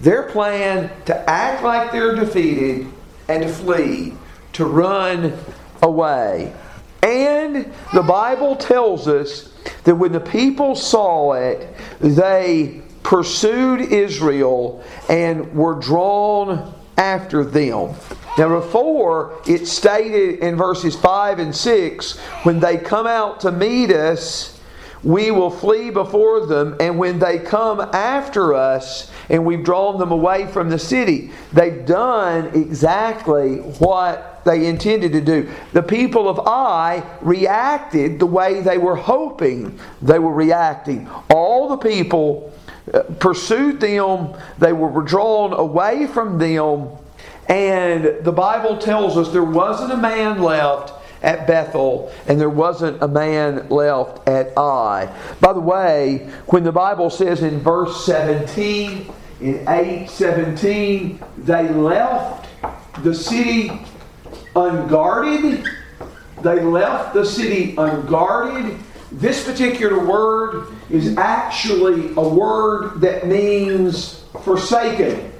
Their 0.00 0.24
plan 0.24 0.90
to 1.06 1.30
act 1.30 1.62
like 1.62 1.92
they're 1.92 2.14
defeated 2.14 2.86
and 3.28 3.42
to 3.42 3.48
flee, 3.48 4.14
to 4.52 4.66
run 4.66 5.32
away. 5.82 6.52
And 7.04 7.70
the 7.92 8.02
Bible 8.02 8.56
tells 8.56 9.06
us 9.06 9.52
that 9.84 9.94
when 9.94 10.12
the 10.12 10.20
people 10.20 10.74
saw 10.74 11.34
it, 11.34 11.68
they 12.00 12.80
pursued 13.02 13.80
Israel 13.82 14.82
and 15.10 15.54
were 15.54 15.74
drawn 15.74 16.74
after 16.96 17.44
them. 17.44 17.94
Now, 18.38 18.60
before 18.60 19.38
it 19.46 19.68
stated 19.68 20.40
in 20.40 20.56
verses 20.56 20.96
5 20.96 21.38
and 21.38 21.54
6 21.54 22.18
when 22.44 22.58
they 22.58 22.78
come 22.78 23.06
out 23.06 23.40
to 23.40 23.52
meet 23.52 23.92
us, 23.92 24.58
we 25.02 25.30
will 25.30 25.50
flee 25.50 25.90
before 25.90 26.46
them, 26.46 26.76
and 26.80 26.98
when 26.98 27.18
they 27.18 27.38
come 27.38 27.80
after 27.80 28.54
us 28.54 29.10
and 29.28 29.44
we've 29.44 29.62
drawn 29.62 29.98
them 29.98 30.10
away 30.10 30.46
from 30.46 30.70
the 30.70 30.78
city, 30.78 31.30
they've 31.52 31.84
done 31.84 32.46
exactly 32.54 33.56
what 33.56 34.33
they 34.44 34.66
intended 34.66 35.12
to 35.12 35.20
do. 35.20 35.50
The 35.72 35.82
people 35.82 36.28
of 36.28 36.38
Ai 36.40 37.02
reacted 37.20 38.18
the 38.18 38.26
way 38.26 38.60
they 38.60 38.78
were 38.78 38.96
hoping 38.96 39.78
they 40.02 40.18
were 40.18 40.32
reacting. 40.32 41.08
All 41.30 41.68
the 41.68 41.76
people 41.76 42.52
uh, 42.92 43.02
pursued 43.18 43.80
them, 43.80 44.34
they 44.58 44.72
were 44.72 45.02
drawn 45.02 45.52
away 45.52 46.06
from 46.06 46.38
them, 46.38 46.88
and 47.48 48.24
the 48.24 48.32
Bible 48.32 48.78
tells 48.78 49.16
us 49.16 49.30
there 49.30 49.42
wasn't 49.42 49.92
a 49.92 49.96
man 49.96 50.42
left 50.42 50.92
at 51.22 51.46
Bethel, 51.46 52.12
and 52.28 52.38
there 52.38 52.50
wasn't 52.50 53.02
a 53.02 53.08
man 53.08 53.68
left 53.70 54.28
at 54.28 54.56
Ai. 54.58 55.10
By 55.40 55.54
the 55.54 55.60
way, 55.60 56.30
when 56.48 56.64
the 56.64 56.72
Bible 56.72 57.08
says 57.08 57.42
in 57.42 57.60
verse 57.60 58.04
17, 58.04 59.10
in 59.40 59.54
817, 59.66 61.18
they 61.38 61.68
left 61.70 62.46
the 63.02 63.14
city 63.14 63.70
unguarded. 64.56 65.64
They 66.42 66.60
left 66.60 67.14
the 67.14 67.24
city 67.24 67.74
unguarded. 67.76 68.78
This 69.12 69.44
particular 69.44 70.04
word 70.04 70.66
is 70.90 71.16
actually 71.16 72.12
a 72.16 72.28
word 72.28 73.00
that 73.00 73.26
means 73.26 74.24
forsaken. 74.42 75.32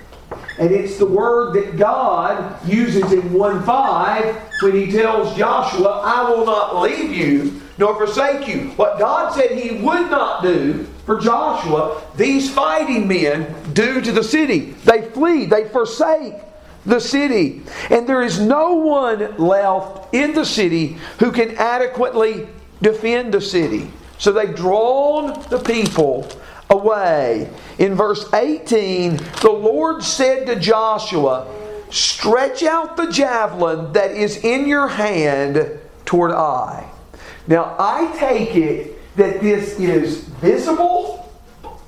And 0.59 0.71
it's 0.71 0.99
the 0.99 1.07
word 1.07 1.55
that 1.55 1.77
God 1.77 2.67
uses 2.67 3.13
in 3.13 3.33
1 3.33 3.65
5 3.65 4.43
when 4.63 4.73
he 4.73 4.93
tells 4.93 5.37
Joshua, 5.37 6.01
I 6.05 6.31
will 6.31 6.47
not 6.47 6.81
leave 6.81 7.13
you 7.13 7.61
nor 7.77 7.97
forsake 7.97 8.47
you. 8.47 8.71
What 8.77 9.01
God 9.01 9.35
said 9.35 9.59
he 9.59 9.83
would 9.83 10.11
not 10.11 10.43
do 10.43 10.87
for 11.05 11.21
Joshua, 11.21 12.03
these 12.17 12.51
fighting 12.51 13.09
men 13.09 13.53
do 13.73 14.01
to 14.01 14.13
the 14.13 14.23
city. 14.23 14.77
They 14.85 15.11
flee, 15.11 15.47
they 15.47 15.69
forsake 15.69 16.35
the 16.87 17.01
city. 17.01 17.63
And 17.91 18.07
there 18.09 18.23
is 18.23 18.41
no 18.41 18.75
one 18.75 19.37
left 19.37 20.15
in 20.15 20.35
the 20.35 20.45
city 20.45 20.99
who 21.19 21.33
can 21.33 21.57
adequately 21.57 22.49
defend 22.83 23.35
the 23.35 23.41
city. 23.41 23.91
So 24.19 24.33
they've 24.33 24.55
drawn 24.55 25.41
the 25.51 25.59
people 25.59 26.29
away. 26.71 27.51
In 27.79 27.95
verse 27.95 28.33
18, 28.33 29.17
the 29.17 29.51
Lord 29.51 30.03
said 30.03 30.47
to 30.47 30.57
Joshua, 30.57 31.47
Stretch 31.91 32.65
out 32.65 32.97
the 32.97 33.11
javelin 33.11 33.93
that 33.93 34.11
is 34.11 34.45
in 34.45 34.67
your 34.67 34.89
hand 34.89 35.79
toward 36.05 36.33
Ai. 36.33 36.91
Now, 37.47 37.77
I 37.79 38.13
take 38.19 38.57
it 38.57 39.17
that 39.17 39.41
this 39.41 39.79
is 39.79 40.25
visible, 40.25 41.33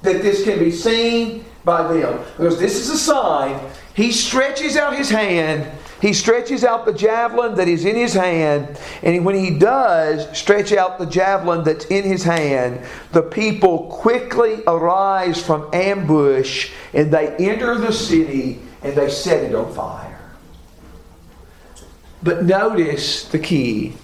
that 0.02 0.22
this 0.22 0.44
can 0.44 0.58
be 0.60 0.70
seen 0.70 1.44
by 1.64 1.92
them. 1.92 2.20
Because 2.36 2.60
this 2.60 2.76
is 2.76 2.90
a 2.90 2.98
sign. 2.98 3.58
He 3.96 4.12
stretches 4.12 4.76
out 4.76 4.96
his 4.96 5.10
hand 5.10 5.66
he 6.00 6.12
stretches 6.12 6.62
out 6.62 6.84
the 6.84 6.92
javelin 6.92 7.54
that 7.54 7.68
is 7.68 7.84
in 7.84 7.96
his 7.96 8.12
hand, 8.12 8.78
and 9.02 9.24
when 9.24 9.34
he 9.34 9.58
does 9.58 10.36
stretch 10.36 10.72
out 10.72 10.98
the 10.98 11.06
javelin 11.06 11.64
that's 11.64 11.86
in 11.86 12.04
his 12.04 12.22
hand, 12.22 12.80
the 13.12 13.22
people 13.22 13.88
quickly 13.90 14.62
arise 14.66 15.42
from 15.42 15.70
ambush 15.72 16.70
and 16.92 17.10
they 17.10 17.34
enter 17.36 17.76
the 17.78 17.92
city 17.92 18.60
and 18.82 18.94
they 18.94 19.08
set 19.08 19.44
it 19.44 19.54
on 19.54 19.72
fire. 19.74 20.20
But 22.22 22.44
notice 22.44 23.24
the 23.24 23.38
key 23.38 23.94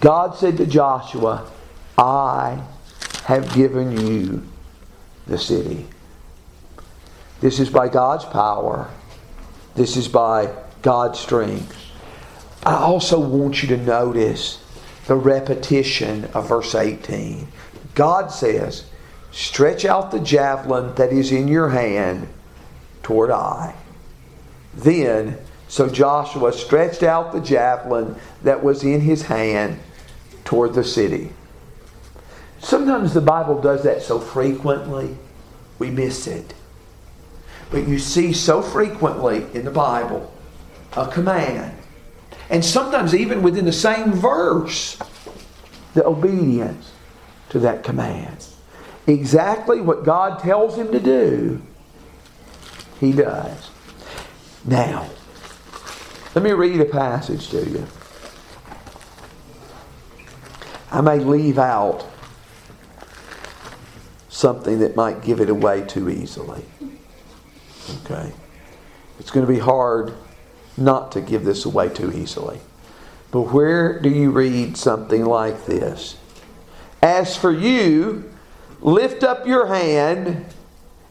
God 0.00 0.36
said 0.36 0.56
to 0.56 0.66
Joshua, 0.66 1.48
I 1.96 2.60
have 3.24 3.54
given 3.54 3.96
you 3.96 4.44
the 5.28 5.38
city. 5.38 5.86
This 7.40 7.60
is 7.60 7.70
by 7.70 7.88
God's 7.88 8.24
power. 8.24 8.90
This 9.74 9.96
is 9.96 10.08
by 10.08 10.54
God's 10.82 11.18
strength. 11.18 11.76
I 12.64 12.74
also 12.74 13.20
want 13.20 13.62
you 13.62 13.68
to 13.68 13.76
notice 13.76 14.62
the 15.06 15.14
repetition 15.14 16.24
of 16.34 16.48
verse 16.48 16.74
18. 16.74 17.46
God 17.94 18.28
says, 18.28 18.84
Stretch 19.30 19.84
out 19.84 20.10
the 20.10 20.20
javelin 20.20 20.94
that 20.94 21.12
is 21.12 21.30
in 21.30 21.46
your 21.46 21.68
hand 21.68 22.28
toward 23.02 23.30
Ai. 23.30 23.74
Then, 24.74 25.38
so 25.68 25.88
Joshua 25.88 26.52
stretched 26.52 27.02
out 27.02 27.32
the 27.32 27.40
javelin 27.40 28.16
that 28.42 28.62
was 28.64 28.82
in 28.82 29.02
his 29.02 29.22
hand 29.22 29.78
toward 30.44 30.74
the 30.74 30.84
city. 30.84 31.32
Sometimes 32.60 33.12
the 33.12 33.20
Bible 33.20 33.60
does 33.60 33.82
that 33.82 34.02
so 34.02 34.18
frequently, 34.18 35.16
we 35.78 35.90
miss 35.90 36.26
it. 36.26 36.54
But 37.70 37.88
you 37.88 37.98
see 37.98 38.32
so 38.32 38.62
frequently 38.62 39.46
in 39.54 39.64
the 39.64 39.70
Bible 39.70 40.32
a 40.96 41.06
command. 41.08 41.76
And 42.48 42.64
sometimes, 42.64 43.14
even 43.14 43.42
within 43.42 43.64
the 43.64 43.72
same 43.72 44.12
verse, 44.12 44.98
the 45.94 46.06
obedience 46.06 46.92
to 47.48 47.58
that 47.60 47.82
command. 47.82 48.46
Exactly 49.06 49.80
what 49.80 50.04
God 50.04 50.40
tells 50.40 50.76
him 50.76 50.92
to 50.92 51.00
do, 51.00 51.60
he 53.00 53.12
does. 53.12 53.70
Now, 54.64 55.08
let 56.34 56.42
me 56.44 56.52
read 56.52 56.80
a 56.80 56.84
passage 56.84 57.48
to 57.50 57.68
you. 57.68 57.86
I 60.90 61.00
may 61.00 61.18
leave 61.18 61.58
out 61.58 62.06
something 64.28 64.80
that 64.80 64.96
might 64.96 65.22
give 65.22 65.40
it 65.40 65.48
away 65.48 65.82
too 65.82 66.10
easily. 66.10 66.64
Okay? 68.04 68.32
It's 69.18 69.30
going 69.30 69.46
to 69.46 69.52
be 69.52 69.58
hard 69.58 70.14
not 70.76 71.12
to 71.12 71.20
give 71.20 71.44
this 71.44 71.64
away 71.64 71.88
too 71.88 72.12
easily. 72.12 72.60
But 73.30 73.52
where 73.52 74.00
do 74.00 74.08
you 74.08 74.30
read 74.30 74.76
something 74.76 75.24
like 75.24 75.66
this? 75.66 76.16
As 77.02 77.36
for 77.36 77.52
you, 77.52 78.30
lift 78.80 79.22
up 79.24 79.46
your 79.46 79.66
hand 79.66 80.46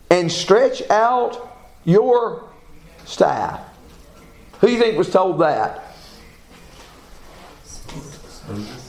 and 0.10 0.32
stretch 0.32 0.88
out 0.90 1.58
your 1.84 2.44
staff. 3.06 3.62
Who 4.60 4.68
do 4.68 4.74
you 4.74 4.80
think 4.80 4.98
was 4.98 5.12
told 5.12 5.40
that? 5.40 5.84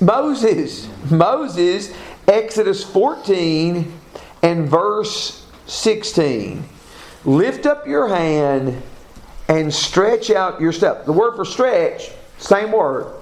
Moses. 0.01 0.89
Moses, 1.11 1.93
Exodus 2.29 2.85
14 2.85 3.93
and 4.43 4.69
verse 4.69 5.47
16. 5.67 6.65
Lift 7.27 7.67
up 7.67 7.89
your 7.89 8.09
hand 8.09 8.81
and 9.49 9.75
stretch 9.75 10.31
out 10.31 10.61
your 10.61 10.73
step. 10.73 11.05
The 11.05 11.13
word 11.13 11.35
for 11.35 11.45
stretch, 11.45 12.13
same 12.39 12.71
word, 12.71 13.13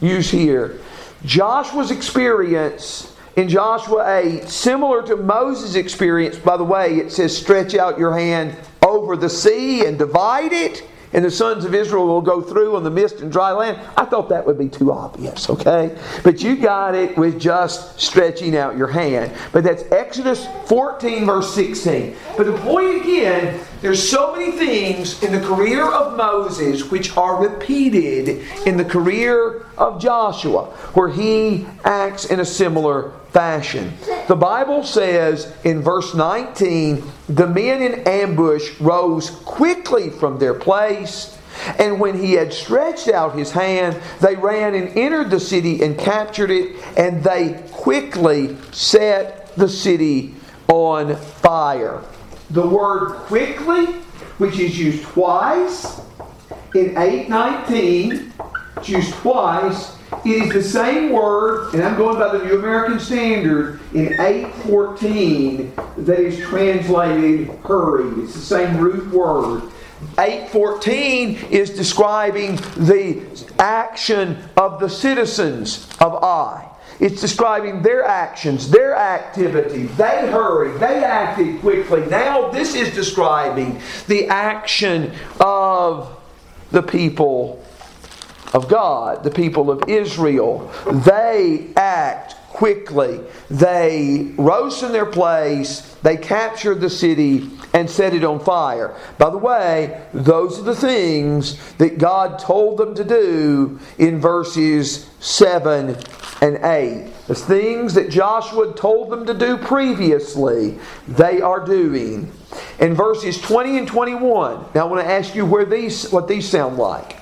used 0.00 0.30
here. 0.30 0.80
Joshua's 1.24 1.90
experience 1.90 3.14
in 3.36 3.50
Joshua 3.50 4.20
8, 4.20 4.48
similar 4.48 5.02
to 5.02 5.16
Moses' 5.16 5.74
experience, 5.74 6.38
by 6.38 6.56
the 6.56 6.64
way, 6.64 6.96
it 6.96 7.12
says, 7.12 7.36
stretch 7.36 7.74
out 7.74 7.98
your 7.98 8.16
hand 8.16 8.56
over 8.82 9.16
the 9.16 9.28
sea 9.28 9.84
and 9.84 9.98
divide 9.98 10.54
it 10.54 10.82
and 11.12 11.24
the 11.24 11.30
sons 11.30 11.64
of 11.64 11.74
Israel 11.74 12.06
will 12.06 12.20
go 12.20 12.40
through 12.40 12.76
on 12.76 12.82
the 12.82 12.90
mist 12.90 13.20
and 13.20 13.30
dry 13.30 13.52
land. 13.52 13.78
I 13.96 14.04
thought 14.04 14.28
that 14.28 14.46
would 14.46 14.58
be 14.58 14.68
too 14.68 14.92
obvious, 14.92 15.48
okay? 15.48 15.96
But 16.22 16.42
you 16.42 16.56
got 16.56 16.94
it 16.94 17.16
with 17.16 17.40
just 17.40 18.00
stretching 18.00 18.56
out 18.56 18.76
your 18.76 18.88
hand. 18.88 19.32
But 19.52 19.64
that's 19.64 19.84
Exodus 19.92 20.46
14, 20.66 21.24
verse 21.24 21.52
16. 21.54 22.16
But 22.36 22.46
the 22.46 22.58
point 22.58 23.02
again, 23.02 23.60
there's 23.86 24.10
so 24.10 24.32
many 24.34 24.50
things 24.50 25.22
in 25.22 25.30
the 25.30 25.38
career 25.46 25.88
of 25.88 26.16
Moses 26.16 26.90
which 26.90 27.16
are 27.16 27.40
repeated 27.40 28.44
in 28.66 28.76
the 28.76 28.84
career 28.84 29.64
of 29.78 30.00
Joshua, 30.00 30.64
where 30.94 31.08
he 31.08 31.68
acts 31.84 32.24
in 32.24 32.40
a 32.40 32.44
similar 32.44 33.12
fashion. 33.30 33.92
The 34.26 34.34
Bible 34.34 34.82
says 34.82 35.54
in 35.62 35.82
verse 35.82 36.16
19, 36.16 37.00
the 37.28 37.46
men 37.46 37.80
in 37.80 38.00
ambush 38.08 38.72
rose 38.80 39.30
quickly 39.30 40.10
from 40.10 40.40
their 40.40 40.54
place. 40.54 41.38
And 41.78 42.00
when 42.00 42.18
he 42.18 42.32
had 42.32 42.52
stretched 42.52 43.06
out 43.06 43.38
his 43.38 43.52
hand, 43.52 44.02
they 44.20 44.34
ran 44.34 44.74
and 44.74 44.98
entered 44.98 45.30
the 45.30 45.38
city 45.38 45.84
and 45.84 45.96
captured 45.96 46.50
it, 46.50 46.74
and 46.96 47.22
they 47.22 47.62
quickly 47.70 48.56
set 48.72 49.54
the 49.54 49.68
city 49.68 50.34
on 50.66 51.14
fire. 51.14 52.02
The 52.50 52.66
word 52.66 53.10
quickly, 53.26 53.86
which 54.38 54.58
is 54.58 54.78
used 54.78 55.02
twice, 55.04 56.00
in 56.74 56.96
819, 56.96 58.32
it's 58.76 58.88
used 58.88 59.12
twice. 59.14 59.96
It 60.24 60.42
is 60.42 60.52
the 60.52 60.62
same 60.62 61.10
word, 61.10 61.74
and 61.74 61.82
I'm 61.82 61.96
going 61.96 62.18
by 62.18 62.36
the 62.36 62.44
New 62.44 62.58
American 62.58 63.00
Standard, 63.00 63.80
in 63.94 64.12
814 64.20 65.72
that 65.98 66.20
is 66.20 66.38
translated 66.38 67.48
hurried. 67.64 68.18
It's 68.18 68.34
the 68.34 68.40
same 68.40 68.76
root 68.76 69.10
word. 69.12 69.62
814 70.18 71.36
is 71.50 71.70
describing 71.70 72.56
the 72.76 73.24
action 73.58 74.38
of 74.56 74.78
the 74.78 74.88
citizens 74.88 75.88
of 76.00 76.14
Ai. 76.22 76.70
It's 76.98 77.20
describing 77.20 77.82
their 77.82 78.04
actions, 78.04 78.70
their 78.70 78.96
activity. 78.96 79.84
They 79.84 80.30
hurried, 80.30 80.80
they 80.80 81.04
acted 81.04 81.60
quickly. 81.60 82.06
Now, 82.06 82.48
this 82.48 82.74
is 82.74 82.94
describing 82.94 83.80
the 84.06 84.28
action 84.28 85.12
of 85.40 86.18
the 86.70 86.82
people 86.82 87.62
of 88.52 88.68
God, 88.68 89.24
the 89.24 89.30
people 89.30 89.70
of 89.70 89.88
Israel. 89.88 90.72
They 90.90 91.68
act 91.76 92.36
quickly. 92.48 93.20
They 93.50 94.32
rose 94.38 94.80
from 94.80 94.92
their 94.92 95.04
place, 95.04 95.94
they 96.02 96.16
captured 96.16 96.80
the 96.80 96.88
city, 96.88 97.50
and 97.74 97.90
set 97.90 98.14
it 98.14 98.24
on 98.24 98.40
fire. 98.40 98.96
By 99.18 99.28
the 99.28 99.36
way, 99.36 100.00
those 100.14 100.58
are 100.58 100.62
the 100.62 100.74
things 100.74 101.74
that 101.74 101.98
God 101.98 102.38
told 102.38 102.78
them 102.78 102.94
to 102.94 103.04
do 103.04 103.78
in 103.98 104.18
verses 104.18 105.10
7 105.20 105.98
and 106.40 106.58
8. 106.62 107.12
The 107.26 107.34
things 107.34 107.94
that 107.94 108.10
Joshua 108.10 108.74
told 108.74 109.10
them 109.10 109.26
to 109.26 109.34
do 109.34 109.56
previously, 109.56 110.78
they 111.08 111.40
are 111.40 111.64
doing. 111.64 112.30
In 112.78 112.94
verses 112.94 113.40
20 113.40 113.78
and 113.78 113.88
21, 113.88 114.66
now 114.74 114.86
I 114.86 114.90
want 114.90 115.04
to 115.04 115.10
ask 115.10 115.34
you 115.34 115.46
where 115.46 115.64
these, 115.64 116.10
what 116.10 116.28
these 116.28 116.48
sound 116.48 116.76
like. 116.76 117.14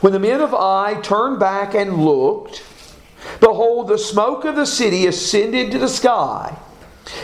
When 0.00 0.12
the 0.12 0.18
men 0.18 0.40
of 0.40 0.54
Ai 0.54 1.00
turned 1.02 1.38
back 1.38 1.74
and 1.74 2.04
looked, 2.04 2.62
behold, 3.40 3.88
the 3.88 3.98
smoke 3.98 4.44
of 4.44 4.56
the 4.56 4.66
city 4.66 5.06
ascended 5.06 5.72
to 5.72 5.78
the 5.78 5.88
sky, 5.88 6.56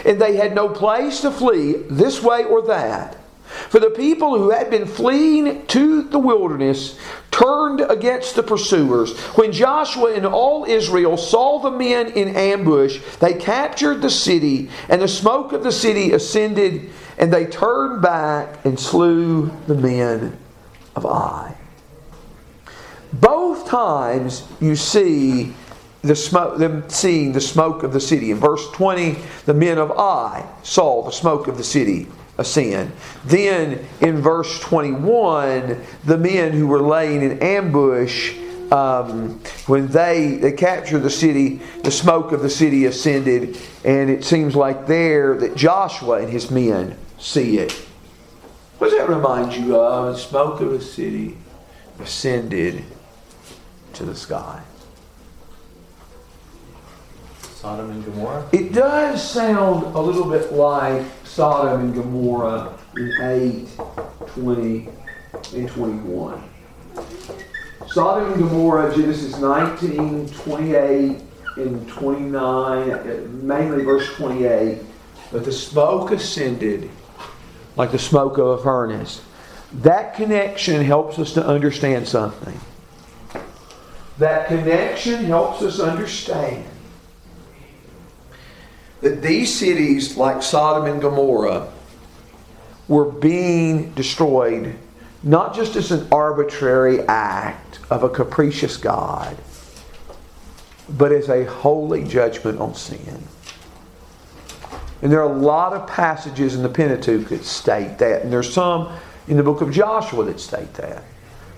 and 0.05 0.21
they 0.21 0.37
had 0.37 0.55
no 0.55 0.69
place 0.69 1.21
to 1.21 1.31
flee 1.31 1.75
this 1.89 2.23
way 2.23 2.45
or 2.45 2.63
that. 2.67 3.19
For 3.69 3.81
the 3.81 3.91
people 3.91 4.39
who 4.39 4.51
had 4.51 4.71
been 4.71 4.87
fleeing 4.87 5.67
to 5.67 6.03
the 6.03 6.19
wilderness 6.19 6.99
turned 7.31 7.81
against 7.81 8.35
the 8.35 8.43
pursuers. 8.43 9.17
When 9.37 9.53
Joshua 9.53 10.15
and 10.15 10.25
all 10.25 10.65
Israel 10.65 11.17
saw 11.17 11.59
the 11.59 11.71
men 11.71 12.13
in 12.13 12.35
ambush, 12.35 13.01
they 13.21 13.35
captured 13.35 14.01
the 14.01 14.11
city, 14.11 14.71
and 14.89 15.03
the 15.03 15.09
smoke 15.09 15.53
of 15.53 15.63
the 15.63 15.73
city 15.73 16.13
ascended, 16.13 16.91
and 17.19 17.33
they 17.33 17.47
turned 17.47 18.01
back 18.01 18.65
and 18.65 18.79
slew 18.79 19.51
the 19.67 19.75
men 19.75 20.39
of 20.95 21.05
Ai. 21.05 21.55
Both 23.13 23.69
times 23.69 24.45
you 24.61 24.77
see 24.77 25.55
the 26.03 26.17
smoke, 26.17 26.59
them 26.59 26.89
seeing 26.89 27.33
the 27.33 27.41
smoke 27.41 27.83
of 27.83 27.93
the 27.93 28.01
city. 28.01 28.31
In 28.31 28.39
verse 28.39 28.71
20, 28.73 29.17
the 29.45 29.55
men 29.55 29.79
of 29.79 29.91
Ai 29.91 30.47
saw 30.63 31.03
the 31.03 31.13
smoke 31.13 31.49
of 31.49 31.57
the 31.57 31.65
city 31.65 32.07
ascend. 32.39 32.93
Then 33.25 33.87
in 34.01 34.21
verse 34.21 34.61
21, 34.61 35.81
the 36.05 36.19
men 36.19 36.53
who 36.53 36.67
were 36.67 36.83
laying 36.83 37.23
in 37.23 37.43
ambush, 37.43 38.37
um, 38.71 39.41
when 39.67 39.89
they, 39.89 40.37
they 40.37 40.53
captured 40.53 41.01
the 41.01 41.11
city, 41.11 41.61
the 41.83 41.91
smoke 41.91 42.33
of 42.33 42.43
the 42.43 42.51
city 42.51 42.87
ascended, 42.87 43.59
and 43.85 44.11
it 44.11 44.25
seems 44.25 44.57
like 44.57 44.87
there 44.87 45.37
that 45.39 45.57
Joshua 45.57 46.21
and 46.21 46.31
his 46.31 46.51
men 46.51 46.99
see 47.19 47.59
it. 47.59 47.73
What 48.79 48.91
does 48.91 48.99
that 48.99 49.09
remind 49.09 49.55
you 49.55 49.77
of? 49.77 50.15
The 50.15 50.21
smoke 50.21 50.61
of 50.61 50.71
the 50.71 50.81
city 50.81 51.39
ascended 52.01 52.85
to 53.95 54.05
the 54.05 54.15
sky. 54.15 54.63
Sodom 57.41 57.91
and 57.91 58.05
Gomorrah? 58.05 58.47
It 58.53 58.73
does 58.73 59.29
sound 59.29 59.97
a 59.97 60.01
little 60.01 60.29
bit 60.31 60.53
like 60.53 61.03
Sodom 61.37 61.81
and 61.83 61.95
Gomorrah 61.95 62.79
in 62.97 63.13
8, 63.21 63.69
20, 64.29 64.89
and 65.53 65.69
21. 65.69 66.43
Sodom 67.89 68.33
and 68.33 68.43
Gomorrah, 68.43 68.97
Genesis 68.97 69.39
19, 69.39 70.31
28, 70.31 71.21
and 71.59 71.89
29, 71.91 72.91
uh, 72.91 73.27
mainly 73.43 73.85
verse 73.85 74.09
28. 74.15 74.79
But 75.31 75.45
the 75.45 75.53
smoke 75.53 76.11
ascended 76.11 76.89
like 77.77 77.93
the 77.93 77.99
smoke 77.99 78.39
of 78.39 78.47
a 78.47 78.63
furnace. 78.63 79.21
That 79.75 80.15
connection 80.15 80.83
helps 80.83 81.19
us 81.19 81.35
to 81.35 81.47
understand 81.47 82.09
something. 82.09 82.59
That 84.17 84.49
connection 84.49 85.27
helps 85.27 85.61
us 85.61 85.81
understand 85.81 86.65
that 89.07 89.23
these 89.23 89.55
cities, 89.55 90.17
like 90.17 90.43
Sodom 90.43 90.91
and 90.91 91.01
Gomorrah, 91.01 91.73
were 92.89 93.05
being 93.05 93.93
destroyed 93.93 94.77
not 95.23 95.55
just 95.55 95.77
as 95.77 95.93
an 95.93 96.09
arbitrary 96.11 97.03
act 97.03 97.79
of 97.89 98.03
a 98.03 98.09
capricious 98.09 98.77
God, 98.77 99.37
but 100.89 101.13
as 101.13 101.29
a 101.29 101.45
holy 101.45 102.03
judgment 102.03 102.59
on 102.59 102.75
sin. 102.75 103.23
And 105.03 105.13
there 105.13 105.21
are 105.21 105.33
a 105.33 105.39
lot 105.39 105.73
of 105.73 105.87
passages 105.87 106.57
in 106.57 106.65
the 106.65 106.69
Pentateuch 106.69 107.29
that 107.29 107.45
state 107.45 107.99
that, 107.99 108.23
and 108.23 108.33
there's 108.33 108.53
some 108.53 108.93
in 109.29 109.37
the 109.37 109.45
book 109.45 109.61
of 109.61 109.71
Joshua 109.71 110.25
that 110.25 110.41
state 110.41 110.75
that. 110.75 111.05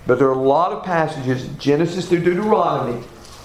But 0.05 0.19
there 0.19 0.27
are 0.27 0.33
a 0.33 0.37
lot 0.39 0.71
of 0.71 0.83
passages, 0.83 1.47
Genesis 1.57 2.09
through 2.09 2.23
Deuteronomy, 2.23 3.03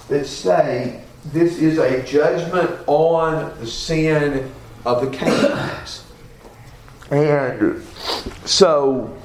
that 0.09 0.27
say 0.27 1.04
this 1.31 1.57
is 1.57 1.77
a 1.77 2.03
judgment 2.03 2.71
on 2.87 3.57
the 3.59 3.67
sin 3.67 4.51
of 4.85 5.01
the 5.01 5.15
Canaanites. 5.15 6.05
And 7.11 7.83
so 8.45 9.15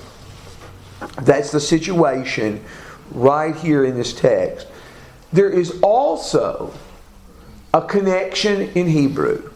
that's 1.22 1.50
the 1.52 1.60
situation 1.60 2.64
right 3.10 3.54
here 3.54 3.84
in 3.84 3.96
this 3.96 4.12
text. 4.12 4.66
There 5.32 5.50
is 5.50 5.78
also 5.82 6.72
a 7.72 7.82
connection 7.82 8.70
in 8.74 8.88
Hebrew 8.88 9.50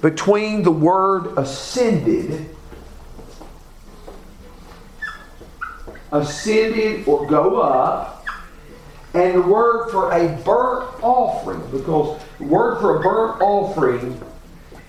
between 0.00 0.62
the 0.62 0.70
word 0.70 1.36
ascended, 1.36 2.54
ascended 6.12 7.06
or 7.06 7.26
go 7.26 7.60
up, 7.60 8.19
and 9.14 9.34
the 9.34 9.42
word 9.42 9.90
for 9.90 10.12
a 10.12 10.28
burnt 10.44 10.88
offering, 11.02 11.60
because 11.70 12.20
the 12.38 12.44
word 12.44 12.80
for 12.80 12.96
a 12.96 13.00
burnt 13.00 13.40
offering 13.40 14.20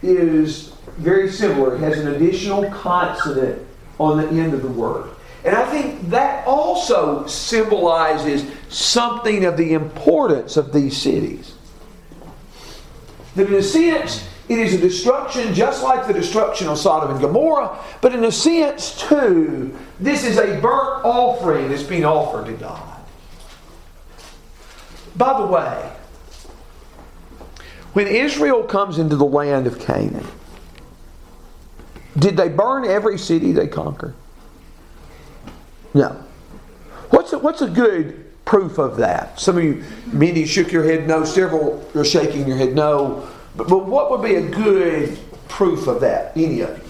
is 0.03 0.73
very 0.97 1.31
similar. 1.31 1.75
It 1.75 1.79
has 1.79 1.99
an 1.99 2.09
additional 2.15 2.69
consonant 2.69 3.65
on 3.99 4.17
the 4.17 4.27
end 4.27 4.53
of 4.53 4.61
the 4.61 4.67
word. 4.67 5.09
And 5.43 5.55
I 5.55 5.65
think 5.71 6.09
that 6.09 6.45
also 6.45 7.25
symbolizes 7.25 8.45
something 8.69 9.43
of 9.43 9.57
the 9.57 9.73
importance 9.73 10.55
of 10.55 10.71
these 10.71 10.95
cities. 10.95 11.55
That 13.35 13.47
in 13.47 13.55
a 13.55 13.63
sense, 13.63 14.27
it 14.49 14.59
is 14.59 14.73
a 14.73 14.77
destruction 14.77 15.53
just 15.53 15.81
like 15.81 16.05
the 16.05 16.13
destruction 16.13 16.67
of 16.67 16.77
Sodom 16.77 17.11
and 17.11 17.21
Gomorrah, 17.21 17.79
but 18.01 18.13
in 18.13 18.23
a 18.25 18.31
sense, 18.31 18.99
too, 18.99 19.75
this 19.99 20.23
is 20.25 20.37
a 20.37 20.59
burnt 20.59 21.05
offering 21.05 21.69
that's 21.69 21.83
being 21.83 22.05
offered 22.05 22.45
to 22.47 22.53
God. 22.53 22.90
By 25.15 25.39
the 25.39 25.45
way, 25.45 25.91
when 27.93 28.07
Israel 28.07 28.63
comes 28.63 28.97
into 28.97 29.15
the 29.15 29.25
land 29.25 29.67
of 29.67 29.79
Canaan, 29.79 30.25
did 32.17 32.37
they 32.37 32.49
burn 32.49 32.85
every 32.85 33.17
city 33.17 33.51
they 33.51 33.67
conquered? 33.67 34.15
No. 35.93 36.23
What's 37.09 37.33
a, 37.33 37.39
what's 37.39 37.61
a 37.61 37.69
good 37.69 38.45
proof 38.45 38.77
of 38.77 38.97
that? 38.97 39.39
Some 39.39 39.57
of 39.57 39.63
you, 39.63 39.83
many 40.07 40.45
shook 40.45 40.71
your 40.71 40.83
head 40.83 41.07
no. 41.07 41.25
Several 41.25 41.85
are 41.95 42.05
shaking 42.05 42.47
your 42.47 42.57
head 42.57 42.73
no. 42.73 43.27
But, 43.55 43.67
but 43.67 43.85
what 43.85 44.09
would 44.11 44.21
be 44.21 44.35
a 44.35 44.49
good 44.49 45.17
proof 45.49 45.87
of 45.87 45.99
that? 46.01 46.35
Any 46.37 46.61
of 46.61 46.77
you? 46.77 46.83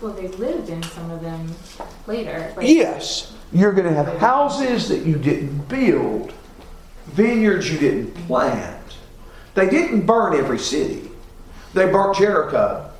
Well, 0.00 0.12
they 0.12 0.28
lived 0.28 0.70
in 0.70 0.82
some 0.82 1.10
of 1.10 1.20
them 1.20 1.52
later. 2.06 2.52
Like, 2.56 2.68
Yes. 2.68 3.32
You're 3.52 3.72
going 3.72 3.86
to 3.86 3.94
have 3.94 4.18
houses 4.18 4.88
that 4.88 5.04
you 5.04 5.16
didn't 5.16 5.68
build, 5.68 6.32
vineyards 7.06 7.70
you 7.70 7.78
didn't 7.78 8.14
plant. 8.26 8.76
They 9.54 9.68
didn't 9.68 10.06
burn 10.06 10.36
every 10.36 10.58
city. 10.58 11.10
They 11.74 11.90
burnt 11.90 12.16
Jericho. 12.16 12.90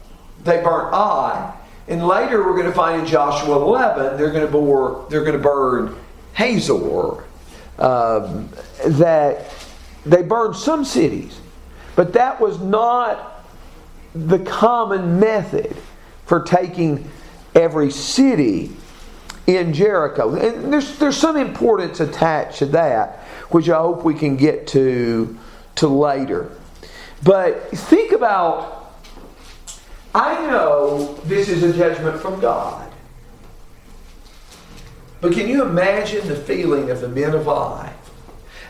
They 0.44 0.62
burnt 0.62 0.92
Ai. 0.92 1.56
And 1.88 2.06
later 2.06 2.44
we're 2.44 2.54
going 2.54 2.66
to 2.66 2.72
find 2.72 3.02
in 3.02 3.06
Joshua 3.06 3.56
11 3.56 4.16
they're 4.16 4.32
going 4.32 4.46
to 4.46 4.50
bore, 4.50 5.06
they're 5.10 5.24
going 5.24 5.36
to 5.36 5.42
burn 5.42 5.96
Hazor. 6.34 7.24
Um, 7.78 8.50
that 8.86 9.50
they 10.04 10.22
burned 10.22 10.54
some 10.54 10.84
cities, 10.84 11.40
but 11.96 12.12
that 12.12 12.38
was 12.40 12.60
not 12.60 13.44
the 14.14 14.38
common 14.40 15.18
method 15.18 15.74
for 16.26 16.42
taking 16.42 17.08
every 17.54 17.90
city 17.90 18.76
in 19.56 19.72
Jericho. 19.72 20.34
And 20.34 20.72
there's, 20.72 20.98
there's 20.98 21.16
some 21.16 21.36
importance 21.36 22.00
attached 22.00 22.58
to 22.58 22.66
that, 22.66 23.20
which 23.50 23.68
I 23.68 23.78
hope 23.78 24.04
we 24.04 24.14
can 24.14 24.36
get 24.36 24.66
to, 24.68 25.38
to 25.76 25.88
later. 25.88 26.50
But 27.22 27.70
think 27.70 28.12
about 28.12 28.80
I 30.14 30.46
know 30.46 31.14
this 31.24 31.48
is 31.48 31.62
a 31.62 31.72
judgment 31.72 32.20
from 32.20 32.40
God. 32.40 32.90
But 35.20 35.32
can 35.32 35.48
you 35.48 35.62
imagine 35.64 36.26
the 36.26 36.36
feeling 36.36 36.90
of 36.90 37.00
the 37.00 37.08
men 37.08 37.34
of 37.34 37.46
Ai 37.46 37.92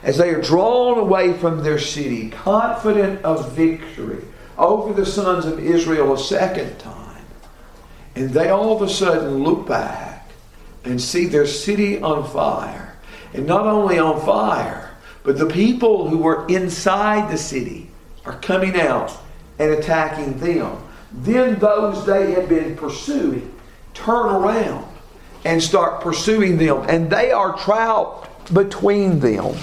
as 0.03 0.19
they 0.19 0.31
are 0.31 0.43
drawn 0.43 0.99
away 0.99 1.33
from 1.35 1.63
their 1.63 1.79
city, 1.79 2.31
confident 2.31 3.25
of 3.25 3.53
victory 3.53 4.23
over 4.59 4.93
the 4.93 5.07
sons 5.07 5.47
of 5.47 5.59
Israel 5.59 6.13
a 6.13 6.19
second 6.19 6.79
time? 6.79 7.25
And 8.17 8.31
they 8.31 8.51
all 8.51 8.77
of 8.77 8.83
a 8.83 8.93
sudden 8.93 9.43
look 9.43 9.67
back 9.67 10.10
and 10.85 11.01
see 11.01 11.27
their 11.27 11.47
city 11.47 12.01
on 12.01 12.29
fire. 12.31 12.97
And 13.33 13.47
not 13.47 13.67
only 13.67 13.99
on 13.99 14.25
fire, 14.25 14.91
but 15.23 15.39
the 15.39 15.47
people 15.47 16.09
who 16.09 16.19
were 16.19 16.47
inside 16.49 17.31
the 17.31 17.39
city 17.39 17.91
are 18.25 18.39
coming 18.41 18.79
out 18.81 19.17
and 19.59 19.73
attacking 19.73 20.39
them. 20.39 20.77
Then 21.13 21.59
those 21.59 22.07
they 22.07 22.33
had 22.33 22.49
been 22.49 22.77
pursuing 22.77 23.55
turn 23.95 24.27
around 24.31 24.87
and 25.45 25.63
start 25.63 26.01
pursuing 26.01 26.57
them. 26.57 26.85
And 26.89 27.11
they 27.11 27.33
are 27.33 27.57
trapped 27.57 28.53
between 28.53 29.21
them 29.21 29.57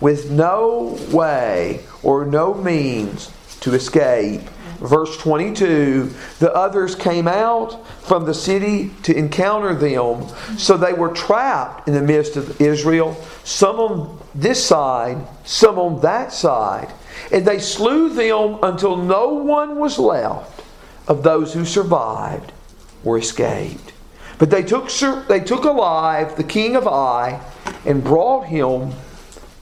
with 0.00 0.30
no 0.30 0.98
way 1.10 1.80
or 2.02 2.24
no 2.24 2.54
means 2.54 3.30
to 3.60 3.74
escape. 3.74 4.42
Verse 4.78 5.16
22 5.18 6.12
The 6.38 6.54
others 6.54 6.94
came 6.94 7.26
out 7.26 7.86
from 8.02 8.24
the 8.24 8.34
city 8.34 8.90
to 9.02 9.16
encounter 9.16 9.74
them, 9.74 10.26
so 10.58 10.76
they 10.76 10.92
were 10.92 11.10
trapped 11.10 11.88
in 11.88 11.94
the 11.94 12.02
midst 12.02 12.36
of 12.36 12.60
Israel, 12.60 13.14
some 13.44 13.76
on 13.80 14.18
this 14.34 14.64
side, 14.64 15.18
some 15.44 15.78
on 15.78 16.00
that 16.02 16.32
side. 16.32 16.92
And 17.32 17.46
they 17.46 17.58
slew 17.58 18.10
them 18.10 18.58
until 18.62 18.96
no 18.96 19.28
one 19.28 19.78
was 19.78 19.98
left 19.98 20.62
of 21.08 21.22
those 21.22 21.54
who 21.54 21.64
survived 21.64 22.52
or 23.04 23.18
escaped. 23.18 23.92
But 24.38 24.50
they 24.50 24.62
took, 24.62 24.90
they 25.28 25.40
took 25.40 25.64
alive 25.64 26.36
the 26.36 26.44
king 26.44 26.76
of 26.76 26.86
Ai 26.86 27.40
and 27.86 28.04
brought 28.04 28.46
him 28.46 28.92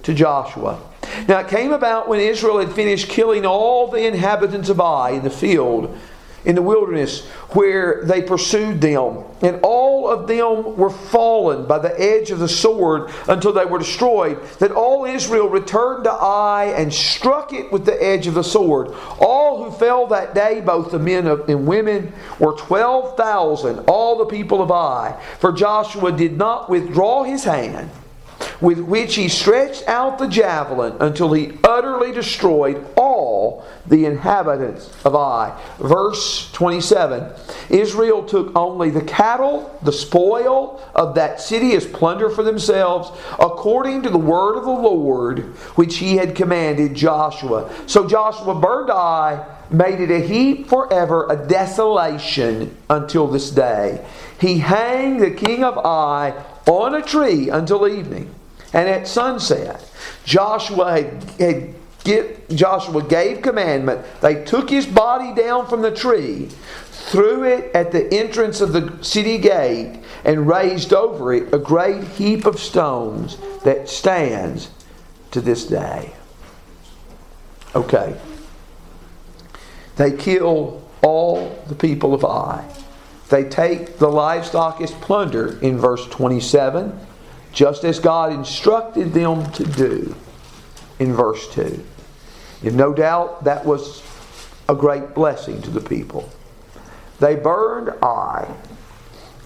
to 0.03 0.15
Joshua. 0.15 0.81
Now 1.29 1.41
it 1.41 1.49
came 1.49 1.73
about 1.73 2.09
when 2.09 2.21
Israel 2.21 2.59
had 2.59 2.73
finished 2.73 3.09
killing 3.09 3.47
all 3.47 3.89
the 3.89 4.07
inhabitants 4.07 4.69
of 4.69 4.81
Ai 4.81 5.11
in 5.11 5.23
the 5.23 5.31
field 5.31 5.97
in 6.45 6.55
the 6.55 6.63
wilderness 6.63 7.27
where 7.51 8.05
they 8.05 8.21
pursued 8.21 8.81
them. 8.81 9.25
And 9.41 9.61
all 9.63 10.09
of 10.09 10.27
them 10.27 10.77
were 10.77 10.91
fallen 10.91 11.67
by 11.67 11.79
the 11.79 11.99
edge 12.01 12.31
of 12.31 12.39
the 12.39 12.49
sword 12.49 13.11
until 13.29 13.53
they 13.53 13.65
were 13.65 13.79
destroyed. 13.79 14.43
That 14.59 14.73
all 14.73 15.05
Israel 15.05 15.49
returned 15.49 16.05
to 16.05 16.13
Ai 16.13 16.67
and 16.77 16.93
struck 16.93 17.53
it 17.53 17.73
with 17.73 17.87
the 17.87 18.03
edge 18.03 18.27
of 18.27 18.35
the 18.35 18.45
sword. 18.45 18.89
All 19.19 19.65
who 19.65 19.71
fell 19.77 20.07
that 20.09 20.35
day, 20.35 20.61
both 20.61 20.91
the 20.91 20.99
men 20.99 21.27
and 21.27 21.67
women, 21.67 22.13
were 22.39 22.53
12,000, 22.53 23.81
all 23.87 24.19
the 24.19 24.27
people 24.27 24.63
of 24.63 24.71
Ai. 24.71 25.19
For 25.39 25.53
Joshua 25.53 26.13
did 26.13 26.37
not 26.37 26.69
withdraw 26.69 27.23
his 27.23 27.45
hand 27.45 27.91
with 28.61 28.79
which 28.81 29.15
he 29.15 29.29
stretched 29.29 29.87
out 29.89 30.19
the 30.19 30.29
javelin 30.29 30.95
until 31.01 31.33
he 31.33 31.59
utterly 31.65 32.13
destroyed 32.13 32.85
all 32.97 33.67
the 33.87 34.07
inhabitants 34.07 34.91
of 35.05 35.15
Ai. 35.15 35.61
Verse 35.79 36.51
27 36.53 37.33
Israel 37.71 38.25
took 38.25 38.57
only 38.57 38.91
the 38.91 39.03
cattle, 39.03 39.79
the 39.83 39.93
spoil 39.93 40.83
of 40.95 41.15
that 41.17 41.41
city 41.41 41.75
as 41.75 41.87
plunder 41.87 42.31
for 42.31 42.43
themselves, 42.43 43.11
according 43.39 44.03
to 44.03 44.11
the 44.11 44.19
word 44.19 44.57
of 44.57 44.65
the 44.65 44.71
Lord 44.71 45.41
which 45.77 45.99
he 45.99 46.17
had 46.17 46.35
commanded 46.35 46.95
Joshua. 46.95 47.71
So 47.87 48.07
Joshua 48.07 48.59
burned 48.59 48.91
Ai, 48.91 49.47
made 49.71 50.01
it 50.01 50.11
a 50.11 50.27
heap 50.27 50.69
forever, 50.69 51.27
a 51.31 51.37
desolation 51.37 52.77
until 52.89 53.27
this 53.27 53.51
day. 53.51 54.07
He 54.41 54.59
hanged 54.59 55.21
the 55.21 55.31
king 55.31 55.65
of 55.65 55.79
Ai 55.79 56.33
on 56.67 56.95
a 56.95 57.03
tree 57.03 57.49
until 57.51 57.87
evening. 57.87 58.35
And 58.73 58.89
at 58.89 59.07
sunset, 59.07 59.89
Joshua 60.25 60.93
had, 60.93 61.23
had 61.39 61.75
get, 62.05 62.51
Joshua 62.51 63.03
gave 63.03 63.43
commandment. 63.43 64.05
They 64.21 64.45
took 64.45 64.71
his 64.71 64.87
body 64.87 65.35
down 65.35 65.67
from 65.67 65.83
the 65.83 65.91
tree, 65.91 66.49
threw 66.91 67.45
it 67.45 67.75
at 67.75 67.93
the 67.93 68.13
entrance 68.13 68.61
of 68.61 68.73
the 68.73 69.03
city 69.03 69.39
gate, 69.39 70.01
and 70.25 70.47
raised 70.49 70.93
over 70.93 71.33
it 71.35 71.53
a 71.53 71.59
great 71.59 72.05
heap 72.05 72.47
of 72.47 72.59
stones 72.59 73.39
that 73.65 73.89
stands 73.89 74.71
to 75.31 75.41
this 75.41 75.67
day. 75.67 76.13
Okay. 77.75 78.19
They 79.97 80.13
kill 80.17 80.89
all 81.03 81.63
the 81.69 81.75
people 81.75 82.15
of 82.15 82.25
Ai. 82.25 82.69
They 83.35 83.43
take 83.43 83.99
the 83.99 84.07
livestock 84.07 84.81
as 84.81 84.93
plunder 84.93 85.59
in 85.59 85.77
verse 85.77 86.07
27 86.07 86.97
just 87.53 87.83
as 87.83 87.99
God 87.99 88.33
instructed 88.33 89.13
them 89.13 89.51
to 89.55 89.65
do 89.65 90.15
in 91.01 91.13
verse 91.13 91.53
2. 91.53 91.85
And 92.63 92.77
no 92.77 92.95
doubt 92.95 93.43
that 93.43 93.67
was 93.67 94.05
a 94.69 94.77
great 94.77 95.15
blessing 95.15 95.61
to 95.63 95.71
the 95.71 95.81
people. 95.81 96.31
They 97.19 97.35
burned 97.35 97.89
Ai 98.05 98.55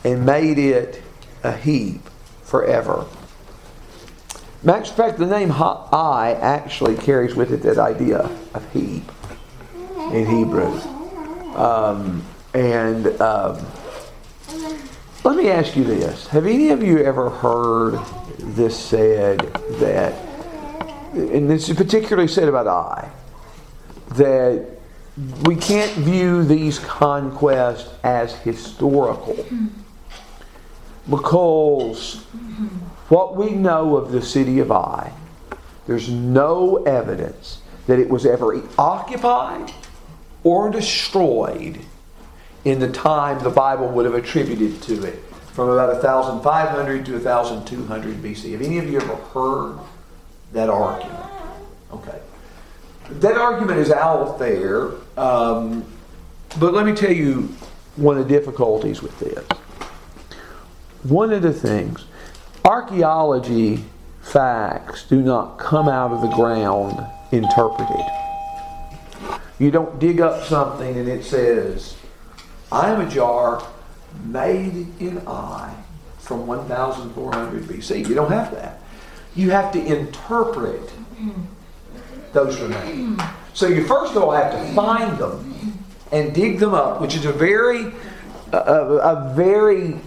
and 0.05 0.27
made 0.27 0.59
it 0.59 1.03
a 1.43 1.57
heap 1.57 2.03
forever. 2.43 3.07
Matter 4.63 4.83
of 4.83 4.97
fact, 4.97 5.19
the 5.19 5.25
name 5.25 5.51
Ai 5.51 6.37
actually 6.39 6.95
carries 6.95 7.35
with 7.35 7.53
it 7.53 7.63
that 7.63 7.79
idea 7.79 8.19
of 8.53 8.71
heap 8.71 9.11
in 10.13 10.27
Hebrew. 10.27 10.79
Um, 11.57 12.23
and 12.55 13.07
um, 13.21 13.65
let 15.25 15.37
me 15.37 15.51
ask 15.51 15.77
you 15.77 15.85
this. 15.85 16.27
Have 16.29 16.47
any 16.47 16.71
of 16.71 16.83
you 16.83 16.99
ever 16.99 17.31
heard 17.31 18.01
this 18.39 18.79
said 18.79 19.41
that, 19.81 20.15
and 21.13 21.51
this 21.51 21.69
is 21.69 21.77
particularly 21.77 22.29
said 22.29 22.49
about 22.49 22.67
Ai, 22.67 23.11
that 24.17 24.67
we 25.45 25.57
can't 25.57 25.93
view 25.93 26.45
these 26.45 26.79
conquests 26.79 27.93
as 28.05 28.35
historical 28.37 29.45
because 31.11 32.23
what 33.09 33.37
we 33.37 33.51
know 33.51 33.97
of 33.97 34.13
the 34.13 34.23
city 34.23 34.61
of 34.61 34.71
Ai, 34.71 35.13
there's 35.87 36.09
no 36.09 36.85
evidence 36.85 37.63
that 37.87 37.99
it 37.99 38.09
was 38.09 38.27
ever 38.27 38.63
occupied 38.79 39.73
or 40.45 40.71
destroyed 40.71 41.81
in 42.65 42.79
the 42.79 42.91
time 42.91 43.43
the 43.43 43.51
Bible 43.51 43.89
would 43.89 44.05
have 44.05 44.15
attributed 44.15 44.83
to 44.83 45.05
it, 45.05 45.23
from 45.53 45.71
about 45.71 46.03
1500 46.03 47.07
to 47.07 47.13
1200 47.19 48.17
BC. 48.23 48.53
Have 48.53 48.63
any 48.63 48.79
of 48.79 48.91
you 48.91 49.01
ever 49.01 49.17
heard 49.17 49.79
that 50.53 50.69
argument? 50.69 51.25
Okay. 51.93 52.21
That 53.11 53.37
argument 53.37 53.79
is 53.79 53.91
out 53.91 54.39
there, 54.39 54.91
um, 55.17 55.85
but 56.61 56.75
let 56.75 56.85
me 56.85 56.93
tell 56.95 57.13
you 57.13 57.55
one 57.97 58.19
of 58.19 58.29
the 58.29 58.35
difficulties 58.35 59.03
with 59.03 59.19
this. 59.19 59.45
One 61.03 61.33
of 61.33 61.43
the 61.43 61.53
things, 61.53 62.05
archaeology 62.65 63.85
facts 64.21 65.05
do 65.05 65.23
not 65.23 65.59
come 65.59 65.89
out 65.89 66.13
of 66.13 66.21
the 66.21 66.29
ground 66.29 67.05
interpreted. 67.33 68.05
You 69.59 69.71
don't 69.71 69.99
dig 69.99 70.21
up 70.21 70.45
something 70.45 70.97
and 70.97 71.09
it 71.09 71.25
says 71.25 71.97
I 72.71 72.91
am 72.91 73.01
a 73.01 73.09
jar 73.09 73.67
made 74.25 74.87
in 75.01 75.23
Ai 75.27 75.75
from 76.19 76.47
1400 76.47 77.63
BC. 77.65 78.07
You 78.07 78.15
don't 78.15 78.31
have 78.31 78.53
that. 78.55 78.81
You 79.35 79.51
have 79.51 79.73
to 79.73 79.85
interpret 79.85 80.91
those 82.33 82.61
remains. 82.61 83.21
So 83.55 83.67
you 83.67 83.87
first 83.87 84.15
of 84.15 84.23
all 84.23 84.33
have 84.33 84.53
to 84.53 84.75
find 84.75 85.19
them 85.19 85.85
and 86.13 86.35
dig 86.35 86.59
them 86.59 86.75
up, 86.75 87.01
which 87.01 87.15
is 87.15 87.25
a 87.25 87.33
very, 87.33 87.93
a, 88.53 88.59
a 88.59 89.33
very 89.35 89.99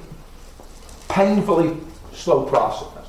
painfully 1.10 1.78
slow 2.14 2.46
process. 2.46 3.08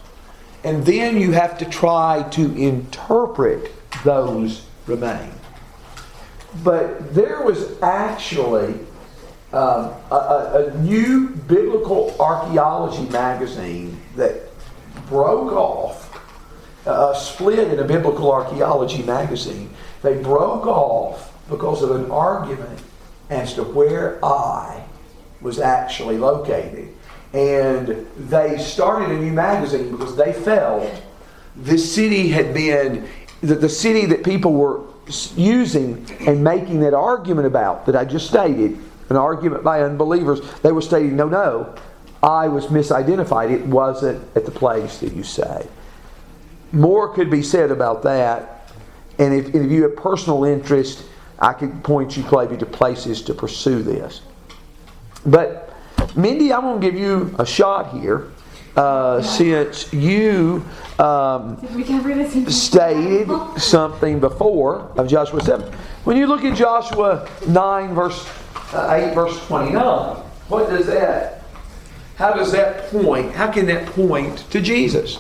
And 0.65 0.85
then 0.87 1.19
you 1.19 1.33
have 1.33 1.59
to 1.59 1.65
try 1.65 2.23
to 2.31 2.55
interpret 2.57 3.73
those 4.05 4.65
remains. 4.87 5.35
But 6.63 7.15
there 7.15 7.43
was 7.43 7.81
actually 7.83 8.79
um, 9.53 9.93
a, 10.11 10.71
a, 10.71 10.79
new 10.79 11.29
biblical 11.29 12.17
archaeology 12.19 13.07
magazine 13.11 14.01
that 14.17 14.41
broke 15.09 15.53
off, 15.53 16.09
a 16.87 17.15
split 17.15 17.69
in 17.69 17.79
a 17.79 17.85
biblical 17.85 18.33
archaeology 18.33 19.03
magazine. 19.03 19.69
They 20.03 20.21
broke 20.23 20.67
off 20.67 21.33
because 21.51 21.83
of 21.83 21.91
an 21.93 22.11
argument 22.11 22.81
as 23.29 23.55
to 23.55 23.63
where 23.63 24.19
Ai 24.25 24.85
was 25.41 25.59
actually 25.59 26.17
located. 26.19 26.89
and 27.33 28.07
they 28.29 28.59
started 28.59 29.11
a 29.11 29.19
new 29.19 29.33
magazine 29.33 29.91
because 29.91 30.17
they 30.17 30.33
felt 30.33 30.91
this 31.57 31.95
city 31.95 32.29
had 32.29 32.53
been 32.55 33.09
the, 33.43 33.55
the 33.55 33.69
city 33.69 34.07
that 34.07 34.23
people 34.25 34.53
were 34.53 34.83
using 35.37 36.07
and 36.21 36.43
making 36.43 36.81
that 36.81 36.95
argument 36.95 37.47
about 37.47 37.87
that 37.87 37.97
I 37.97 38.05
just 38.05 38.29
stated, 38.29 38.79
an 39.11 39.17
argument 39.17 39.65
by 39.65 39.83
unbelievers. 39.83 40.41
They 40.61 40.73
were 40.73 40.83
stating, 40.83 41.17
no, 41.17 41.29
no, 41.29 41.75
Ai 42.23 42.49
was 42.49 42.67
misidentified. 42.67 43.51
It 43.51 43.67
wasn't 43.67 44.25
at 44.37 44.45
the 44.45 44.51
place 44.51 44.99
that 44.99 45.13
you 45.13 45.23
say. 45.23 45.67
More 46.73 47.13
could 47.13 47.31
be 47.31 47.43
said 47.43 47.71
about 47.71 48.03
that. 48.05 48.71
And 49.19 49.35
if, 49.35 49.55
if 49.55 49.71
you 49.71 49.83
have 49.83 49.97
personal 49.97 50.45
interest, 50.45 51.05
I 51.39 51.53
could 51.53 51.83
point 51.83 52.17
you, 52.17 52.23
Clavy, 52.23 52.59
to 52.59 52.67
places 52.67 53.23
to 53.23 53.35
pursue 53.35 53.83
this. 53.83 54.23
But, 55.27 55.75
Mindy, 56.17 56.53
I'm 56.53 56.63
going 56.63 56.81
to 56.81 56.91
give 56.91 56.99
you 56.99 57.35
a 57.39 57.45
shot 57.45 57.93
here 57.93 58.31
uh, 58.77 59.21
since 59.21 59.93
you 59.93 60.65
um, 60.99 61.57
Did 61.57 61.75
we 61.75 61.85
cover 61.85 62.15
this 62.15 62.35
in 62.35 62.51
stated 62.51 63.29
something 63.59 64.21
before 64.21 64.91
of 64.97 65.09
Joshua 65.09 65.43
7. 65.43 65.73
When 66.05 66.17
you 66.17 66.27
look 66.27 66.45
at 66.45 66.57
Joshua 66.57 67.29
9, 67.47 67.95
verse 67.95 68.27
uh, 68.75 69.09
8, 69.11 69.15
verse 69.15 69.47
29, 69.47 69.81
what 70.49 70.69
does 70.71 70.87
that, 70.87 71.45
how 72.17 72.33
does 72.33 72.53
that 72.53 72.89
point, 72.91 73.33
how 73.33 73.51
can 73.51 73.67
that 73.67 73.87
point 73.87 74.39
to 74.51 74.61
Jesus? 74.61 75.19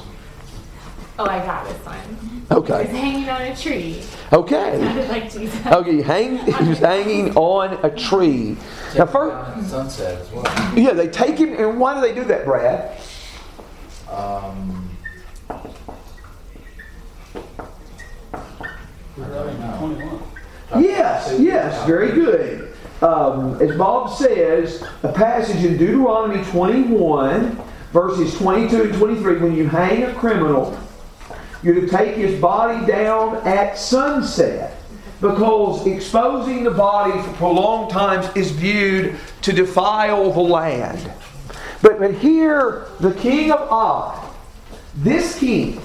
Oh, 1.18 1.26
I 1.26 1.38
got 1.44 1.66
this 1.68 1.78
one. 1.86 2.46
Okay. 2.50 2.82
It's 2.84 2.90
hanging 2.90 3.28
on 3.28 3.42
a 3.42 3.56
tree. 3.56 4.02
Okay. 4.32 4.78
Sounded 4.80 5.08
like 5.10 5.30
Jesus. 5.32 5.66
Okay, 5.66 6.02
hang, 6.02 6.38
he 6.38 6.68
was 6.68 6.78
hanging 6.78 7.34
on 7.36 7.78
a 7.84 7.90
tree. 7.94 8.56
Now, 8.96 9.04
Take 9.04 9.12
first, 9.12 9.34
down 9.54 9.58
at 9.64 9.70
sunset 9.70 10.20
as 10.20 10.30
well. 10.32 10.44
yeah, 10.76 10.92
they 10.92 11.08
take 11.08 11.38
him, 11.38 11.54
and 11.54 11.78
why 11.78 11.94
do 11.94 12.00
they 12.00 12.14
do 12.14 12.24
that, 12.24 12.44
Brad? 12.44 12.98
Um, 14.10 14.88
Twenty-one. 19.14 20.22
Yes, 20.82 21.38
yes, 21.38 21.86
very 21.86 22.12
good. 22.12 22.71
Um, 23.02 23.60
as 23.60 23.76
Bob 23.76 24.16
says, 24.16 24.84
a 25.02 25.12
passage 25.12 25.64
in 25.64 25.76
Deuteronomy 25.76 26.44
21, 26.44 27.60
verses 27.92 28.36
22 28.38 28.82
and 28.82 28.94
23, 28.94 29.38
when 29.38 29.54
you 29.54 29.68
hang 29.68 30.04
a 30.04 30.14
criminal, 30.14 30.78
you're 31.62 31.74
to 31.74 31.88
take 31.88 32.14
his 32.14 32.40
body 32.40 32.86
down 32.86 33.36
at 33.46 33.76
sunset 33.76 34.76
because 35.20 35.86
exposing 35.86 36.64
the 36.64 36.70
body 36.70 37.20
for 37.22 37.32
prolonged 37.34 37.90
times 37.90 38.28
is 38.36 38.50
viewed 38.50 39.16
to 39.42 39.52
defile 39.52 40.32
the 40.32 40.40
land. 40.40 41.12
But, 41.80 41.98
but 41.98 42.14
here, 42.14 42.86
the 43.00 43.14
king 43.14 43.50
of 43.50 43.60
Og, 43.70 44.32
this 44.96 45.38
king 45.38 45.80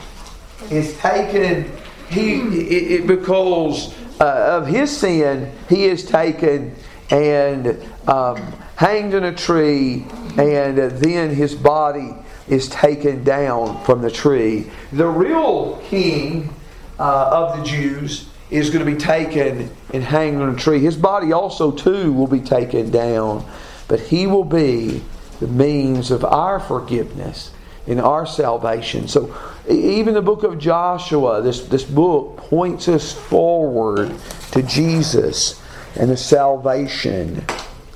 is 0.69 0.97
taken 0.97 1.71
he 2.09 2.39
it, 2.39 2.91
it, 3.01 3.07
because 3.07 3.93
uh, 4.19 4.59
of 4.61 4.67
his 4.67 4.95
sin 4.95 5.51
he 5.69 5.85
is 5.85 6.05
taken 6.05 6.75
and 7.09 7.67
um, 8.07 8.37
hanged 8.75 9.13
in 9.13 9.23
a 9.23 9.33
tree 9.33 10.05
and 10.37 10.77
then 10.77 11.33
his 11.33 11.55
body 11.55 12.13
is 12.47 12.69
taken 12.69 13.23
down 13.23 13.83
from 13.83 14.01
the 14.01 14.11
tree. 14.11 14.69
The 14.91 15.07
real 15.07 15.81
king 15.85 16.53
uh, 16.99 17.29
of 17.31 17.57
the 17.57 17.63
jews 17.63 18.29
is 18.49 18.69
going 18.69 18.85
to 18.85 18.91
be 18.91 18.97
taken 18.97 19.69
and 19.93 20.03
hanged 20.03 20.41
on 20.41 20.53
a 20.53 20.57
tree. 20.57 20.79
His 20.79 20.95
body 20.95 21.33
also 21.33 21.71
too 21.71 22.13
will 22.13 22.27
be 22.27 22.39
taken 22.39 22.91
down 22.91 23.45
but 23.87 23.99
he 23.99 24.27
will 24.27 24.43
be 24.43 25.01
the 25.39 25.47
means 25.47 26.11
of 26.11 26.25
our 26.25 26.59
forgiveness 26.59 27.51
in 27.85 27.99
our 27.99 28.25
salvation. 28.25 29.07
So 29.07 29.35
even 29.69 30.13
the 30.13 30.21
book 30.21 30.43
of 30.43 30.59
Joshua, 30.59 31.41
this, 31.41 31.61
this 31.67 31.83
book 31.83 32.37
points 32.37 32.87
us 32.87 33.13
forward 33.13 34.13
to 34.51 34.61
Jesus 34.63 35.61
and 35.97 36.09
the 36.09 36.17
salvation 36.17 37.43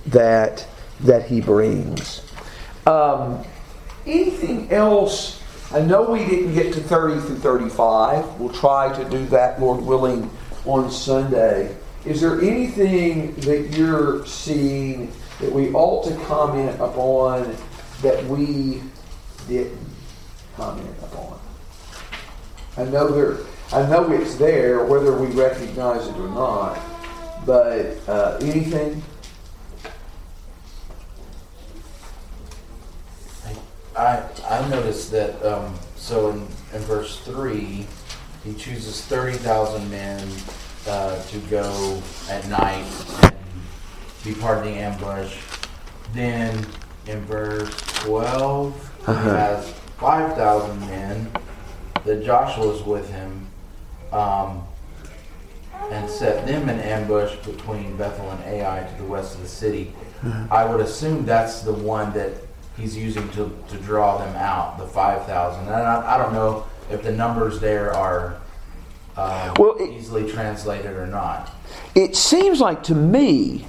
that 0.08 0.66
that 1.02 1.26
he 1.26 1.42
brings. 1.42 2.22
Um, 2.86 3.44
anything 4.06 4.72
else? 4.72 5.42
I 5.72 5.82
know 5.82 6.12
we 6.12 6.26
didn't 6.26 6.54
get 6.54 6.74
to 6.74 6.82
30 6.82 7.22
through 7.22 7.38
35. 7.38 8.40
We'll 8.40 8.54
try 8.54 8.94
to 8.94 9.10
do 9.10 9.26
that, 9.28 9.60
Lord 9.62 9.82
willing, 9.82 10.30
on 10.66 10.92
Sunday. 10.92 11.76
Is 12.06 12.20
there 12.20 12.42
anything 12.42 13.34
that 13.36 13.72
you're 13.72 14.26
seeing 14.26 15.12
that 15.40 15.52
we 15.52 15.72
ought 15.74 16.04
to 16.08 16.16
comment 16.26 16.80
upon 16.80 17.56
that 18.02 18.24
we 18.26 18.82
didn't 19.48 19.78
comment 20.56 20.96
upon. 21.02 21.40
I 22.78 22.86
know 22.86 23.08
there, 23.10 23.38
I 23.74 23.88
know 23.90 24.12
it's 24.12 24.36
there, 24.36 24.86
whether 24.86 25.18
we 25.18 25.28
recognize 25.28 26.08
it 26.08 26.16
or 26.16 26.30
not. 26.30 26.80
But 27.46 27.98
uh, 28.08 28.38
anything? 28.42 29.02
I 33.98 34.24
I 34.50 34.68
noticed 34.70 35.12
that 35.12 35.44
um, 35.46 35.78
so 35.96 36.30
in, 36.30 36.40
in 36.74 36.80
verse 36.84 37.20
three, 37.20 37.86
he 38.44 38.54
chooses 38.54 39.06
thirty 39.06 39.38
thousand 39.38 39.90
men 39.90 40.28
uh, 40.88 41.22
to 41.24 41.38
go 41.50 42.02
at 42.30 42.48
night 42.48 42.86
and 43.24 43.36
be 44.24 44.34
part 44.34 44.60
of 44.60 44.64
the 44.64 44.72
ambush. 44.72 45.38
Then 46.14 46.66
in 47.08 47.20
verse 47.26 47.70
twelve, 48.04 48.74
he 49.06 49.12
Uh-huh. 49.12 49.36
has 49.36 49.70
five 49.98 50.36
thousand 50.36 50.80
men 50.82 51.32
that 52.06 52.24
Joshua's 52.24 52.82
with 52.84 53.10
him, 53.12 53.48
um, 54.12 54.64
and 55.90 56.10
set 56.10 56.46
them 56.46 56.70
in 56.70 56.80
ambush 56.80 57.36
between 57.46 57.96
Bethel 57.98 58.30
and 58.32 58.44
Ai 58.44 58.84
to 58.84 58.98
the 59.02 59.08
west 59.08 59.36
of 59.36 59.42
the 59.42 59.48
city. 59.48 59.94
I 60.52 60.66
would 60.66 60.82
assume 60.82 61.26
that's 61.26 61.62
the 61.62 61.74
one 61.74 62.14
that 62.14 62.32
he's 62.78 62.96
using 62.96 63.28
to, 63.30 63.52
to 63.70 63.78
draw 63.78 64.20
them 64.20 64.36
out, 64.36 64.78
the 64.78 64.86
5,000. 64.86 65.62
And 65.62 65.72
I, 65.74 66.16
I 66.16 66.18
don't 66.20 66.34
know 66.34 66.66
if 66.92 67.02
the 67.02 67.12
numbers 67.12 67.60
there 67.60 67.92
are 67.94 68.36
um, 69.18 69.54
Well, 69.58 69.76
it- 69.80 69.90
easily 69.90 70.32
translated 70.32 70.92
or 70.96 71.08
not. 71.08 71.52
It 71.96 72.16
seems 72.16 72.60
like 72.62 72.84
to 72.84 72.96
me 72.96 73.66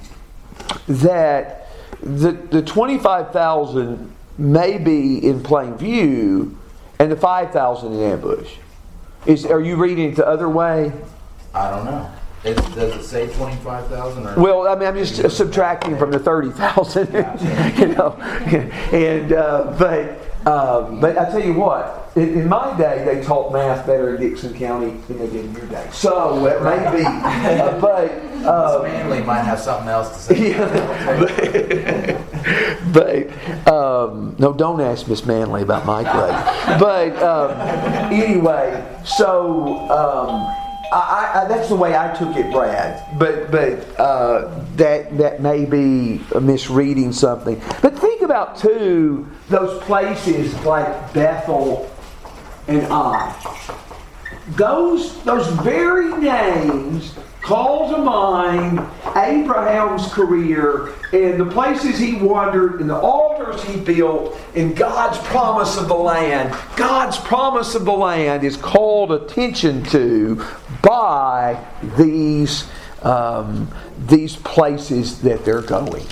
that 0.88 1.68
the 2.02 2.32
the 2.32 2.62
twenty 2.62 2.98
five 2.98 3.32
thousand 3.32 4.12
may 4.38 4.76
be 4.78 5.24
in 5.26 5.42
plain 5.42 5.76
view, 5.76 6.56
and 6.98 7.10
the 7.12 7.16
five 7.16 7.52
thousand 7.52 7.92
in 7.94 8.00
ambush. 8.00 8.54
Is 9.26 9.46
are 9.46 9.60
you 9.60 9.76
reading 9.76 10.10
it 10.10 10.16
the 10.16 10.26
other 10.26 10.48
way? 10.48 10.92
I 11.54 11.70
don't 11.70 11.84
know. 11.84 12.10
It, 12.44 12.56
does 12.74 12.96
it 12.96 13.04
say 13.04 13.32
25,000 13.34 14.26
or? 14.26 14.34
Well, 14.40 14.66
I 14.66 14.74
mean, 14.74 14.88
I'm 14.88 14.96
just 14.96 15.36
subtracting 15.36 15.96
from 15.96 16.10
the 16.10 16.18
thirty 16.18 16.50
thousand, 16.50 17.12
you 17.78 17.94
know. 17.94 18.14
And 18.90 19.32
uh, 19.32 19.76
but 19.78 20.18
um, 20.44 20.98
but 20.98 21.16
I 21.16 21.30
tell 21.30 21.44
you 21.44 21.52
what, 21.52 22.10
in, 22.16 22.40
in 22.40 22.48
my 22.48 22.76
day, 22.76 23.04
they 23.04 23.22
taught 23.22 23.52
math 23.52 23.86
better 23.86 24.16
in 24.16 24.20
Dixon 24.20 24.54
County 24.54 24.96
than 25.06 25.18
they 25.18 25.28
did 25.28 25.44
in 25.44 25.52
your 25.52 25.66
day. 25.66 25.88
So 25.92 26.44
it 26.46 26.62
may 26.62 26.78
be, 26.96 27.04
uh, 27.06 27.80
but. 27.80 28.10
Uh, 28.42 28.82
Manley 28.82 29.22
might 29.22 29.42
have 29.42 29.60
something 29.60 29.88
else 29.88 30.26
to 30.26 30.34
say. 30.34 30.50
yeah, 30.50 32.18
but, 32.92 32.92
but 32.92 33.72
um, 33.72 34.34
no, 34.40 34.52
don't 34.52 34.80
ask 34.80 35.06
Miss 35.06 35.24
Manley 35.24 35.62
about 35.62 35.86
my 35.86 36.02
grade. 36.02 36.80
But 36.80 37.22
um, 37.22 38.12
anyway, 38.12 38.84
so 39.04 39.88
um, 39.90 40.61
I, 40.92 41.42
I, 41.42 41.48
that's 41.48 41.68
the 41.68 41.74
way 41.74 41.96
I 41.96 42.14
took 42.14 42.36
it, 42.36 42.52
Brad. 42.52 43.18
But 43.18 43.50
but 43.50 43.98
uh, 43.98 44.62
that 44.76 45.16
that 45.16 45.40
may 45.40 45.64
be 45.64 46.20
misreading 46.38 47.12
something. 47.12 47.60
But 47.80 47.98
think 47.98 48.22
about 48.22 48.58
too 48.58 49.26
those 49.48 49.82
places 49.84 50.54
like 50.64 51.14
Bethel 51.14 51.90
and 52.68 52.82
Ai. 52.88 53.34
Those 54.50 55.22
those 55.24 55.46
very 55.62 56.14
names 56.18 57.14
call 57.42 57.90
to 57.90 57.98
mind 57.98 58.78
Abraham's 59.16 60.10
career 60.12 60.94
and 61.12 61.38
the 61.38 61.46
places 61.46 61.98
he 61.98 62.14
wandered 62.14 62.80
and 62.80 62.88
the 62.88 62.96
altars 62.96 63.62
he 63.64 63.78
built 63.78 64.38
and 64.54 64.76
God's 64.76 65.18
promise 65.26 65.76
of 65.76 65.88
the 65.88 65.94
land. 65.94 66.56
God's 66.76 67.18
promise 67.18 67.74
of 67.74 67.84
the 67.84 67.92
land 67.92 68.44
is 68.44 68.56
called 68.56 69.12
attention 69.12 69.82
to 69.86 70.44
by 70.82 71.62
these 71.96 72.68
um, 73.02 73.68
these 73.98 74.36
places 74.36 75.20
that 75.22 75.44
they're 75.44 75.60
going. 75.60 76.06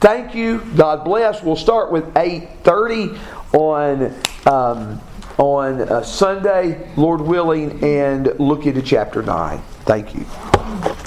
Thank 0.00 0.34
you. 0.34 0.60
God 0.74 1.04
bless. 1.04 1.42
We'll 1.42 1.54
start 1.54 1.92
with 1.92 2.06
8:30 2.14 3.18
on 3.52 4.14
um, 4.46 5.00
on 5.38 5.82
uh, 5.82 6.02
Sunday, 6.02 6.90
Lord 6.96 7.20
willing, 7.20 7.84
and 7.84 8.34
look 8.40 8.66
into 8.66 8.82
chapter 8.82 9.22
9. 9.22 9.62
Thank 9.84 10.14
you. 10.14 10.91